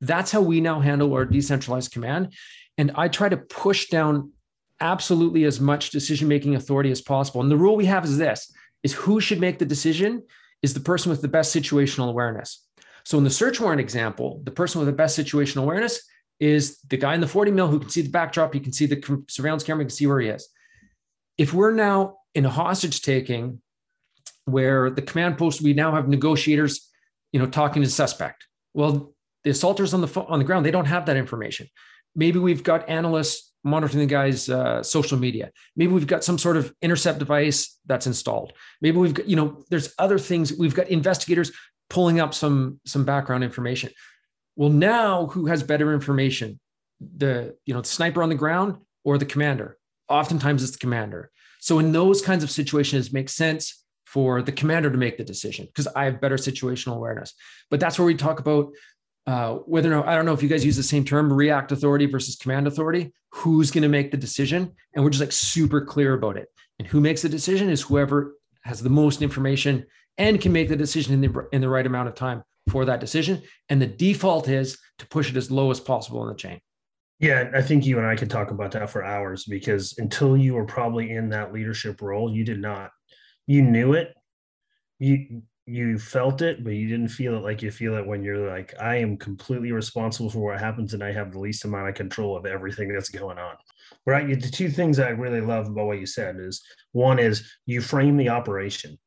That's 0.00 0.30
how 0.30 0.40
we 0.40 0.60
now 0.60 0.80
handle 0.80 1.12
our 1.12 1.24
decentralized 1.24 1.92
command. 1.92 2.34
And 2.78 2.92
I 2.94 3.08
try 3.08 3.28
to 3.28 3.36
push 3.36 3.88
down 3.88 4.32
absolutely 4.80 5.44
as 5.44 5.60
much 5.60 5.90
decision 5.90 6.28
making 6.28 6.54
authority 6.54 6.90
as 6.90 7.02
possible. 7.02 7.40
And 7.40 7.50
the 7.50 7.56
rule 7.56 7.76
we 7.76 7.86
have 7.86 8.04
is 8.04 8.16
this 8.16 8.52
is 8.82 8.94
who 8.94 9.20
should 9.20 9.40
make 9.40 9.58
the 9.58 9.66
decision 9.66 10.22
is 10.62 10.74
the 10.74 10.80
person 10.80 11.10
with 11.10 11.20
the 11.20 11.28
best 11.28 11.54
situational 11.54 12.08
awareness. 12.08 12.66
So 13.04 13.18
in 13.18 13.24
the 13.24 13.30
search 13.30 13.60
warrant 13.60 13.80
example, 13.80 14.40
the 14.44 14.50
person 14.50 14.78
with 14.78 14.86
the 14.86 14.94
best 14.94 15.18
situational 15.18 15.62
awareness 15.64 16.02
is 16.38 16.78
the 16.88 16.96
guy 16.96 17.14
in 17.14 17.20
the 17.20 17.28
40 17.28 17.50
mil 17.50 17.68
who 17.68 17.78
can 17.78 17.90
see 17.90 18.02
the 18.02 18.10
backdrop, 18.10 18.54
he 18.54 18.60
can 18.60 18.72
see 18.72 18.86
the 18.86 19.24
surveillance 19.28 19.62
camera, 19.62 19.84
he 19.84 19.86
can 19.86 19.96
see 19.96 20.06
where 20.06 20.20
he 20.20 20.28
is. 20.28 20.48
If 21.36 21.52
we're 21.52 21.72
now 21.72 22.18
in 22.34 22.46
a 22.46 22.50
hostage 22.50 23.02
taking 23.02 23.60
where 24.44 24.90
the 24.90 25.02
command 25.02 25.38
post, 25.38 25.60
we 25.60 25.74
now 25.74 25.92
have 25.92 26.08
negotiators, 26.08 26.88
you 27.32 27.40
know, 27.40 27.46
talking 27.46 27.82
to 27.82 27.90
suspect. 27.90 28.46
Well, 28.74 29.14
the 29.44 29.50
assaulters 29.50 29.94
on 29.94 30.00
the 30.00 30.20
on 30.28 30.38
the 30.38 30.44
ground, 30.44 30.66
they 30.66 30.70
don't 30.70 30.86
have 30.86 31.06
that 31.06 31.16
information. 31.16 31.68
Maybe 32.14 32.38
we've 32.38 32.62
got 32.62 32.88
analysts 32.88 33.52
monitoring 33.62 34.00
the 34.00 34.06
guy's 34.06 34.48
uh, 34.48 34.82
social 34.82 35.18
media. 35.18 35.50
Maybe 35.76 35.92
we've 35.92 36.06
got 36.06 36.24
some 36.24 36.38
sort 36.38 36.56
of 36.56 36.74
intercept 36.82 37.18
device 37.18 37.78
that's 37.86 38.06
installed. 38.06 38.52
Maybe 38.80 38.96
we've 38.96 39.14
got, 39.14 39.28
you 39.28 39.36
know, 39.36 39.64
there's 39.68 39.92
other 39.98 40.18
things. 40.18 40.52
We've 40.52 40.74
got 40.74 40.88
investigators 40.88 41.52
pulling 41.88 42.20
up 42.20 42.34
some 42.34 42.80
some 42.86 43.04
background 43.04 43.44
information. 43.44 43.90
Well, 44.56 44.70
now 44.70 45.26
who 45.26 45.46
has 45.46 45.62
better 45.62 45.92
information? 45.92 46.60
The 47.16 47.56
you 47.64 47.74
know 47.74 47.80
the 47.80 47.88
sniper 47.88 48.22
on 48.22 48.28
the 48.28 48.34
ground 48.34 48.76
or 49.04 49.18
the 49.18 49.26
commander? 49.26 49.76
Oftentimes 50.08 50.62
it's 50.62 50.72
the 50.72 50.78
commander. 50.78 51.30
So 51.60 51.78
in 51.78 51.92
those 51.92 52.22
kinds 52.22 52.42
of 52.42 52.50
situations, 52.50 53.08
it 53.08 53.12
makes 53.12 53.34
sense 53.34 53.84
for 54.06 54.42
the 54.42 54.50
commander 54.50 54.90
to 54.90 54.98
make 54.98 55.18
the 55.18 55.24
decision 55.24 55.66
because 55.66 55.86
I 55.88 56.04
have 56.06 56.20
better 56.20 56.36
situational 56.36 56.96
awareness. 56.96 57.34
But 57.70 57.78
that's 57.78 57.98
where 57.98 58.06
we 58.06 58.16
talk 58.16 58.40
about 58.40 58.72
uh, 59.26 59.54
whether 59.66 59.92
or 59.92 59.96
not, 59.96 60.08
I 60.08 60.14
don't 60.14 60.26
know 60.26 60.32
if 60.32 60.42
you 60.42 60.48
guys 60.48 60.64
use 60.64 60.76
the 60.76 60.82
same 60.82 61.04
term, 61.04 61.32
react 61.32 61.72
authority 61.72 62.06
versus 62.06 62.36
command 62.36 62.66
authority, 62.66 63.12
who's 63.32 63.70
going 63.70 63.82
to 63.82 63.88
make 63.88 64.10
the 64.10 64.16
decision. 64.16 64.72
And 64.94 65.04
we're 65.04 65.10
just 65.10 65.20
like 65.20 65.32
super 65.32 65.80
clear 65.80 66.14
about 66.14 66.36
it. 66.36 66.48
And 66.78 66.88
who 66.88 67.00
makes 67.00 67.22
the 67.22 67.28
decision 67.28 67.68
is 67.68 67.82
whoever 67.82 68.34
has 68.62 68.82
the 68.82 68.90
most 68.90 69.22
information 69.22 69.86
and 70.18 70.40
can 70.40 70.52
make 70.52 70.68
the 70.68 70.76
decision 70.76 71.14
in 71.14 71.20
the, 71.20 71.48
in 71.52 71.60
the 71.60 71.68
right 71.68 71.86
amount 71.86 72.08
of 72.08 72.14
time 72.14 72.42
for 72.70 72.84
that 72.84 73.00
decision. 73.00 73.42
And 73.68 73.80
the 73.80 73.86
default 73.86 74.48
is 74.48 74.78
to 74.98 75.06
push 75.08 75.30
it 75.30 75.36
as 75.36 75.50
low 75.50 75.70
as 75.70 75.80
possible 75.80 76.22
in 76.22 76.28
the 76.28 76.34
chain. 76.34 76.60
Yeah, 77.18 77.50
I 77.54 77.60
think 77.60 77.84
you 77.84 77.98
and 77.98 78.06
I 78.06 78.16
could 78.16 78.30
talk 78.30 78.50
about 78.50 78.72
that 78.72 78.88
for 78.88 79.04
hours 79.04 79.44
because 79.44 79.94
until 79.98 80.36
you 80.36 80.54
were 80.54 80.64
probably 80.64 81.10
in 81.10 81.28
that 81.30 81.52
leadership 81.52 82.00
role, 82.00 82.34
you 82.34 82.44
did 82.44 82.60
not, 82.60 82.90
you 83.46 83.60
knew 83.62 83.92
it. 83.92 84.14
You 84.98 85.42
you 85.70 85.98
felt 85.98 86.42
it, 86.42 86.64
but 86.64 86.74
you 86.74 86.88
didn't 86.88 87.08
feel 87.08 87.36
it 87.36 87.44
like 87.44 87.62
you 87.62 87.70
feel 87.70 87.94
it 87.96 88.06
when 88.06 88.24
you're 88.24 88.50
like, 88.50 88.74
I 88.80 88.96
am 88.96 89.16
completely 89.16 89.70
responsible 89.70 90.28
for 90.28 90.40
what 90.40 90.58
happens 90.58 90.94
and 90.94 91.02
I 91.02 91.12
have 91.12 91.30
the 91.30 91.38
least 91.38 91.64
amount 91.64 91.88
of 91.88 91.94
control 91.94 92.36
of 92.36 92.44
everything 92.44 92.92
that's 92.92 93.08
going 93.08 93.38
on. 93.38 93.54
Right. 94.04 94.40
The 94.40 94.50
two 94.50 94.68
things 94.68 94.98
I 94.98 95.10
really 95.10 95.40
love 95.40 95.68
about 95.68 95.86
what 95.86 96.00
you 96.00 96.06
said 96.06 96.36
is 96.40 96.62
one 96.92 97.20
is 97.20 97.48
you 97.66 97.80
frame 97.80 98.16
the 98.16 98.30
operation. 98.30 98.98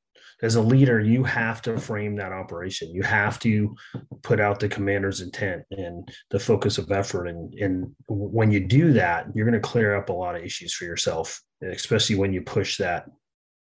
As 0.41 0.55
a 0.55 0.61
leader, 0.61 0.99
you 0.99 1.23
have 1.23 1.61
to 1.63 1.77
frame 1.77 2.15
that 2.17 2.31
operation. 2.31 2.93
You 2.93 3.03
have 3.03 3.39
to 3.39 3.75
put 4.23 4.39
out 4.39 4.59
the 4.59 4.69
commander's 4.69 5.21
intent 5.21 5.63
and 5.71 6.07
the 6.31 6.39
focus 6.39 6.77
of 6.77 6.91
effort. 6.91 7.27
And, 7.27 7.53
and 7.55 7.95
when 8.07 8.51
you 8.51 8.61
do 8.61 8.93
that, 8.93 9.27
you're 9.33 9.49
going 9.49 9.61
to 9.61 9.67
clear 9.67 9.95
up 9.95 10.09
a 10.09 10.13
lot 10.13 10.35
of 10.35 10.43
issues 10.43 10.73
for 10.73 10.85
yourself, 10.85 11.41
especially 11.61 12.15
when 12.15 12.33
you 12.33 12.41
push 12.41 12.77
that 12.77 13.05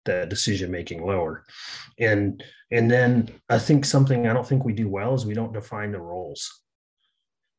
the 0.05 0.25
decision 0.29 0.71
making 0.71 1.05
lower. 1.05 1.43
And 1.99 2.43
and 2.71 2.89
then 2.89 3.29
i 3.49 3.59
think 3.59 3.85
something 3.85 4.27
i 4.27 4.33
don't 4.33 4.47
think 4.47 4.65
we 4.65 4.73
do 4.73 4.89
well 4.89 5.13
is 5.13 5.25
we 5.25 5.33
don't 5.33 5.53
define 5.53 5.91
the 5.91 5.99
roles. 5.99 6.61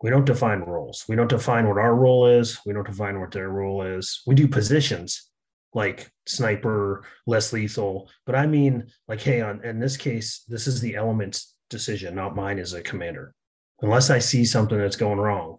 We 0.02 0.10
don't 0.10 0.26
define 0.26 0.60
roles. 0.60 1.06
We 1.08 1.16
don't 1.16 1.30
define 1.30 1.66
what 1.66 1.78
our 1.78 1.94
role 1.94 2.26
is. 2.26 2.60
We 2.66 2.74
don't 2.74 2.86
define 2.86 3.18
what 3.18 3.30
their 3.30 3.48
role 3.48 3.80
is. 3.80 4.20
We 4.26 4.34
do 4.34 4.46
positions 4.46 5.30
like 5.72 6.10
sniper 6.26 7.04
less 7.26 7.52
lethal. 7.52 8.10
But 8.26 8.34
i 8.34 8.46
mean 8.46 8.86
like 9.08 9.20
hey 9.20 9.40
on 9.40 9.64
in 9.64 9.78
this 9.78 9.96
case 9.96 10.44
this 10.48 10.66
is 10.66 10.80
the 10.80 10.96
elements 10.96 11.54
decision 11.70 12.14
not 12.14 12.36
mine 12.36 12.58
as 12.58 12.72
a 12.72 12.82
commander. 12.82 13.34
Unless 13.80 14.10
i 14.10 14.18
see 14.18 14.44
something 14.44 14.78
that's 14.78 14.96
going 14.96 15.18
wrong 15.18 15.58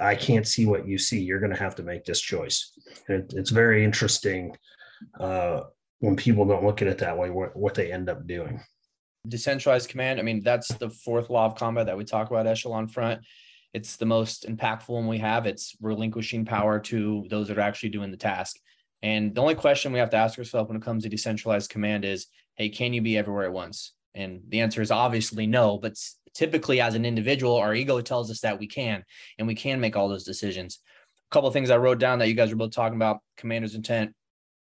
i 0.00 0.14
can't 0.14 0.46
see 0.46 0.66
what 0.66 0.86
you 0.88 0.98
see. 0.98 1.20
You're 1.20 1.40
going 1.40 1.52
to 1.52 1.58
have 1.58 1.76
to 1.76 1.82
make 1.82 2.04
this 2.04 2.20
choice. 2.20 2.72
And 3.08 3.22
it, 3.22 3.34
it's 3.36 3.50
very 3.50 3.84
interesting 3.84 4.56
uh, 5.20 5.60
when 6.00 6.16
people 6.16 6.44
don't 6.44 6.64
look 6.64 6.82
at 6.82 6.88
it 6.88 6.98
that 6.98 7.16
way, 7.16 7.30
what, 7.30 7.56
what 7.56 7.74
they 7.74 7.92
end 7.92 8.08
up 8.08 8.26
doing. 8.26 8.60
Decentralized 9.26 9.88
command. 9.88 10.20
I 10.20 10.22
mean, 10.22 10.42
that's 10.42 10.68
the 10.68 10.90
fourth 10.90 11.30
law 11.30 11.46
of 11.46 11.54
combat 11.54 11.86
that 11.86 11.96
we 11.96 12.04
talk 12.04 12.30
about 12.30 12.46
echelon 12.46 12.88
front. 12.88 13.22
It's 13.72 13.96
the 13.96 14.06
most 14.06 14.46
impactful 14.48 14.90
one 14.90 15.08
we 15.08 15.18
have. 15.18 15.46
It's 15.46 15.74
relinquishing 15.80 16.44
power 16.44 16.78
to 16.80 17.26
those 17.30 17.48
that 17.48 17.58
are 17.58 17.62
actually 17.62 17.88
doing 17.88 18.10
the 18.10 18.16
task. 18.16 18.56
And 19.02 19.34
the 19.34 19.40
only 19.40 19.54
question 19.54 19.92
we 19.92 19.98
have 19.98 20.10
to 20.10 20.16
ask 20.16 20.38
ourselves 20.38 20.68
when 20.68 20.76
it 20.76 20.84
comes 20.84 21.02
to 21.02 21.08
decentralized 21.08 21.70
command 21.70 22.04
is, 22.04 22.26
hey, 22.56 22.68
can 22.68 22.92
you 22.92 23.02
be 23.02 23.18
everywhere 23.18 23.44
at 23.44 23.52
once? 23.52 23.92
And 24.14 24.42
the 24.48 24.60
answer 24.60 24.80
is 24.80 24.90
obviously 24.90 25.46
no, 25.46 25.78
but 25.78 25.94
typically 26.34 26.80
as 26.80 26.94
an 26.94 27.04
individual, 27.04 27.56
our 27.56 27.74
ego 27.74 28.00
tells 28.00 28.30
us 28.30 28.40
that 28.40 28.58
we 28.58 28.66
can, 28.66 29.04
and 29.38 29.46
we 29.46 29.54
can 29.54 29.80
make 29.80 29.96
all 29.96 30.08
those 30.08 30.24
decisions. 30.24 30.80
A 31.30 31.34
couple 31.34 31.48
of 31.48 31.52
things 31.52 31.70
I 31.70 31.78
wrote 31.78 31.98
down 31.98 32.18
that 32.20 32.28
you 32.28 32.34
guys 32.34 32.50
were 32.50 32.56
both 32.56 32.72
talking 32.72 32.96
about, 32.96 33.18
commander's 33.36 33.74
intent, 33.74 34.14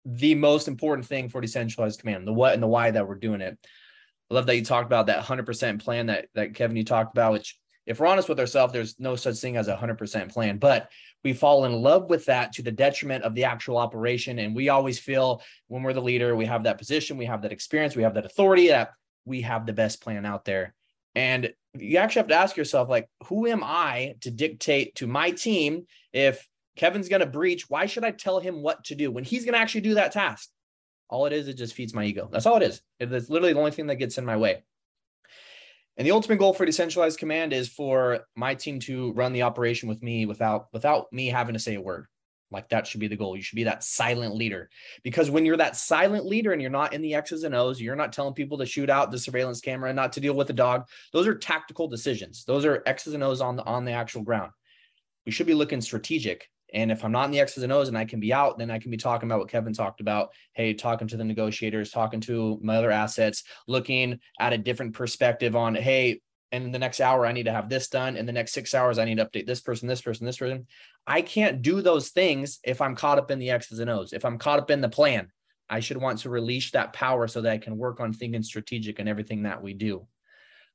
the 0.05 0.35
most 0.35 0.67
important 0.67 1.07
thing 1.07 1.29
for 1.29 1.41
decentralized 1.41 1.99
command, 1.99 2.27
the 2.27 2.33
what 2.33 2.53
and 2.53 2.63
the 2.63 2.67
why 2.67 2.91
that 2.91 3.07
we're 3.07 3.15
doing 3.15 3.41
it. 3.41 3.57
I 4.29 4.33
love 4.33 4.45
that 4.45 4.55
you 4.55 4.63
talked 4.63 4.85
about 4.85 5.07
that 5.07 5.23
100% 5.23 5.81
plan 5.81 6.07
that, 6.07 6.27
that 6.35 6.53
Kevin, 6.53 6.77
you 6.77 6.83
talked 6.83 7.13
about, 7.13 7.33
which 7.33 7.57
if 7.85 7.99
we're 7.99 8.07
honest 8.07 8.29
with 8.29 8.39
ourselves, 8.39 8.71
there's 8.71 8.99
no 8.99 9.15
such 9.15 9.37
thing 9.37 9.57
as 9.57 9.67
a 9.67 9.75
100% 9.75 10.31
plan, 10.31 10.57
but 10.57 10.89
we 11.23 11.33
fall 11.33 11.65
in 11.65 11.73
love 11.73 12.09
with 12.09 12.25
that 12.25 12.53
to 12.53 12.61
the 12.61 12.71
detriment 12.71 13.23
of 13.23 13.33
the 13.33 13.45
actual 13.45 13.77
operation. 13.77 14.39
And 14.39 14.55
we 14.55 14.69
always 14.69 14.99
feel 14.99 15.41
when 15.67 15.81
we're 15.81 15.93
the 15.93 16.01
leader, 16.01 16.35
we 16.35 16.45
have 16.45 16.63
that 16.63 16.77
position, 16.77 17.17
we 17.17 17.25
have 17.25 17.41
that 17.41 17.51
experience, 17.51 17.95
we 17.95 18.03
have 18.03 18.13
that 18.13 18.25
authority 18.25 18.67
that 18.67 18.91
we 19.25 19.41
have 19.41 19.65
the 19.65 19.73
best 19.73 20.01
plan 20.01 20.25
out 20.25 20.45
there. 20.45 20.75
And 21.15 21.51
you 21.73 21.97
actually 21.97 22.21
have 22.21 22.29
to 22.29 22.35
ask 22.35 22.57
yourself, 22.57 22.89
like, 22.89 23.09
who 23.25 23.47
am 23.47 23.63
I 23.63 24.15
to 24.21 24.31
dictate 24.31 24.95
to 24.95 25.07
my 25.07 25.31
team 25.31 25.85
if 26.13 26.47
Kevin's 26.79 27.09
going 27.09 27.19
to 27.19 27.25
breach. 27.25 27.69
Why 27.69 27.87
should 27.87 28.05
I 28.05 28.11
tell 28.11 28.39
him 28.39 28.61
what 28.61 28.85
to 28.85 28.95
do 28.95 29.11
when 29.11 29.25
he's 29.25 29.43
going 29.43 29.53
to 29.53 29.59
actually 29.59 29.81
do 29.81 29.95
that 29.95 30.13
task? 30.13 30.49
All 31.09 31.25
it 31.25 31.33
is, 31.33 31.49
it 31.49 31.55
just 31.55 31.73
feeds 31.73 31.93
my 31.93 32.05
ego. 32.05 32.29
That's 32.31 32.45
all 32.45 32.55
it 32.55 32.63
is. 32.63 32.81
It's 33.01 33.29
literally 33.29 33.51
the 33.51 33.59
only 33.59 33.71
thing 33.71 33.87
that 33.87 33.97
gets 33.97 34.17
in 34.17 34.25
my 34.25 34.37
way. 34.37 34.63
And 35.97 36.07
the 36.07 36.11
ultimate 36.11 36.37
goal 36.37 36.53
for 36.53 36.65
decentralized 36.65 37.19
command 37.19 37.51
is 37.51 37.67
for 37.67 38.21
my 38.33 38.55
team 38.55 38.79
to 38.81 39.11
run 39.11 39.33
the 39.33 39.41
operation 39.41 39.89
with 39.89 40.01
me 40.01 40.25
without 40.25 40.67
without 40.71 41.11
me 41.11 41.27
having 41.27 41.51
to 41.51 41.59
say 41.59 41.75
a 41.75 41.81
word. 41.81 42.05
Like 42.49 42.69
that 42.69 42.87
should 42.87 43.01
be 43.01 43.09
the 43.09 43.17
goal. 43.17 43.35
You 43.35 43.43
should 43.43 43.57
be 43.57 43.65
that 43.65 43.83
silent 43.83 44.33
leader. 44.33 44.69
Because 45.03 45.29
when 45.29 45.45
you're 45.45 45.57
that 45.57 45.75
silent 45.75 46.25
leader 46.25 46.53
and 46.53 46.61
you're 46.61 46.71
not 46.71 46.93
in 46.93 47.01
the 47.01 47.15
X's 47.15 47.43
and 47.43 47.53
O's, 47.53 47.81
you're 47.81 47.97
not 47.97 48.13
telling 48.13 48.33
people 48.33 48.57
to 48.59 48.65
shoot 48.65 48.89
out 48.89 49.11
the 49.11 49.19
surveillance 49.19 49.59
camera 49.59 49.89
and 49.89 49.97
not 49.97 50.13
to 50.13 50.21
deal 50.21 50.33
with 50.33 50.47
the 50.47 50.53
dog. 50.53 50.85
Those 51.11 51.27
are 51.27 51.35
tactical 51.35 51.89
decisions. 51.89 52.45
Those 52.45 52.63
are 52.63 52.81
X's 52.85 53.13
and 53.13 53.23
O's 53.23 53.41
on 53.41 53.57
the 53.57 53.65
on 53.65 53.83
the 53.83 53.91
actual 53.91 54.21
ground. 54.21 54.53
We 55.25 55.33
should 55.33 55.47
be 55.47 55.53
looking 55.53 55.81
strategic 55.81 56.47
and 56.73 56.91
if 56.91 57.03
I'm 57.03 57.11
not 57.11 57.25
in 57.25 57.31
the 57.31 57.39
X's 57.39 57.63
and 57.63 57.71
O's 57.71 57.87
and 57.87 57.97
I 57.97 58.05
can 58.05 58.19
be 58.19 58.33
out, 58.33 58.57
then 58.57 58.71
I 58.71 58.79
can 58.79 58.91
be 58.91 58.97
talking 58.97 59.27
about 59.27 59.39
what 59.39 59.49
Kevin 59.49 59.73
talked 59.73 60.01
about. 60.01 60.29
Hey, 60.53 60.73
talking 60.73 61.07
to 61.07 61.17
the 61.17 61.23
negotiators, 61.23 61.91
talking 61.91 62.19
to 62.21 62.59
my 62.61 62.77
other 62.77 62.91
assets, 62.91 63.43
looking 63.67 64.19
at 64.39 64.53
a 64.53 64.57
different 64.57 64.93
perspective 64.93 65.55
on, 65.55 65.75
hey, 65.75 66.21
in 66.51 66.71
the 66.71 66.79
next 66.79 66.99
hour, 66.99 67.25
I 67.25 67.31
need 67.31 67.43
to 67.43 67.51
have 67.51 67.69
this 67.69 67.89
done. 67.89 68.15
In 68.15 68.25
the 68.25 68.31
next 68.31 68.53
six 68.53 68.73
hours, 68.73 68.97
I 68.97 69.05
need 69.05 69.17
to 69.17 69.25
update 69.25 69.45
this 69.45 69.61
person, 69.61 69.87
this 69.87 70.01
person, 70.01 70.25
this 70.25 70.37
person. 70.37 70.65
I 71.05 71.21
can't 71.21 71.61
do 71.61 71.81
those 71.81 72.09
things 72.09 72.59
if 72.63 72.81
I'm 72.81 72.95
caught 72.95 73.19
up 73.19 73.31
in 73.31 73.39
the 73.39 73.51
X's 73.51 73.79
and 73.79 73.89
O's. 73.89 74.13
If 74.13 74.25
I'm 74.25 74.37
caught 74.37 74.59
up 74.59 74.71
in 74.71 74.81
the 74.81 74.89
plan, 74.89 75.27
I 75.69 75.79
should 75.79 75.97
want 75.97 76.19
to 76.19 76.29
release 76.29 76.71
that 76.71 76.93
power 76.93 77.27
so 77.27 77.41
that 77.41 77.51
I 77.51 77.57
can 77.59 77.77
work 77.77 77.99
on 77.99 78.13
thinking 78.13 78.41
strategic 78.41 78.99
and 78.99 79.07
everything 79.07 79.43
that 79.43 79.61
we 79.61 79.73
do. 79.73 80.07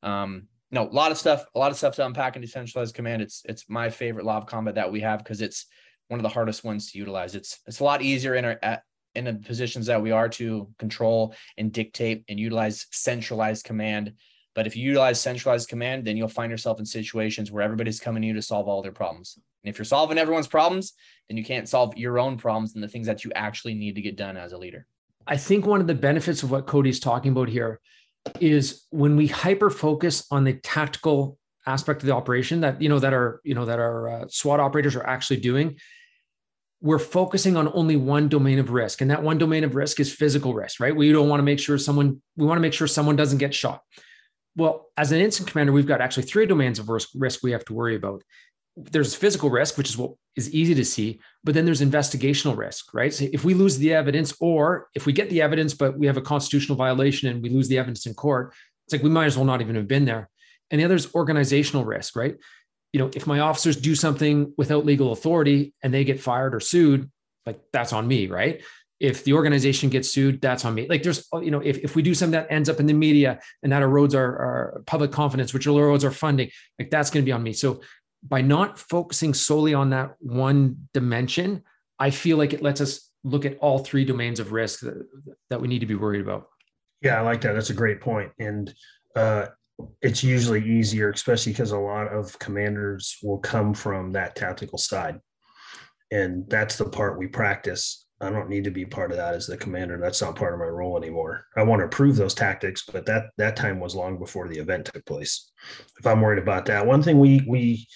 Um, 0.02 0.48
no, 0.70 0.88
a 0.88 0.90
lot 0.90 1.10
of 1.12 1.18
stuff, 1.18 1.44
a 1.54 1.58
lot 1.58 1.70
of 1.70 1.76
stuff 1.76 1.96
to 1.96 2.06
unpack 2.06 2.36
in 2.36 2.42
decentralized 2.42 2.94
command. 2.94 3.22
It's 3.22 3.42
it's 3.44 3.68
my 3.68 3.90
favorite 3.90 4.24
law 4.24 4.38
of 4.38 4.46
combat 4.46 4.76
that 4.76 4.90
we 4.90 5.00
have 5.00 5.18
because 5.18 5.40
it's 5.40 5.66
one 6.08 6.20
of 6.20 6.22
the 6.22 6.28
hardest 6.28 6.64
ones 6.64 6.92
to 6.92 6.98
utilize. 6.98 7.34
It's 7.34 7.60
it's 7.66 7.80
a 7.80 7.84
lot 7.84 8.02
easier 8.02 8.34
in 8.34 8.44
our 8.44 8.58
at, 8.62 8.82
in 9.14 9.24
the 9.24 9.34
positions 9.34 9.86
that 9.86 10.02
we 10.02 10.10
are 10.10 10.28
to 10.28 10.68
control 10.78 11.34
and 11.56 11.72
dictate 11.72 12.24
and 12.28 12.38
utilize 12.38 12.86
centralized 12.90 13.64
command. 13.64 14.12
But 14.54 14.66
if 14.66 14.76
you 14.76 14.84
utilize 14.84 15.20
centralized 15.20 15.68
command, 15.68 16.04
then 16.04 16.16
you'll 16.16 16.28
find 16.28 16.50
yourself 16.50 16.78
in 16.78 16.86
situations 16.86 17.50
where 17.50 17.62
everybody's 17.62 18.00
coming 18.00 18.22
to 18.22 18.28
you 18.28 18.34
to 18.34 18.42
solve 18.42 18.68
all 18.68 18.82
their 18.82 18.92
problems. 18.92 19.38
And 19.64 19.70
if 19.70 19.78
you're 19.78 19.84
solving 19.84 20.18
everyone's 20.18 20.46
problems, 20.46 20.92
then 21.28 21.36
you 21.36 21.44
can't 21.44 21.68
solve 21.68 21.96
your 21.96 22.18
own 22.18 22.36
problems 22.36 22.74
and 22.74 22.82
the 22.82 22.88
things 22.88 23.06
that 23.06 23.24
you 23.24 23.32
actually 23.34 23.74
need 23.74 23.94
to 23.96 24.02
get 24.02 24.16
done 24.16 24.36
as 24.36 24.52
a 24.52 24.58
leader. 24.58 24.86
I 25.26 25.36
think 25.36 25.64
one 25.64 25.80
of 25.80 25.86
the 25.86 25.94
benefits 25.94 26.42
of 26.42 26.50
what 26.50 26.66
Cody's 26.66 27.00
talking 27.00 27.32
about 27.32 27.48
here 27.48 27.80
is 28.40 28.84
when 28.90 29.16
we 29.16 29.26
hyper 29.26 29.70
focus 29.70 30.26
on 30.30 30.44
the 30.44 30.54
tactical 30.54 31.38
aspect 31.66 32.02
of 32.02 32.06
the 32.06 32.14
operation 32.14 32.60
that 32.60 32.80
you 32.80 32.88
know 32.88 32.98
that 32.98 33.12
our 33.12 33.40
you 33.44 33.54
know 33.54 33.64
that 33.64 33.78
our 33.78 34.08
uh, 34.08 34.24
SWAT 34.28 34.60
operators 34.60 34.96
are 34.96 35.06
actually 35.06 35.40
doing, 35.40 35.76
we're 36.80 36.98
focusing 36.98 37.56
on 37.56 37.70
only 37.72 37.96
one 37.96 38.28
domain 38.28 38.58
of 38.58 38.70
risk, 38.70 39.00
and 39.00 39.10
that 39.10 39.22
one 39.22 39.38
domain 39.38 39.64
of 39.64 39.74
risk 39.74 40.00
is 40.00 40.12
physical 40.12 40.52
risk, 40.52 40.80
right? 40.80 40.94
We 40.94 41.10
don't 41.12 41.30
want 41.30 41.40
to 41.40 41.44
make 41.44 41.58
sure 41.58 41.78
someone 41.78 42.20
we 42.36 42.46
want 42.46 42.58
to 42.58 42.62
make 42.62 42.74
sure 42.74 42.86
someone 42.86 43.16
doesn't 43.16 43.38
get 43.38 43.54
shot. 43.54 43.80
Well, 44.56 44.90
as 44.96 45.10
an 45.10 45.20
incident 45.20 45.50
commander, 45.50 45.72
we've 45.72 45.86
got 45.86 46.00
actually 46.00 46.24
three 46.24 46.46
domains 46.46 46.78
of 46.78 46.88
risk, 46.88 47.08
risk 47.14 47.40
we 47.42 47.52
have 47.52 47.64
to 47.64 47.74
worry 47.74 47.96
about. 47.96 48.22
There's 48.76 49.14
physical 49.14 49.50
risk, 49.50 49.78
which 49.78 49.88
is 49.88 49.96
what 49.96 50.12
is 50.36 50.52
easy 50.52 50.74
to 50.74 50.84
see, 50.84 51.20
but 51.42 51.54
then 51.54 51.64
there's 51.64 51.80
investigational 51.80 52.56
risk, 52.56 52.92
right? 52.92 53.14
So 53.14 53.26
if 53.32 53.44
we 53.44 53.54
lose 53.54 53.78
the 53.78 53.94
evidence, 53.94 54.34
or 54.40 54.88
if 54.94 55.06
we 55.06 55.12
get 55.12 55.30
the 55.30 55.42
evidence, 55.42 55.74
but 55.74 55.98
we 55.98 56.06
have 56.06 56.16
a 56.16 56.22
constitutional 56.22 56.76
violation 56.76 57.30
and 57.30 57.42
we 57.42 57.48
lose 57.48 57.68
the 57.68 57.78
evidence 57.78 58.04
in 58.06 58.14
court, 58.14 58.52
it's 58.86 58.92
like 58.92 59.02
we 59.02 59.10
might 59.10 59.26
as 59.26 59.36
well 59.36 59.46
not 59.46 59.60
even 59.60 59.76
have 59.76 59.88
been 59.88 60.04
there 60.04 60.28
and 60.74 60.80
the 60.80 60.84
other 60.84 60.96
is 60.96 61.14
organizational 61.14 61.84
risk, 61.84 62.16
right? 62.16 62.36
You 62.92 62.98
know, 62.98 63.08
if 63.14 63.28
my 63.28 63.38
officers 63.38 63.76
do 63.76 63.94
something 63.94 64.52
without 64.58 64.84
legal 64.84 65.12
authority 65.12 65.72
and 65.84 65.94
they 65.94 66.02
get 66.02 66.20
fired 66.20 66.52
or 66.52 66.58
sued, 66.58 67.08
like 67.46 67.60
that's 67.72 67.92
on 67.92 68.08
me, 68.08 68.26
right? 68.26 68.60
If 68.98 69.22
the 69.22 69.34
organization 69.34 69.88
gets 69.88 70.10
sued, 70.10 70.40
that's 70.40 70.64
on 70.64 70.74
me. 70.74 70.88
Like 70.88 71.04
there's, 71.04 71.28
you 71.34 71.52
know, 71.52 71.60
if, 71.60 71.78
if 71.78 71.94
we 71.94 72.02
do 72.02 72.12
something 72.12 72.32
that 72.32 72.50
ends 72.50 72.68
up 72.68 72.80
in 72.80 72.86
the 72.86 72.92
media 72.92 73.38
and 73.62 73.70
that 73.70 73.84
erodes 73.84 74.16
our, 74.16 74.36
our 74.36 74.82
public 74.84 75.12
confidence, 75.12 75.54
which 75.54 75.66
erodes 75.66 76.02
our 76.02 76.10
funding, 76.10 76.50
like 76.80 76.90
that's 76.90 77.10
going 77.10 77.22
to 77.22 77.24
be 77.24 77.30
on 77.30 77.44
me. 77.44 77.52
So 77.52 77.82
by 78.24 78.40
not 78.40 78.76
focusing 78.76 79.32
solely 79.32 79.74
on 79.74 79.90
that 79.90 80.16
one 80.18 80.88
dimension, 80.92 81.62
I 82.00 82.10
feel 82.10 82.36
like 82.36 82.52
it 82.52 82.62
lets 82.62 82.80
us 82.80 83.08
look 83.22 83.44
at 83.44 83.58
all 83.58 83.78
three 83.78 84.04
domains 84.04 84.40
of 84.40 84.50
risk 84.50 84.80
that, 84.80 85.06
that 85.50 85.60
we 85.60 85.68
need 85.68 85.80
to 85.80 85.86
be 85.86 85.94
worried 85.94 86.20
about. 86.20 86.48
Yeah, 87.00 87.18
I 87.18 87.20
like 87.20 87.42
that. 87.42 87.52
That's 87.52 87.70
a 87.70 87.74
great 87.74 88.00
point. 88.00 88.32
And 88.40 88.74
uh, 89.14 89.46
it's 90.00 90.22
usually 90.22 90.64
easier, 90.64 91.10
especially 91.10 91.52
because 91.52 91.72
a 91.72 91.78
lot 91.78 92.08
of 92.08 92.38
commanders 92.38 93.16
will 93.22 93.38
come 93.38 93.74
from 93.74 94.12
that 94.12 94.36
tactical 94.36 94.78
side. 94.78 95.18
And 96.10 96.48
that's 96.48 96.76
the 96.76 96.84
part 96.84 97.18
we 97.18 97.26
practice 97.26 98.04
I 98.20 98.30
don't 98.30 98.48
need 98.48 98.64
to 98.64 98.70
be 98.70 98.84
part 98.84 99.10
of 99.10 99.16
that 99.16 99.34
as 99.34 99.46
the 99.46 99.56
commander. 99.56 99.98
That's 99.98 100.22
not 100.22 100.36
part 100.36 100.54
of 100.54 100.60
my 100.60 100.66
role 100.66 100.96
anymore. 100.96 101.46
I 101.56 101.62
want 101.62 101.80
to 101.80 101.86
approve 101.86 102.16
those 102.16 102.34
tactics, 102.34 102.84
but 102.90 103.06
that 103.06 103.26
that 103.38 103.56
time 103.56 103.80
was 103.80 103.94
long 103.94 104.18
before 104.18 104.48
the 104.48 104.58
event 104.58 104.86
took 104.86 105.04
place. 105.04 105.50
If 105.98 106.06
I'm 106.06 106.20
worried 106.20 106.42
about 106.42 106.66
that, 106.66 106.86
one 106.86 107.02
thing 107.02 107.18
we 107.18 107.44
we 107.46 107.86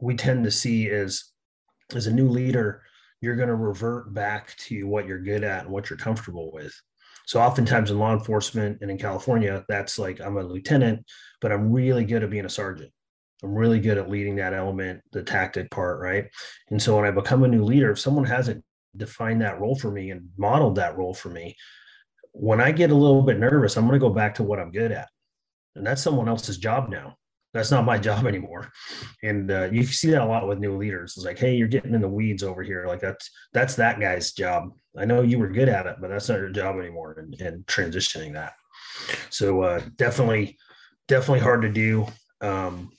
we 0.00 0.16
tend 0.16 0.44
to 0.44 0.50
see 0.50 0.86
is 0.86 1.30
as 1.94 2.06
a 2.06 2.12
new 2.12 2.28
leader, 2.28 2.82
you're 3.20 3.36
going 3.36 3.48
to 3.48 3.54
revert 3.54 4.14
back 4.14 4.56
to 4.56 4.84
what 4.84 5.06
you're 5.06 5.20
good 5.20 5.44
at 5.44 5.64
and 5.64 5.72
what 5.72 5.90
you're 5.90 5.98
comfortable 5.98 6.50
with. 6.52 6.74
So 7.30 7.40
oftentimes 7.40 7.92
in 7.92 7.98
law 8.00 8.12
enforcement 8.12 8.78
and 8.80 8.90
in 8.90 8.98
California, 8.98 9.64
that's 9.68 10.00
like 10.00 10.20
I'm 10.20 10.36
a 10.36 10.42
lieutenant, 10.42 11.06
but 11.40 11.52
I'm 11.52 11.70
really 11.70 12.04
good 12.04 12.24
at 12.24 12.30
being 12.30 12.44
a 12.44 12.50
sergeant. 12.50 12.90
I'm 13.44 13.54
really 13.54 13.78
good 13.78 13.98
at 13.98 14.10
leading 14.10 14.34
that 14.36 14.52
element, 14.52 15.00
the 15.12 15.22
tactic 15.22 15.70
part, 15.70 16.00
right? 16.00 16.24
And 16.70 16.82
so 16.82 16.96
when 16.96 17.04
I 17.04 17.12
become 17.12 17.44
a 17.44 17.48
new 17.48 17.62
leader, 17.62 17.92
if 17.92 18.00
someone 18.00 18.24
hasn't 18.24 18.64
defined 18.96 19.42
that 19.42 19.60
role 19.60 19.76
for 19.76 19.92
me 19.92 20.10
and 20.10 20.30
modeled 20.36 20.74
that 20.74 20.98
role 20.98 21.14
for 21.14 21.28
me, 21.28 21.54
when 22.32 22.60
I 22.60 22.72
get 22.72 22.90
a 22.90 22.96
little 22.96 23.22
bit 23.22 23.38
nervous, 23.38 23.76
I'm 23.76 23.86
going 23.86 24.00
to 24.00 24.04
go 24.04 24.12
back 24.12 24.34
to 24.34 24.42
what 24.42 24.58
I'm 24.58 24.72
good 24.72 24.90
at. 24.90 25.08
And 25.76 25.86
that's 25.86 26.02
someone 26.02 26.28
else's 26.28 26.58
job 26.58 26.90
now. 26.90 27.14
That's 27.52 27.70
not 27.70 27.84
my 27.84 27.98
job 27.98 28.26
anymore. 28.28 28.70
And 29.22 29.50
uh, 29.50 29.68
you 29.70 29.84
see 29.84 30.10
that 30.10 30.22
a 30.22 30.26
lot 30.26 30.48
with 30.48 30.58
new 30.58 30.76
leaders. 30.76 31.14
It's 31.16 31.26
like, 31.26 31.38
hey, 31.38 31.56
you're 31.56 31.68
getting 31.68 31.94
in 31.94 32.00
the 32.00 32.08
weeds 32.08 32.42
over 32.42 32.62
here. 32.62 32.86
Like 32.86 33.00
that's 33.00 33.30
that's 33.52 33.76
that 33.76 34.00
guy's 34.00 34.32
job. 34.32 34.70
I 34.96 35.04
know 35.04 35.22
you 35.22 35.38
were 35.38 35.48
good 35.48 35.68
at 35.68 35.86
it, 35.86 35.96
but 36.00 36.08
that's 36.08 36.28
not 36.28 36.38
your 36.38 36.50
job 36.50 36.76
anymore. 36.78 37.16
And, 37.18 37.40
and 37.40 37.66
transitioning 37.66 38.32
that. 38.34 38.52
So 39.30 39.62
uh, 39.62 39.80
definitely, 39.96 40.58
definitely 41.08 41.40
hard 41.40 41.62
to 41.62 41.70
do. 41.70 42.06
Um, 42.40 42.90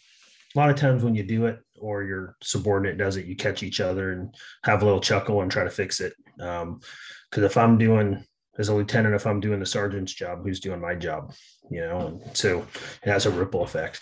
a 0.56 0.60
lot 0.60 0.70
of 0.70 0.76
times 0.76 1.04
when 1.04 1.16
you 1.16 1.24
do 1.24 1.46
it 1.46 1.60
or 1.80 2.04
your 2.04 2.36
subordinate 2.42 2.98
does 2.98 3.18
it, 3.18 3.26
you 3.26 3.36
catch 3.36 3.64
each 3.64 3.80
other 3.80 4.12
and 4.12 4.34
have 4.64 4.82
a 4.82 4.86
little 4.86 5.00
chuckle 5.00 5.42
and 5.42 5.52
try 5.52 5.64
to 5.64 5.70
fix 5.70 6.00
it. 6.00 6.14
Because 6.38 6.64
um, 6.64 6.80
if 7.36 7.58
I'm 7.58 7.78
doing 7.78 8.24
as 8.58 8.70
a 8.70 8.76
lieutenant, 8.76 9.16
if 9.16 9.26
I'm 9.26 9.40
doing 9.40 9.60
the 9.60 9.66
sergeant's 9.66 10.14
job, 10.14 10.44
who's 10.44 10.60
doing 10.60 10.82
my 10.82 10.96
job? 10.96 11.34
You 11.70 11.82
know, 11.82 12.08
and 12.08 12.38
so 12.38 12.66
it 13.04 13.10
has 13.10 13.26
a 13.26 13.32
ripple 13.32 13.64
effect. 13.64 14.02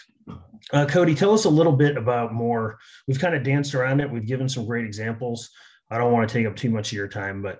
Uh, 0.72 0.86
Cody, 0.86 1.16
tell 1.16 1.34
us 1.34 1.46
a 1.46 1.50
little 1.50 1.72
bit 1.72 1.98
about 1.98 2.34
more. 2.34 2.78
We've 3.08 3.20
kind 3.20 3.36
of 3.36 3.44
danced 3.44 3.74
around 3.74 4.02
it. 4.02 4.12
We've 4.12 4.26
given 4.26 4.50
some 4.50 4.66
great 4.66 4.86
examples. 4.86 5.50
I 5.90 5.98
don't 5.98 6.14
want 6.14 6.30
to 6.30 6.34
take 6.34 6.46
up 6.46 6.56
too 6.56 6.70
much 6.70 6.92
of 6.92 6.98
your 6.98 7.08
time, 7.08 7.42
but 7.42 7.60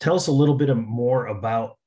tell 0.00 0.16
us 0.16 0.26
a 0.26 0.32
little 0.32 0.56
bit 0.56 0.74
more 0.74 1.26
about 1.26 1.78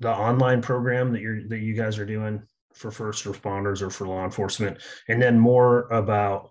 the 0.00 0.10
online 0.10 0.62
program 0.62 1.12
that 1.12 1.20
you're 1.20 1.46
that 1.48 1.58
you 1.58 1.74
guys 1.74 1.98
are 1.98 2.06
doing 2.06 2.42
for 2.74 2.90
first 2.90 3.24
responders 3.24 3.82
or 3.82 3.90
for 3.90 4.06
law 4.06 4.24
enforcement, 4.24 4.78
and 5.08 5.20
then 5.20 5.38
more 5.38 5.88
about 5.88 6.50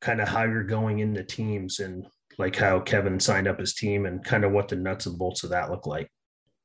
kind 0.00 0.20
of 0.20 0.28
how 0.28 0.44
you're 0.44 0.64
going 0.64 1.00
into 1.00 1.22
teams 1.22 1.80
and 1.80 2.06
like 2.38 2.56
how 2.56 2.80
Kevin 2.80 3.20
signed 3.20 3.46
up 3.46 3.60
his 3.60 3.74
team 3.74 4.06
and 4.06 4.24
kind 4.24 4.44
of 4.44 4.52
what 4.52 4.68
the 4.68 4.76
nuts 4.76 5.06
and 5.06 5.18
bolts 5.18 5.44
of 5.44 5.50
that 5.50 5.70
look 5.70 5.86
like. 5.86 6.10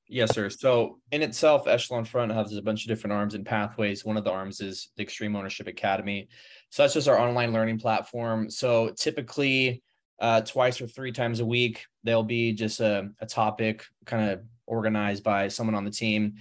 Yes, 0.07 0.35
sir. 0.35 0.49
So 0.49 0.99
in 1.11 1.23
itself, 1.23 1.67
Echelon 1.67 2.05
Front 2.05 2.31
has 2.31 2.55
a 2.55 2.61
bunch 2.61 2.83
of 2.83 2.89
different 2.89 3.13
arms 3.13 3.33
and 3.33 3.45
pathways. 3.45 4.05
One 4.05 4.17
of 4.17 4.23
the 4.23 4.31
arms 4.31 4.61
is 4.61 4.89
the 4.95 5.03
Extreme 5.03 5.35
Ownership 5.35 5.67
Academy. 5.67 6.27
So 6.69 6.83
that's 6.83 6.93
just 6.93 7.07
our 7.07 7.17
online 7.17 7.51
learning 7.51 7.79
platform. 7.79 8.49
So 8.49 8.91
typically, 8.91 9.81
uh, 10.19 10.41
twice 10.41 10.79
or 10.79 10.87
three 10.87 11.11
times 11.11 11.39
a 11.39 11.45
week, 11.45 11.85
there'll 12.03 12.23
be 12.23 12.53
just 12.53 12.79
a, 12.81 13.09
a 13.19 13.25
topic 13.25 13.83
kind 14.05 14.29
of 14.29 14.41
organized 14.67 15.23
by 15.23 15.47
someone 15.47 15.75
on 15.75 15.85
the 15.85 15.91
team. 15.91 16.35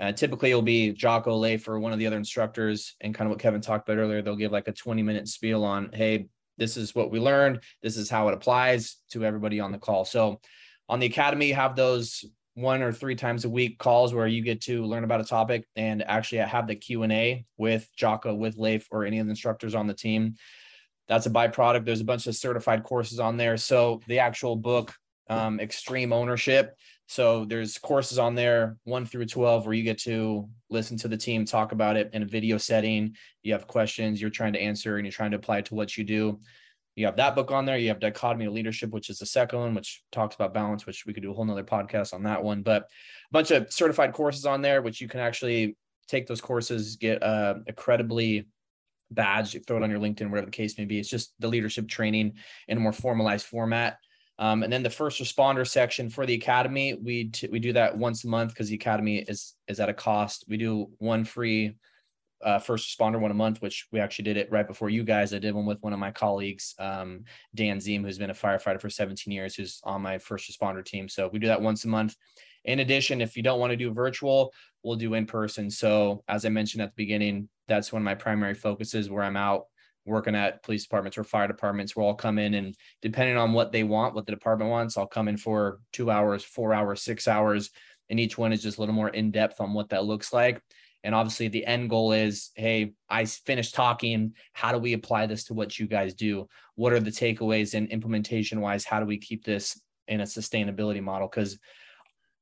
Uh, 0.00 0.12
typically, 0.12 0.50
it'll 0.50 0.62
be 0.62 0.92
Jocko 0.92 1.36
Leif 1.36 1.66
or 1.66 1.80
one 1.80 1.92
of 1.92 1.98
the 1.98 2.06
other 2.06 2.16
instructors, 2.16 2.94
and 3.00 3.12
kind 3.12 3.26
of 3.26 3.30
what 3.30 3.40
Kevin 3.40 3.60
talked 3.60 3.88
about 3.88 4.00
earlier. 4.00 4.22
They'll 4.22 4.36
give 4.36 4.52
like 4.52 4.68
a 4.68 4.72
20 4.72 5.02
minute 5.02 5.26
spiel 5.26 5.64
on, 5.64 5.90
hey, 5.92 6.28
this 6.56 6.76
is 6.76 6.94
what 6.94 7.10
we 7.10 7.18
learned. 7.18 7.60
This 7.82 7.96
is 7.96 8.08
how 8.08 8.28
it 8.28 8.34
applies 8.34 8.98
to 9.10 9.24
everybody 9.24 9.58
on 9.58 9.72
the 9.72 9.78
call. 9.78 10.04
So 10.04 10.40
on 10.88 11.00
the 11.00 11.06
academy, 11.06 11.50
have 11.50 11.74
those 11.74 12.24
one 12.58 12.82
or 12.82 12.92
three 12.92 13.14
times 13.14 13.44
a 13.44 13.48
week 13.48 13.78
calls 13.78 14.12
where 14.12 14.26
you 14.26 14.42
get 14.42 14.60
to 14.62 14.84
learn 14.84 15.04
about 15.04 15.20
a 15.20 15.24
topic 15.24 15.64
and 15.76 16.02
actually 16.02 16.38
have 16.38 16.66
the 16.66 16.74
q&a 16.74 17.44
with 17.56 17.88
jocko 17.96 18.34
with 18.34 18.56
leif 18.56 18.86
or 18.90 19.04
any 19.04 19.20
of 19.20 19.26
the 19.26 19.30
instructors 19.30 19.74
on 19.74 19.86
the 19.86 19.94
team. 19.94 20.34
That's 21.06 21.26
a 21.26 21.30
byproduct. 21.30 21.84
There's 21.84 22.00
a 22.00 22.04
bunch 22.04 22.26
of 22.26 22.34
certified 22.34 22.82
courses 22.82 23.20
on 23.20 23.36
there. 23.36 23.56
So 23.56 24.00
the 24.08 24.18
actual 24.18 24.56
book 24.56 24.92
um, 25.30 25.60
extreme 25.60 26.12
ownership. 26.12 26.76
So 27.06 27.44
there's 27.44 27.78
courses 27.78 28.18
on 28.18 28.34
there 28.34 28.76
1 28.84 29.06
through 29.06 29.26
12 29.26 29.64
where 29.64 29.74
you 29.74 29.82
get 29.82 29.98
to 30.00 30.48
listen 30.68 30.96
to 30.98 31.08
the 31.08 31.16
team 31.16 31.44
talk 31.44 31.72
about 31.72 31.96
it 31.96 32.10
in 32.12 32.22
a 32.22 32.26
video 32.26 32.58
setting. 32.58 33.14
You 33.42 33.52
have 33.52 33.66
questions 33.66 34.20
you're 34.20 34.30
trying 34.30 34.52
to 34.54 34.60
answer 34.60 34.96
and 34.96 35.06
you're 35.06 35.12
trying 35.12 35.30
to 35.30 35.38
apply 35.38 35.62
to 35.62 35.74
what 35.74 35.96
you 35.96 36.04
do 36.04 36.40
you 36.98 37.06
have 37.06 37.16
that 37.16 37.36
book 37.36 37.52
on 37.52 37.64
there. 37.64 37.78
You 37.78 37.88
have 37.88 38.00
Dichotomy 38.00 38.46
of 38.46 38.52
Leadership, 38.52 38.90
which 38.90 39.08
is 39.08 39.18
the 39.18 39.26
second 39.26 39.60
one, 39.60 39.74
which 39.74 40.02
talks 40.10 40.34
about 40.34 40.52
balance, 40.52 40.84
which 40.84 41.06
we 41.06 41.12
could 41.14 41.22
do 41.22 41.30
a 41.30 41.34
whole 41.34 41.44
nother 41.44 41.62
podcast 41.62 42.12
on 42.12 42.24
that 42.24 42.42
one. 42.42 42.62
But 42.62 42.82
a 42.82 42.86
bunch 43.30 43.52
of 43.52 43.72
certified 43.72 44.12
courses 44.12 44.44
on 44.44 44.62
there, 44.62 44.82
which 44.82 45.00
you 45.00 45.06
can 45.06 45.20
actually 45.20 45.76
take 46.08 46.26
those 46.26 46.40
courses, 46.40 46.96
get 46.96 47.22
uh, 47.22 47.54
a 47.68 47.72
Credly 47.72 48.46
badge, 49.12 49.56
throw 49.66 49.76
it 49.76 49.82
on 49.84 49.90
your 49.90 50.00
LinkedIn, 50.00 50.28
whatever 50.28 50.46
the 50.46 50.50
case 50.50 50.76
may 50.76 50.86
be. 50.86 50.98
It's 50.98 51.08
just 51.08 51.34
the 51.38 51.48
leadership 51.48 51.86
training 51.86 52.34
in 52.66 52.78
a 52.78 52.80
more 52.80 52.92
formalized 52.92 53.46
format. 53.46 53.98
Um, 54.40 54.64
and 54.64 54.72
then 54.72 54.82
the 54.82 54.90
first 54.90 55.20
responder 55.20 55.66
section 55.66 56.10
for 56.10 56.26
the 56.26 56.34
academy, 56.34 56.94
we 56.94 57.28
t- 57.28 57.48
we 57.50 57.60
do 57.60 57.72
that 57.74 57.96
once 57.96 58.24
a 58.24 58.28
month 58.28 58.50
because 58.50 58.68
the 58.68 58.74
academy 58.74 59.18
is 59.18 59.54
is 59.68 59.80
at 59.80 59.88
a 59.88 59.94
cost. 59.94 60.44
We 60.48 60.56
do 60.56 60.90
one 60.98 61.24
free 61.24 61.76
uh, 62.42 62.58
first 62.58 62.98
responder 62.98 63.20
one 63.20 63.30
a 63.30 63.34
month, 63.34 63.60
which 63.60 63.86
we 63.92 64.00
actually 64.00 64.24
did 64.24 64.36
it 64.36 64.50
right 64.50 64.66
before 64.66 64.90
you 64.90 65.04
guys. 65.04 65.34
I 65.34 65.38
did 65.38 65.54
one 65.54 65.66
with 65.66 65.82
one 65.82 65.92
of 65.92 65.98
my 65.98 66.10
colleagues, 66.10 66.74
um, 66.78 67.24
Dan 67.54 67.78
Ziem, 67.78 68.02
who's 68.02 68.18
been 68.18 68.30
a 68.30 68.34
firefighter 68.34 68.80
for 68.80 68.90
17 68.90 69.32
years, 69.32 69.54
who's 69.54 69.80
on 69.84 70.02
my 70.02 70.18
first 70.18 70.50
responder 70.50 70.84
team. 70.84 71.08
So 71.08 71.28
we 71.32 71.38
do 71.38 71.48
that 71.48 71.62
once 71.62 71.84
a 71.84 71.88
month. 71.88 72.16
In 72.64 72.80
addition, 72.80 73.20
if 73.20 73.36
you 73.36 73.42
don't 73.42 73.60
want 73.60 73.70
to 73.70 73.76
do 73.76 73.92
virtual, 73.92 74.52
we'll 74.82 74.96
do 74.96 75.14
in 75.14 75.26
person. 75.26 75.70
So 75.70 76.22
as 76.28 76.44
I 76.44 76.48
mentioned 76.48 76.82
at 76.82 76.90
the 76.90 77.02
beginning, 77.02 77.48
that's 77.66 77.92
one 77.92 78.02
of 78.02 78.04
my 78.04 78.14
primary 78.14 78.54
focuses 78.54 79.10
where 79.10 79.22
I'm 79.22 79.36
out 79.36 79.64
working 80.08 80.34
at 80.34 80.62
police 80.62 80.82
departments 80.82 81.18
or 81.18 81.24
fire 81.24 81.46
departments 81.46 81.94
where 81.94 82.06
I'll 82.06 82.14
come 82.14 82.38
in 82.38 82.54
and 82.54 82.74
depending 83.02 83.36
on 83.36 83.52
what 83.52 83.72
they 83.72 83.84
want, 83.84 84.14
what 84.14 84.26
the 84.26 84.32
department 84.32 84.70
wants, 84.70 84.96
I'll 84.96 85.06
come 85.06 85.28
in 85.28 85.36
for 85.36 85.80
two 85.92 86.10
hours, 86.10 86.42
four 86.42 86.72
hours, 86.72 87.02
six 87.02 87.28
hours. 87.28 87.70
And 88.10 88.18
each 88.18 88.38
one 88.38 88.52
is 88.52 88.62
just 88.62 88.78
a 88.78 88.80
little 88.80 88.94
more 88.94 89.10
in 89.10 89.30
depth 89.30 89.60
on 89.60 89.74
what 89.74 89.90
that 89.90 90.04
looks 90.04 90.32
like. 90.32 90.62
And 91.04 91.14
obviously, 91.14 91.48
the 91.48 91.64
end 91.64 91.90
goal 91.90 92.12
is 92.12 92.50
hey, 92.54 92.92
I 93.08 93.24
finished 93.24 93.74
talking. 93.74 94.34
How 94.52 94.72
do 94.72 94.78
we 94.78 94.92
apply 94.92 95.26
this 95.26 95.44
to 95.44 95.54
what 95.54 95.78
you 95.78 95.86
guys 95.86 96.14
do? 96.14 96.48
What 96.74 96.92
are 96.92 97.00
the 97.00 97.10
takeaways 97.10 97.74
and 97.74 97.88
implementation 97.88 98.60
wise? 98.60 98.84
How 98.84 99.00
do 99.00 99.06
we 99.06 99.18
keep 99.18 99.44
this 99.44 99.80
in 100.08 100.20
a 100.20 100.24
sustainability 100.24 101.02
model? 101.02 101.28
Because 101.28 101.58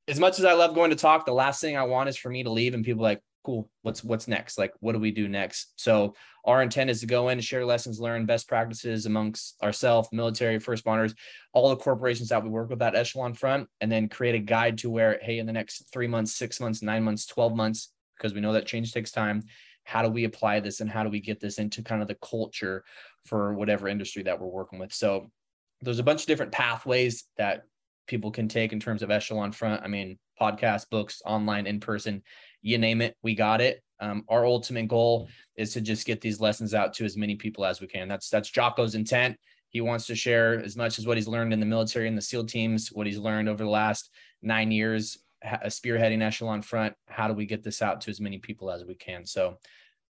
as 0.07 0.19
much 0.19 0.39
as 0.39 0.45
I 0.45 0.53
love 0.53 0.73
going 0.73 0.89
to 0.89 0.95
talk, 0.95 1.25
the 1.25 1.33
last 1.33 1.61
thing 1.61 1.77
I 1.77 1.83
want 1.83 2.09
is 2.09 2.17
for 2.17 2.29
me 2.29 2.43
to 2.43 2.49
leave 2.49 2.73
and 2.73 2.83
people 2.83 3.03
like, 3.03 3.21
cool, 3.47 3.69
what's 3.81 4.03
what's 4.03 4.27
next? 4.27 4.57
Like, 4.57 4.73
what 4.81 4.91
do 4.91 4.99
we 4.99 5.11
do 5.11 5.29
next? 5.29 5.71
So 5.77 6.15
our 6.43 6.61
intent 6.61 6.89
is 6.89 6.99
to 6.99 7.05
go 7.05 7.29
in, 7.29 7.39
share 7.39 7.65
lessons 7.65 7.99
learned, 7.99 8.27
best 8.27 8.47
practices 8.47 9.05
amongst 9.05 9.55
ourselves, 9.63 10.09
military, 10.11 10.59
first 10.59 10.83
responders, 10.83 11.15
all 11.53 11.69
the 11.69 11.77
corporations 11.77 12.29
that 12.29 12.43
we 12.43 12.49
work 12.49 12.69
with 12.69 12.81
at 12.81 12.95
Echelon 12.95 13.33
Front, 13.33 13.69
and 13.79 13.89
then 13.89 14.09
create 14.09 14.35
a 14.35 14.39
guide 14.39 14.77
to 14.79 14.89
where, 14.89 15.19
hey, 15.21 15.39
in 15.39 15.45
the 15.45 15.53
next 15.53 15.91
three 15.93 16.07
months, 16.07 16.33
six 16.35 16.59
months, 16.59 16.81
nine 16.81 17.03
months, 17.03 17.25
12 17.25 17.55
months, 17.55 17.93
because 18.17 18.33
we 18.33 18.41
know 18.41 18.53
that 18.53 18.65
change 18.65 18.93
takes 18.93 19.11
time. 19.11 19.43
How 19.83 20.01
do 20.01 20.09
we 20.09 20.25
apply 20.25 20.59
this 20.59 20.81
and 20.81 20.89
how 20.89 21.03
do 21.03 21.09
we 21.09 21.19
get 21.19 21.39
this 21.39 21.59
into 21.59 21.81
kind 21.81 22.01
of 22.01 22.07
the 22.07 22.15
culture 22.15 22.83
for 23.25 23.53
whatever 23.53 23.87
industry 23.87 24.23
that 24.23 24.39
we're 24.39 24.47
working 24.47 24.79
with? 24.79 24.93
So 24.93 25.31
there's 25.81 25.99
a 25.99 26.03
bunch 26.03 26.21
of 26.21 26.27
different 26.27 26.51
pathways 26.51 27.25
that 27.37 27.63
people 28.07 28.31
can 28.31 28.47
take 28.47 28.73
in 28.73 28.79
terms 28.79 29.03
of 29.03 29.11
echelon 29.11 29.51
front. 29.51 29.83
I 29.83 29.87
mean, 29.87 30.17
podcast, 30.39 30.89
books, 30.89 31.21
online, 31.25 31.67
in 31.67 31.79
person, 31.79 32.23
you 32.61 32.77
name 32.77 33.01
it, 33.01 33.15
we 33.21 33.35
got 33.35 33.61
it. 33.61 33.81
Um, 33.99 34.23
our 34.29 34.45
ultimate 34.45 34.87
goal 34.87 35.27
is 35.55 35.73
to 35.73 35.81
just 35.81 36.05
get 36.05 36.21
these 36.21 36.39
lessons 36.39 36.73
out 36.73 36.93
to 36.95 37.05
as 37.05 37.17
many 37.17 37.35
people 37.35 37.65
as 37.65 37.81
we 37.81 37.87
can. 37.87 38.07
That's 38.07 38.29
that's 38.29 38.51
Jocko's 38.51 38.95
intent. 38.95 39.37
He 39.69 39.81
wants 39.81 40.05
to 40.07 40.15
share 40.15 40.63
as 40.63 40.77
much 40.77 40.99
as 40.99 41.07
what 41.07 41.17
he's 41.17 41.27
learned 41.27 41.53
in 41.53 41.59
the 41.59 41.65
military 41.65 42.07
and 42.07 42.17
the 42.17 42.21
SEAL 42.21 42.45
teams, 42.45 42.89
what 42.91 43.07
he's 43.07 43.17
learned 43.17 43.49
over 43.49 43.63
the 43.63 43.69
last 43.69 44.11
nine 44.41 44.71
years 44.71 45.17
a 45.43 45.67
spearheading 45.67 46.21
echelon 46.21 46.61
front 46.61 46.95
how 47.07 47.27
do 47.27 47.33
we 47.33 47.45
get 47.45 47.63
this 47.63 47.81
out 47.81 48.01
to 48.01 48.09
as 48.09 48.19
many 48.19 48.37
people 48.37 48.71
as 48.71 48.83
we 48.85 48.95
can? 48.95 49.25
So 49.25 49.57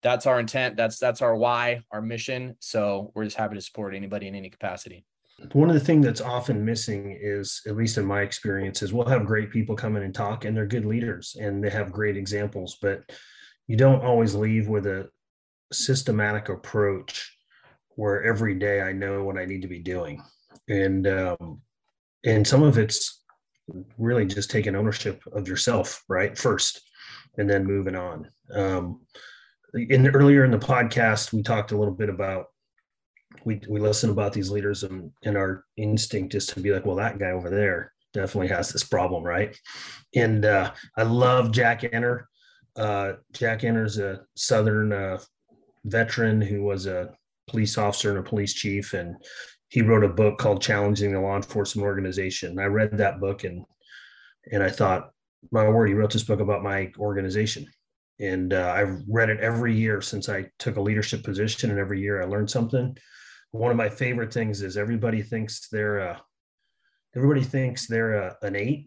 that's 0.03 0.27
our 0.27 0.39
intent. 0.39 0.77
That's 0.77 0.99
that's 0.99 1.23
our 1.23 1.35
why 1.35 1.81
our 1.91 2.03
mission. 2.03 2.57
So 2.61 3.13
we're 3.15 3.25
just 3.25 3.37
happy 3.37 3.55
to 3.55 3.61
support 3.61 3.95
anybody 3.95 4.29
in 4.29 4.35
any 4.35 4.51
capacity. 4.51 5.05
One 5.53 5.69
of 5.69 5.75
the 5.75 5.81
things 5.81 6.05
that's 6.05 6.21
often 6.21 6.65
missing 6.65 7.19
is 7.21 7.61
at 7.67 7.77
least 7.77 7.99
in 7.99 8.07
my 8.07 8.23
experience 8.23 8.83
is 8.83 8.93
we'll 8.93 9.09
have 9.09 9.27
great 9.27 9.51
people 9.51 9.77
come 9.77 9.97
in 9.97 10.03
and 10.03 10.15
talk 10.15 10.45
and 10.45 10.57
they're 10.57 10.67
good 10.67 10.87
leaders 10.87 11.37
and 11.39 11.63
they 11.63 11.69
have 11.69 11.93
great 11.93 12.17
examples 12.17 12.79
but 12.81 13.03
you 13.67 13.77
don't 13.77 14.03
always 14.03 14.35
leave 14.35 14.69
with 14.69 14.87
a 14.87 15.11
systematic 15.73 16.49
approach 16.49 17.37
where 17.97 18.23
every 18.23 18.55
day 18.55 18.81
i 18.81 18.93
know 18.93 19.25
what 19.25 19.37
i 19.37 19.45
need 19.45 19.61
to 19.61 19.69
be 19.69 19.81
doing. 19.81 20.23
And 20.69 21.07
um, 21.07 21.61
and 22.25 22.47
some 22.47 22.63
of 22.63 22.77
it's 22.77 23.16
really 23.99 24.27
just 24.27 24.51
taking 24.51 24.75
ownership 24.75 25.23
of 25.33 25.49
yourself, 25.49 26.03
right? 26.09 26.37
First, 26.37 26.83
and 27.39 27.49
then 27.49 27.65
moving 27.65 27.97
on. 27.97 28.31
Um, 28.55 29.01
in 29.75 30.09
earlier 30.09 30.45
in 30.45 30.51
the 30.51 30.59
podcast, 30.59 31.33
we 31.33 31.43
talked 31.43 31.73
a 31.73 31.77
little 31.77 31.95
bit 31.95 32.09
about 32.09 32.47
we 33.45 33.61
we 33.69 33.81
listen 33.81 34.11
about 34.11 34.33
these 34.33 34.51
leaders 34.51 34.83
and 34.83 35.11
and 35.25 35.37
our 35.37 35.65
instinct 35.77 36.35
is 36.35 36.47
to 36.47 36.61
be 36.61 36.73
like, 36.73 36.87
well, 36.87 36.97
that 36.97 37.19
guy 37.19 37.31
over 37.31 37.51
there 37.51 37.93
definitely 38.13 38.49
has 38.49 38.71
this 38.71 38.85
problem, 38.85 39.23
right? 39.23 39.59
And 40.15 40.45
uh, 40.45 40.73
I 40.97 41.03
love 41.03 41.53
Jack 41.53 41.85
Enter. 41.93 42.29
Uh, 42.75 43.15
Jack 43.33 43.65
Enter's 43.65 43.99
a 43.99 44.23
Southern 44.35 44.93
uh, 44.93 45.19
veteran 45.85 46.41
who 46.41 46.63
was 46.63 46.87
a 46.87 47.15
police 47.47 47.79
officer 47.79 48.11
and 48.11 48.19
a 48.19 48.29
police 48.29 48.55
chief, 48.55 48.95
and 48.95 49.17
he 49.69 49.83
wrote 49.83 50.05
a 50.05 50.09
book 50.09 50.39
called 50.39 50.63
"Challenging 50.63 51.13
the 51.13 51.21
Law 51.21 51.37
Enforcement 51.37 51.85
Organization." 51.85 52.59
I 52.59 52.65
read 52.65 52.99
that 52.99 53.21
book 53.21 53.45
and 53.45 53.65
and 54.53 54.63
I 54.63 54.71
thought, 54.71 55.11
my 55.51 55.69
word, 55.69 55.89
he 55.89 55.95
wrote 55.95 56.13
this 56.13 56.25
book 56.25 56.41
about 56.41 56.63
my 56.63 56.91
organization, 56.99 57.67
and 58.21 58.53
uh, 58.53 58.73
I've 58.75 59.03
read 59.09 59.31
it 59.31 59.41
every 59.41 59.75
year 59.75 60.01
since 60.01 60.29
I 60.29 60.47
took 60.59 60.77
a 60.77 60.81
leadership 60.81 61.25
position, 61.25 61.71
and 61.71 61.79
every 61.79 62.01
year 62.01 62.23
I 62.23 62.27
learned 62.27 62.51
something. 62.51 62.97
One 63.51 63.71
of 63.71 63.77
my 63.77 63.89
favorite 63.89 64.33
things 64.33 64.63
is 64.63 64.77
everybody 64.77 65.23
thinks 65.23 65.69
they're 65.69 65.99
a, 65.99 66.23
everybody 67.15 67.43
thinks 67.43 67.87
they're 67.87 68.15
a, 68.15 68.37
an 68.43 68.57
eight, 68.57 68.87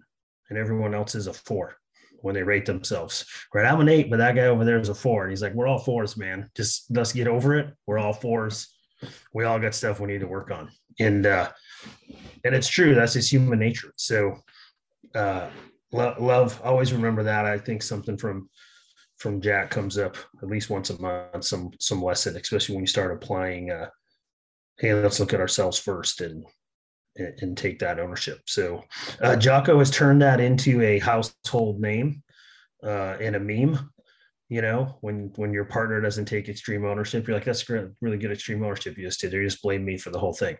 and 0.50 0.58
everyone 0.58 0.94
else 0.94 1.16
is 1.16 1.28
a 1.28 1.34
four 1.34 1.76
when 2.22 2.36
they 2.36 2.44
rate 2.44 2.66
themselves. 2.66 3.26
Right, 3.54 3.66
I'm 3.66 3.80
an 3.80 3.90
eight, 3.90 4.10
but 4.10 4.18
that 4.18 4.36
guy 4.36 4.48
over 4.48 4.66
there 4.66 4.80
is 4.80 4.90
a 4.90 4.96
four, 4.96 5.24
and 5.24 5.32
he's 5.32 5.42
like, 5.42 5.54
"We're 5.54 5.68
all 5.68 5.80
fours, 5.80 6.18
man. 6.18 6.50
Just 6.56 6.86
let's 6.90 7.14
get 7.14 7.28
over 7.28 7.58
it. 7.58 7.74
We're 7.86 8.00
all 8.00 8.14
fours. 8.14 8.76
We 9.34 9.45
all 9.45 9.60
got 9.60 9.76
stuff 9.76 10.00
we 10.00 10.08
need 10.08 10.22
to 10.22 10.28
work 10.28 10.52
on." 10.52 10.70
And 11.00 11.26
uh, 11.26 11.50
and 12.43 12.56
it's 12.56 12.68
true. 12.68 12.95
That's 12.95 13.14
just 13.14 13.32
human 13.32 13.60
nature. 13.60 13.93
So 13.95 14.38
uh, 15.16 15.50
lo- 15.91 16.16
love. 16.20 16.60
Always 16.64 16.93
remember 16.93 17.24
that. 17.24 17.45
I 17.45 17.58
think 17.58 17.84
something 17.84 18.18
from 18.18 18.50
from 19.18 19.41
Jack 19.41 19.70
comes 19.70 19.97
up 19.97 20.16
at 20.41 20.50
least 20.50 20.70
once 20.70 20.89
a 20.89 21.02
month. 21.02 21.43
Some 21.43 21.72
some 21.80 22.02
lesson, 22.02 22.36
especially 22.38 22.76
when 22.76 22.84
you 22.84 22.88
start 22.88 23.12
applying. 23.12 23.72
Uh, 23.72 23.89
hey, 24.78 24.93
let's 24.93 25.20
look 25.20 25.34
at 25.34 25.41
ourselves 25.41 25.78
first 25.78 26.22
and 26.22 26.45
and 27.16 27.58
take 27.58 27.80
that 27.80 28.00
ownership. 28.00 28.39
So 28.45 28.84
uh, 29.22 29.36
Jocko 29.36 29.80
has 29.80 29.91
turned 29.91 30.22
that 30.22 30.39
into 30.39 30.82
a 30.82 31.00
household 31.00 31.82
name 31.82 32.24
uh, 32.84 33.18
and 33.20 33.36
a 33.36 33.39
meme. 33.39 33.91
You 34.50 34.62
know, 34.62 34.97
when 35.02 35.32
when 35.36 35.54
your 35.54 35.66
partner 35.66 36.02
doesn't 36.02 36.26
take 36.26 36.50
extreme 36.50 36.84
ownership, 36.84 37.28
you're 37.28 37.38
like, 37.38 37.45
"That's 37.45 37.70
really 37.70 38.18
good 38.18 38.32
extreme 38.32 38.64
ownership 38.64 38.97
you 38.97 39.06
just 39.06 39.22
did." 39.22 39.32
They 39.32 39.43
just 39.43 39.62
blame 39.62 39.86
me 39.86 39.97
for 39.97 40.10
the 40.10 40.20
whole 40.20 40.34
thing. 40.34 40.58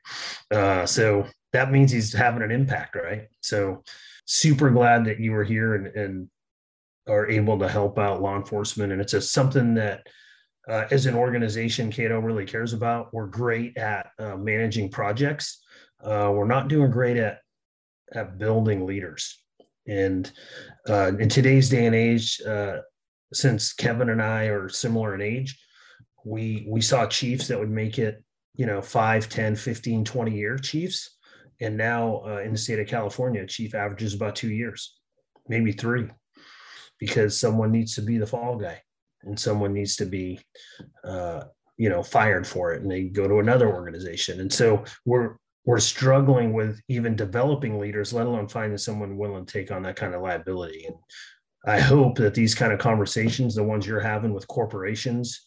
Uh, 0.52 0.86
so 0.86 1.26
that 1.54 1.72
means 1.72 1.92
he's 1.92 2.14
having 2.14 2.44
an 2.44 2.52
impact, 2.52 2.96
right? 2.96 3.28
So 3.42 3.84
super 4.26 4.70
glad 4.70 5.06
that 5.06 5.20
you 5.20 5.32
were 5.32 5.44
here 5.44 5.74
and, 5.74 5.88
and 5.88 6.30
are 7.08 7.28
able 7.28 7.58
to 7.58 7.68
help 7.68 7.98
out 7.98 8.22
law 8.22 8.36
enforcement. 8.36 8.92
And 8.92 9.02
it's 9.02 9.16
a, 9.16 9.22
something 9.22 9.74
that, 9.74 10.06
uh, 10.70 10.86
as 10.92 11.08
an 11.08 11.16
organization, 11.16 11.92
Cato 11.92 12.20
really 12.20 12.46
cares 12.46 12.74
about. 12.74 13.12
We're 13.12 13.26
great 13.26 13.76
at 13.76 14.12
uh, 14.20 14.36
managing 14.36 14.92
projects. 14.92 15.64
Uh, 16.04 16.32
we're 16.34 16.46
not 16.46 16.68
doing 16.68 16.92
great 16.92 17.18
at 17.18 17.40
at 18.14 18.38
building 18.38 18.86
leaders. 18.86 19.42
And 19.88 20.32
uh, 20.88 21.14
in 21.20 21.30
today's 21.30 21.70
day 21.70 21.88
and 21.88 21.96
age, 21.96 22.40
uh, 22.42 22.78
since 23.34 23.74
Kevin 23.74 24.10
and 24.10 24.22
I 24.22 24.46
are 24.46 24.70
similar 24.70 25.16
in 25.16 25.22
age, 25.22 25.60
we 26.26 26.66
we 26.68 26.82
saw 26.82 27.08
chiefs 27.08 27.48
that 27.48 27.60
would 27.60 27.70
make 27.70 27.98
it, 27.98 28.24
you 28.56 28.66
know, 28.66 28.82
5, 28.82 29.30
10, 29.30 29.56
15, 29.56 30.06
20 30.06 30.36
year 30.36 30.58
chiefs 30.58 31.18
and 31.62 31.78
now 31.78 32.24
uh, 32.26 32.38
in 32.38 32.54
the 32.54 32.58
state 32.58 32.80
of 32.80 32.88
California, 32.88 33.46
chief 33.46 33.76
averages 33.76 34.14
about 34.14 34.36
two 34.36 34.52
years, 34.52 34.96
maybe 35.48 35.72
three, 35.72 36.08
because 37.00 37.40
someone 37.40 37.72
needs 37.72 37.96
to 37.96 38.02
be 38.02 38.18
the 38.18 38.28
fall 38.28 38.56
guy 38.56 38.82
and 39.24 39.38
someone 39.38 39.74
needs 39.74 39.98
to 39.98 40.06
be, 40.06 40.40
uh, 41.04 41.44
you 41.78 41.90
know, 41.90 42.02
fired 42.02 42.48
for 42.48 42.74
it, 42.74 42.82
and 42.82 42.90
they 42.92 43.04
go 43.04 43.28
to 43.28 43.40
another 43.40 43.74
organization. 43.74 44.40
And 44.40 44.52
so 44.52 44.84
we're 45.06 45.36
we're 45.66 45.80
struggling 45.80 46.54
with 46.54 46.82
even 46.88 47.16
developing 47.16 47.78
leaders, 47.78 48.14
let 48.14 48.26
alone 48.26 48.48
finding 48.48 48.78
someone 48.78 49.18
willing 49.18 49.46
to 49.46 49.54
take 49.54 49.72
on 49.72 49.84
that 49.84 49.98
kind 49.98 50.16
of 50.16 50.22
liability. 50.22 50.86
And 50.86 50.96
I 51.66 51.80
hope 51.80 52.16
that 52.18 52.34
these 52.34 52.56
kind 52.56 52.72
of 52.72 52.80
conversations, 52.80 53.56
the 53.56 53.64
ones 53.64 53.86
you're 53.86 54.00
having 54.00 54.34
with 54.34 54.48
corporations, 54.48 55.46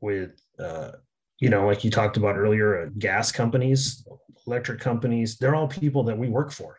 with 0.00 0.32
uh, 0.58 0.92
you 1.40 1.48
know, 1.48 1.66
like 1.66 1.84
you 1.84 1.90
talked 1.90 2.16
about 2.16 2.36
earlier, 2.36 2.82
uh, 2.82 2.90
gas 2.98 3.32
companies, 3.32 4.06
electric 4.46 4.80
companies, 4.80 5.36
they're 5.36 5.54
all 5.54 5.68
people 5.68 6.04
that 6.04 6.18
we 6.18 6.28
work 6.28 6.52
for. 6.52 6.78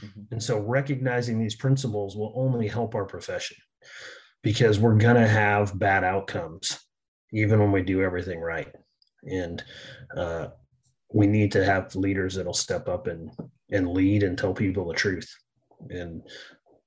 Mm-hmm. 0.00 0.20
And 0.32 0.42
so 0.42 0.58
recognizing 0.58 1.38
these 1.38 1.56
principles 1.56 2.16
will 2.16 2.32
only 2.36 2.68
help 2.68 2.94
our 2.94 3.04
profession 3.04 3.56
because 4.42 4.78
we're 4.78 4.96
going 4.96 5.16
to 5.16 5.26
have 5.26 5.78
bad 5.78 6.04
outcomes 6.04 6.78
even 7.32 7.58
when 7.58 7.72
we 7.72 7.82
do 7.82 8.02
everything 8.02 8.40
right. 8.40 8.72
And 9.24 9.62
uh, 10.16 10.48
we 11.12 11.26
need 11.26 11.52
to 11.52 11.64
have 11.64 11.94
leaders 11.96 12.34
that'll 12.34 12.54
step 12.54 12.88
up 12.88 13.06
and, 13.06 13.30
and 13.70 13.88
lead 13.88 14.22
and 14.22 14.38
tell 14.38 14.54
people 14.54 14.86
the 14.86 14.94
truth. 14.94 15.28
And 15.90 16.22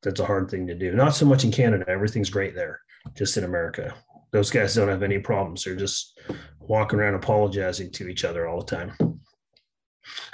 that's 0.02 0.20
a 0.20 0.26
hard 0.26 0.50
thing 0.50 0.68
to 0.68 0.76
do. 0.76 0.93
Not 0.93 1.16
so 1.16 1.26
much 1.26 1.43
in 1.43 1.52
Canada, 1.52 1.86
everything's 1.88 2.30
great 2.30 2.56
there, 2.56 2.80
just 3.16 3.38
in 3.38 3.43
America. 3.43 3.93
Those 4.32 4.52
guys 4.52 4.76
don't 4.76 4.88
have 4.88 5.04
any 5.04 5.20
problems. 5.20 5.64
They're 5.64 5.76
just 5.76 6.20
walking 6.60 7.00
around 7.00 7.16
apologizing 7.16 7.91
to 7.93 8.08
each 8.08 8.24
other 8.24 8.47
all 8.47 8.60
the 8.62 8.76
time. 8.76 9.20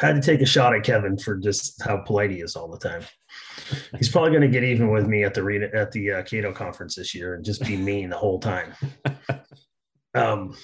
I 0.01 0.07
had 0.07 0.15
to 0.15 0.21
take 0.21 0.41
a 0.41 0.45
shot 0.45 0.75
at 0.75 0.83
Kevin 0.83 1.17
for 1.17 1.37
just 1.37 1.81
how 1.81 1.97
polite 1.97 2.31
he 2.31 2.41
is 2.41 2.55
all 2.55 2.69
the 2.69 2.77
time. 2.77 3.03
He's 3.97 4.09
probably 4.09 4.31
going 4.31 4.41
to 4.41 4.47
get 4.47 4.63
even 4.63 4.91
with 4.91 5.07
me 5.07 5.23
at 5.23 5.33
the 5.33 5.69
at 5.73 5.91
the 5.91 6.11
uh, 6.11 6.23
Cato 6.23 6.53
conference 6.53 6.95
this 6.95 7.15
year 7.15 7.35
and 7.35 7.43
just 7.43 7.65
be 7.65 7.77
mean 7.77 8.09
the 8.09 8.17
whole 8.17 8.39
time. 8.39 8.73
Um, 10.15 10.55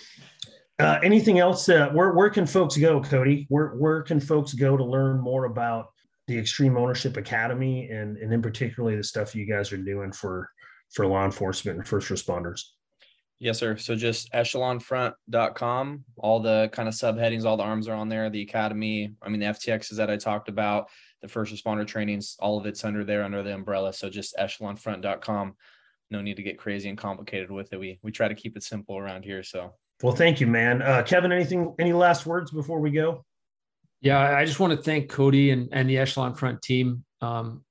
uh, 0.79 0.97
anything 1.03 1.37
else? 1.37 1.67
Uh, 1.69 1.89
where 1.89 2.13
where 2.13 2.29
can 2.29 2.47
folks 2.47 2.77
go, 2.77 3.01
Cody? 3.01 3.45
Where 3.49 3.71
where 3.71 4.01
can 4.01 4.19
folks 4.19 4.53
go 4.53 4.77
to 4.77 4.83
learn 4.83 5.19
more 5.19 5.45
about 5.45 5.87
the 6.31 6.39
Extreme 6.39 6.77
Ownership 6.77 7.17
Academy 7.17 7.89
and 7.89 8.17
and 8.17 8.33
in 8.33 8.41
particularly 8.41 8.95
the 8.95 9.03
stuff 9.03 9.35
you 9.35 9.45
guys 9.45 9.71
are 9.71 9.77
doing 9.77 10.11
for 10.11 10.49
for 10.91 11.05
law 11.05 11.25
enforcement 11.25 11.77
and 11.77 11.87
first 11.87 12.09
responders? 12.09 12.61
Yes, 13.39 13.57
sir. 13.57 13.75
So 13.75 13.95
just 13.95 14.31
echelonfront.com. 14.33 16.05
All 16.17 16.39
the 16.39 16.69
kind 16.71 16.87
of 16.87 16.93
subheadings, 16.93 17.43
all 17.43 17.57
the 17.57 17.63
arms 17.63 17.87
are 17.87 17.95
on 17.95 18.07
there. 18.07 18.29
The 18.29 18.43
academy, 18.43 19.15
I 19.21 19.29
mean, 19.29 19.39
the 19.39 19.47
FTXs 19.47 19.95
that 19.95 20.11
I 20.11 20.17
talked 20.17 20.47
about, 20.47 20.89
the 21.23 21.27
first 21.27 21.51
responder 21.51 21.85
trainings, 21.87 22.37
all 22.39 22.59
of 22.59 22.67
it's 22.67 22.85
under 22.85 23.03
there, 23.03 23.23
under 23.23 23.41
the 23.41 23.53
umbrella. 23.53 23.93
So 23.93 24.09
just 24.11 24.35
echelonfront.com. 24.37 25.55
No 26.11 26.21
need 26.21 26.35
to 26.35 26.43
get 26.43 26.59
crazy 26.59 26.87
and 26.87 26.97
complicated 26.97 27.49
with 27.49 27.73
it. 27.73 27.79
We 27.79 27.99
we 28.03 28.11
try 28.11 28.27
to 28.27 28.35
keep 28.35 28.55
it 28.55 28.63
simple 28.63 28.97
around 28.97 29.23
here. 29.23 29.43
So 29.43 29.73
well, 30.03 30.15
thank 30.15 30.39
you, 30.39 30.47
man. 30.47 30.81
Uh, 30.81 31.03
Kevin, 31.03 31.31
anything, 31.31 31.75
any 31.79 31.93
last 31.93 32.25
words 32.25 32.51
before 32.51 32.79
we 32.79 32.91
go? 32.91 33.25
Yeah, 34.01 34.19
I 34.19 34.45
just 34.45 34.59
want 34.59 34.73
to 34.73 34.81
thank 34.81 35.09
Cody 35.09 35.51
and, 35.51 35.69
and 35.71 35.89
the 35.89 35.97
Echelon 35.97 36.33
Front 36.33 36.61
team. 36.61 37.05
Um, 37.21 37.63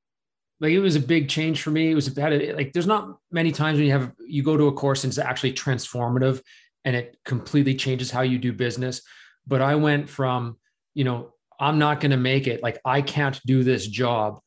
like 0.61 0.72
it 0.72 0.81
was 0.81 0.95
a 0.95 1.01
big 1.01 1.28
change 1.28 1.62
for 1.62 1.70
me. 1.70 1.91
It 1.91 1.95
was 1.95 2.16
a, 2.16 2.53
like 2.53 2.72
there's 2.72 2.87
not 2.87 3.18
many 3.33 3.51
times 3.51 3.78
when 3.78 3.87
you 3.87 3.93
have 3.93 4.12
you 4.26 4.43
go 4.43 4.57
to 4.57 4.68
a 4.68 4.72
course 4.72 5.05
and 5.05 5.11
it's 5.11 5.18
actually 5.18 5.55
transformative 5.55 6.41
and 6.85 6.95
it 6.95 7.18
completely 7.24 7.74
changes 7.74 8.11
how 8.11 8.20
you 8.20 8.39
do 8.39 8.53
business. 8.53 9.03
But 9.47 9.62
I 9.62 9.74
went 9.74 10.09
from, 10.09 10.59
you 10.95 11.05
know, 11.05 11.33
I'm 11.59 11.78
not 11.78 12.01
going 12.01 12.12
to 12.12 12.16
make 12.16 12.47
it, 12.47 12.62
like 12.62 12.78
I 12.85 13.03
can't 13.03 13.41
do 13.45 13.64
this 13.64 13.87
job 13.87 14.41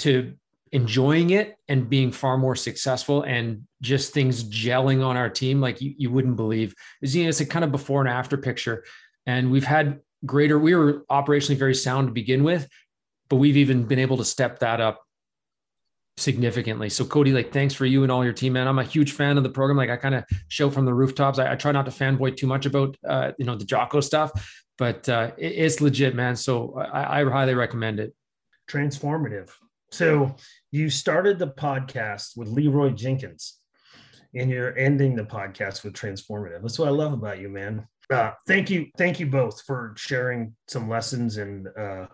to 0.00 0.34
enjoying 0.72 1.30
it 1.30 1.56
and 1.68 1.88
being 1.88 2.10
far 2.10 2.36
more 2.36 2.56
successful 2.56 3.22
and 3.22 3.62
just 3.80 4.12
things 4.12 4.42
gelling 4.44 5.04
on 5.04 5.16
our 5.16 5.30
team 5.30 5.60
like 5.60 5.80
you, 5.80 5.94
you 5.96 6.10
wouldn't 6.10 6.36
believe. 6.36 6.74
It's, 7.00 7.14
you 7.14 7.22
know, 7.22 7.28
it's 7.28 7.40
a 7.40 7.46
kind 7.46 7.64
of 7.64 7.70
before 7.70 8.00
and 8.00 8.10
after 8.10 8.36
picture. 8.36 8.84
And 9.26 9.50
we've 9.50 9.64
had 9.64 10.00
greater, 10.24 10.58
we 10.58 10.74
were 10.74 11.04
operationally 11.10 11.56
very 11.56 11.74
sound 11.74 12.08
to 12.08 12.12
begin 12.12 12.44
with, 12.44 12.68
but 13.28 13.36
we've 13.36 13.56
even 13.56 13.84
been 13.84 13.98
able 13.98 14.16
to 14.18 14.24
step 14.24 14.60
that 14.60 14.80
up 14.80 15.04
significantly. 16.16 16.88
So 16.88 17.04
Cody, 17.04 17.32
like 17.32 17.52
thanks 17.52 17.74
for 17.74 17.86
you 17.86 18.02
and 18.02 18.12
all 18.12 18.24
your 18.24 18.32
team, 18.32 18.52
man. 18.52 18.68
I'm 18.68 18.78
a 18.78 18.84
huge 18.84 19.12
fan 19.12 19.36
of 19.36 19.42
the 19.42 19.50
program. 19.50 19.76
Like 19.76 19.90
I 19.90 19.96
kind 19.96 20.14
of 20.14 20.24
show 20.48 20.70
from 20.70 20.84
the 20.84 20.94
rooftops. 20.94 21.38
I, 21.38 21.52
I, 21.52 21.56
try 21.56 21.72
not 21.72 21.86
to 21.86 21.90
fanboy 21.90 22.36
too 22.36 22.46
much 22.46 22.66
about 22.66 22.96
uh, 23.06 23.32
you 23.38 23.44
know 23.44 23.56
the 23.56 23.64
Jocko 23.64 24.00
stuff, 24.00 24.30
but 24.78 25.08
uh, 25.08 25.32
it, 25.36 25.46
it's 25.46 25.80
legit, 25.80 26.14
man. 26.14 26.36
So 26.36 26.78
I, 26.78 27.20
I 27.20 27.24
highly 27.24 27.54
recommend 27.54 28.00
it. 28.00 28.14
Transformative. 28.70 29.50
So 29.90 30.36
you 30.70 30.90
started 30.90 31.38
the 31.38 31.48
podcast 31.48 32.36
with 32.36 32.48
Leroy 32.48 32.90
Jenkins, 32.90 33.58
and 34.34 34.50
you're 34.50 34.76
ending 34.78 35.16
the 35.16 35.24
podcast 35.24 35.84
with 35.84 35.94
transformative. 35.94 36.62
That's 36.62 36.78
what 36.78 36.88
I 36.88 36.92
love 36.92 37.12
about 37.12 37.40
you, 37.40 37.48
man. 37.48 37.86
Uh, 38.10 38.32
thank 38.46 38.70
you, 38.70 38.86
thank 38.98 39.18
you 39.18 39.26
both 39.26 39.62
for 39.62 39.94
sharing 39.96 40.54
some 40.68 40.88
lessons 40.88 41.38
and 41.38 41.66
uh, 41.78 42.06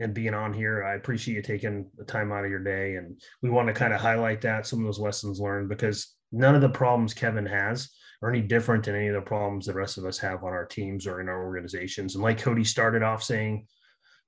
and 0.00 0.14
being 0.14 0.34
on 0.34 0.52
here. 0.52 0.84
I 0.84 0.94
appreciate 0.94 1.34
you 1.34 1.42
taking 1.42 1.90
the 1.96 2.04
time 2.04 2.32
out 2.32 2.44
of 2.44 2.50
your 2.50 2.62
day. 2.62 2.96
And 2.96 3.20
we 3.42 3.50
want 3.50 3.68
to 3.68 3.74
kind 3.74 3.92
of 3.92 4.00
highlight 4.00 4.40
that 4.42 4.66
some 4.66 4.80
of 4.80 4.84
those 4.84 4.98
lessons 4.98 5.40
learned 5.40 5.68
because 5.68 6.14
none 6.32 6.54
of 6.54 6.60
the 6.60 6.68
problems 6.68 7.14
Kevin 7.14 7.46
has 7.46 7.90
are 8.22 8.30
any 8.30 8.40
different 8.40 8.84
than 8.84 8.94
any 8.94 9.08
of 9.08 9.14
the 9.14 9.20
problems 9.20 9.66
the 9.66 9.74
rest 9.74 9.98
of 9.98 10.04
us 10.04 10.18
have 10.18 10.44
on 10.44 10.52
our 10.52 10.66
teams 10.66 11.06
or 11.06 11.20
in 11.20 11.28
our 11.28 11.44
organizations. 11.44 12.14
And 12.14 12.22
like 12.22 12.38
Cody 12.38 12.64
started 12.64 13.02
off 13.02 13.22
saying, 13.22 13.66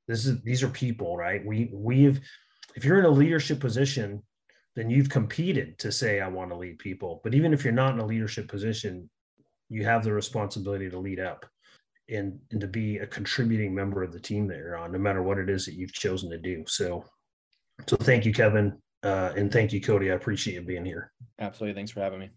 this 0.09 0.27
is 0.27 0.41
these 0.43 0.63
are 0.63 0.69
people, 0.69 1.17
right? 1.17 1.45
We 1.45 1.71
we've 1.73 2.21
if 2.77 2.85
you're 2.85 2.99
in 2.99 3.07
a 3.07 3.11
leadership 3.11 3.59
position, 3.59 4.23
then 4.77 4.91
you've 4.91 5.09
competed 5.09 5.79
to 5.81 5.91
say 5.91 6.21
I 6.21 6.29
want 6.29 6.51
to 6.51 6.57
lead 6.57 6.79
people. 6.79 7.21
But 7.25 7.35
even 7.35 7.53
if 7.53 7.65
you're 7.65 7.73
not 7.73 7.95
in 7.95 8.01
a 8.01 8.07
leadership 8.07 8.49
position, 8.49 9.11
you 9.69 9.85
have 9.85 10.05
the 10.05 10.13
responsibility 10.13 10.89
to 10.91 10.99
lead 10.99 11.21
up 11.21 11.47
and 12.09 12.39
and 12.51 12.61
to 12.61 12.67
be 12.67 12.99
a 12.99 13.07
contributing 13.07 13.75
member 13.75 14.03
of 14.03 14.13
the 14.13 14.21
team 14.21 14.47
that 14.49 14.59
you're 14.59 14.77
on, 14.77 14.93
no 14.93 14.99
matter 14.99 15.23
what 15.23 15.39
it 15.39 15.51
is 15.51 15.67
that 15.67 15.75
you've 15.75 15.93
chosen 15.93 16.31
to 16.31 16.39
do. 16.39 16.65
So, 16.67 17.05
so 17.87 17.97
thank 17.97 18.25
you, 18.25 18.33
Kevin, 18.33 18.79
uh, 19.03 19.33
and 19.37 19.53
thank 19.53 19.73
you, 19.73 19.81
Cody. 19.81 20.11
I 20.11 20.15
appreciate 20.15 20.55
you 20.55 20.63
being 20.63 20.85
here. 20.85 21.13
Absolutely. 21.41 21.75
Thanks 21.75 21.91
for 21.91 22.01
having 22.01 22.21
me. 22.21 22.31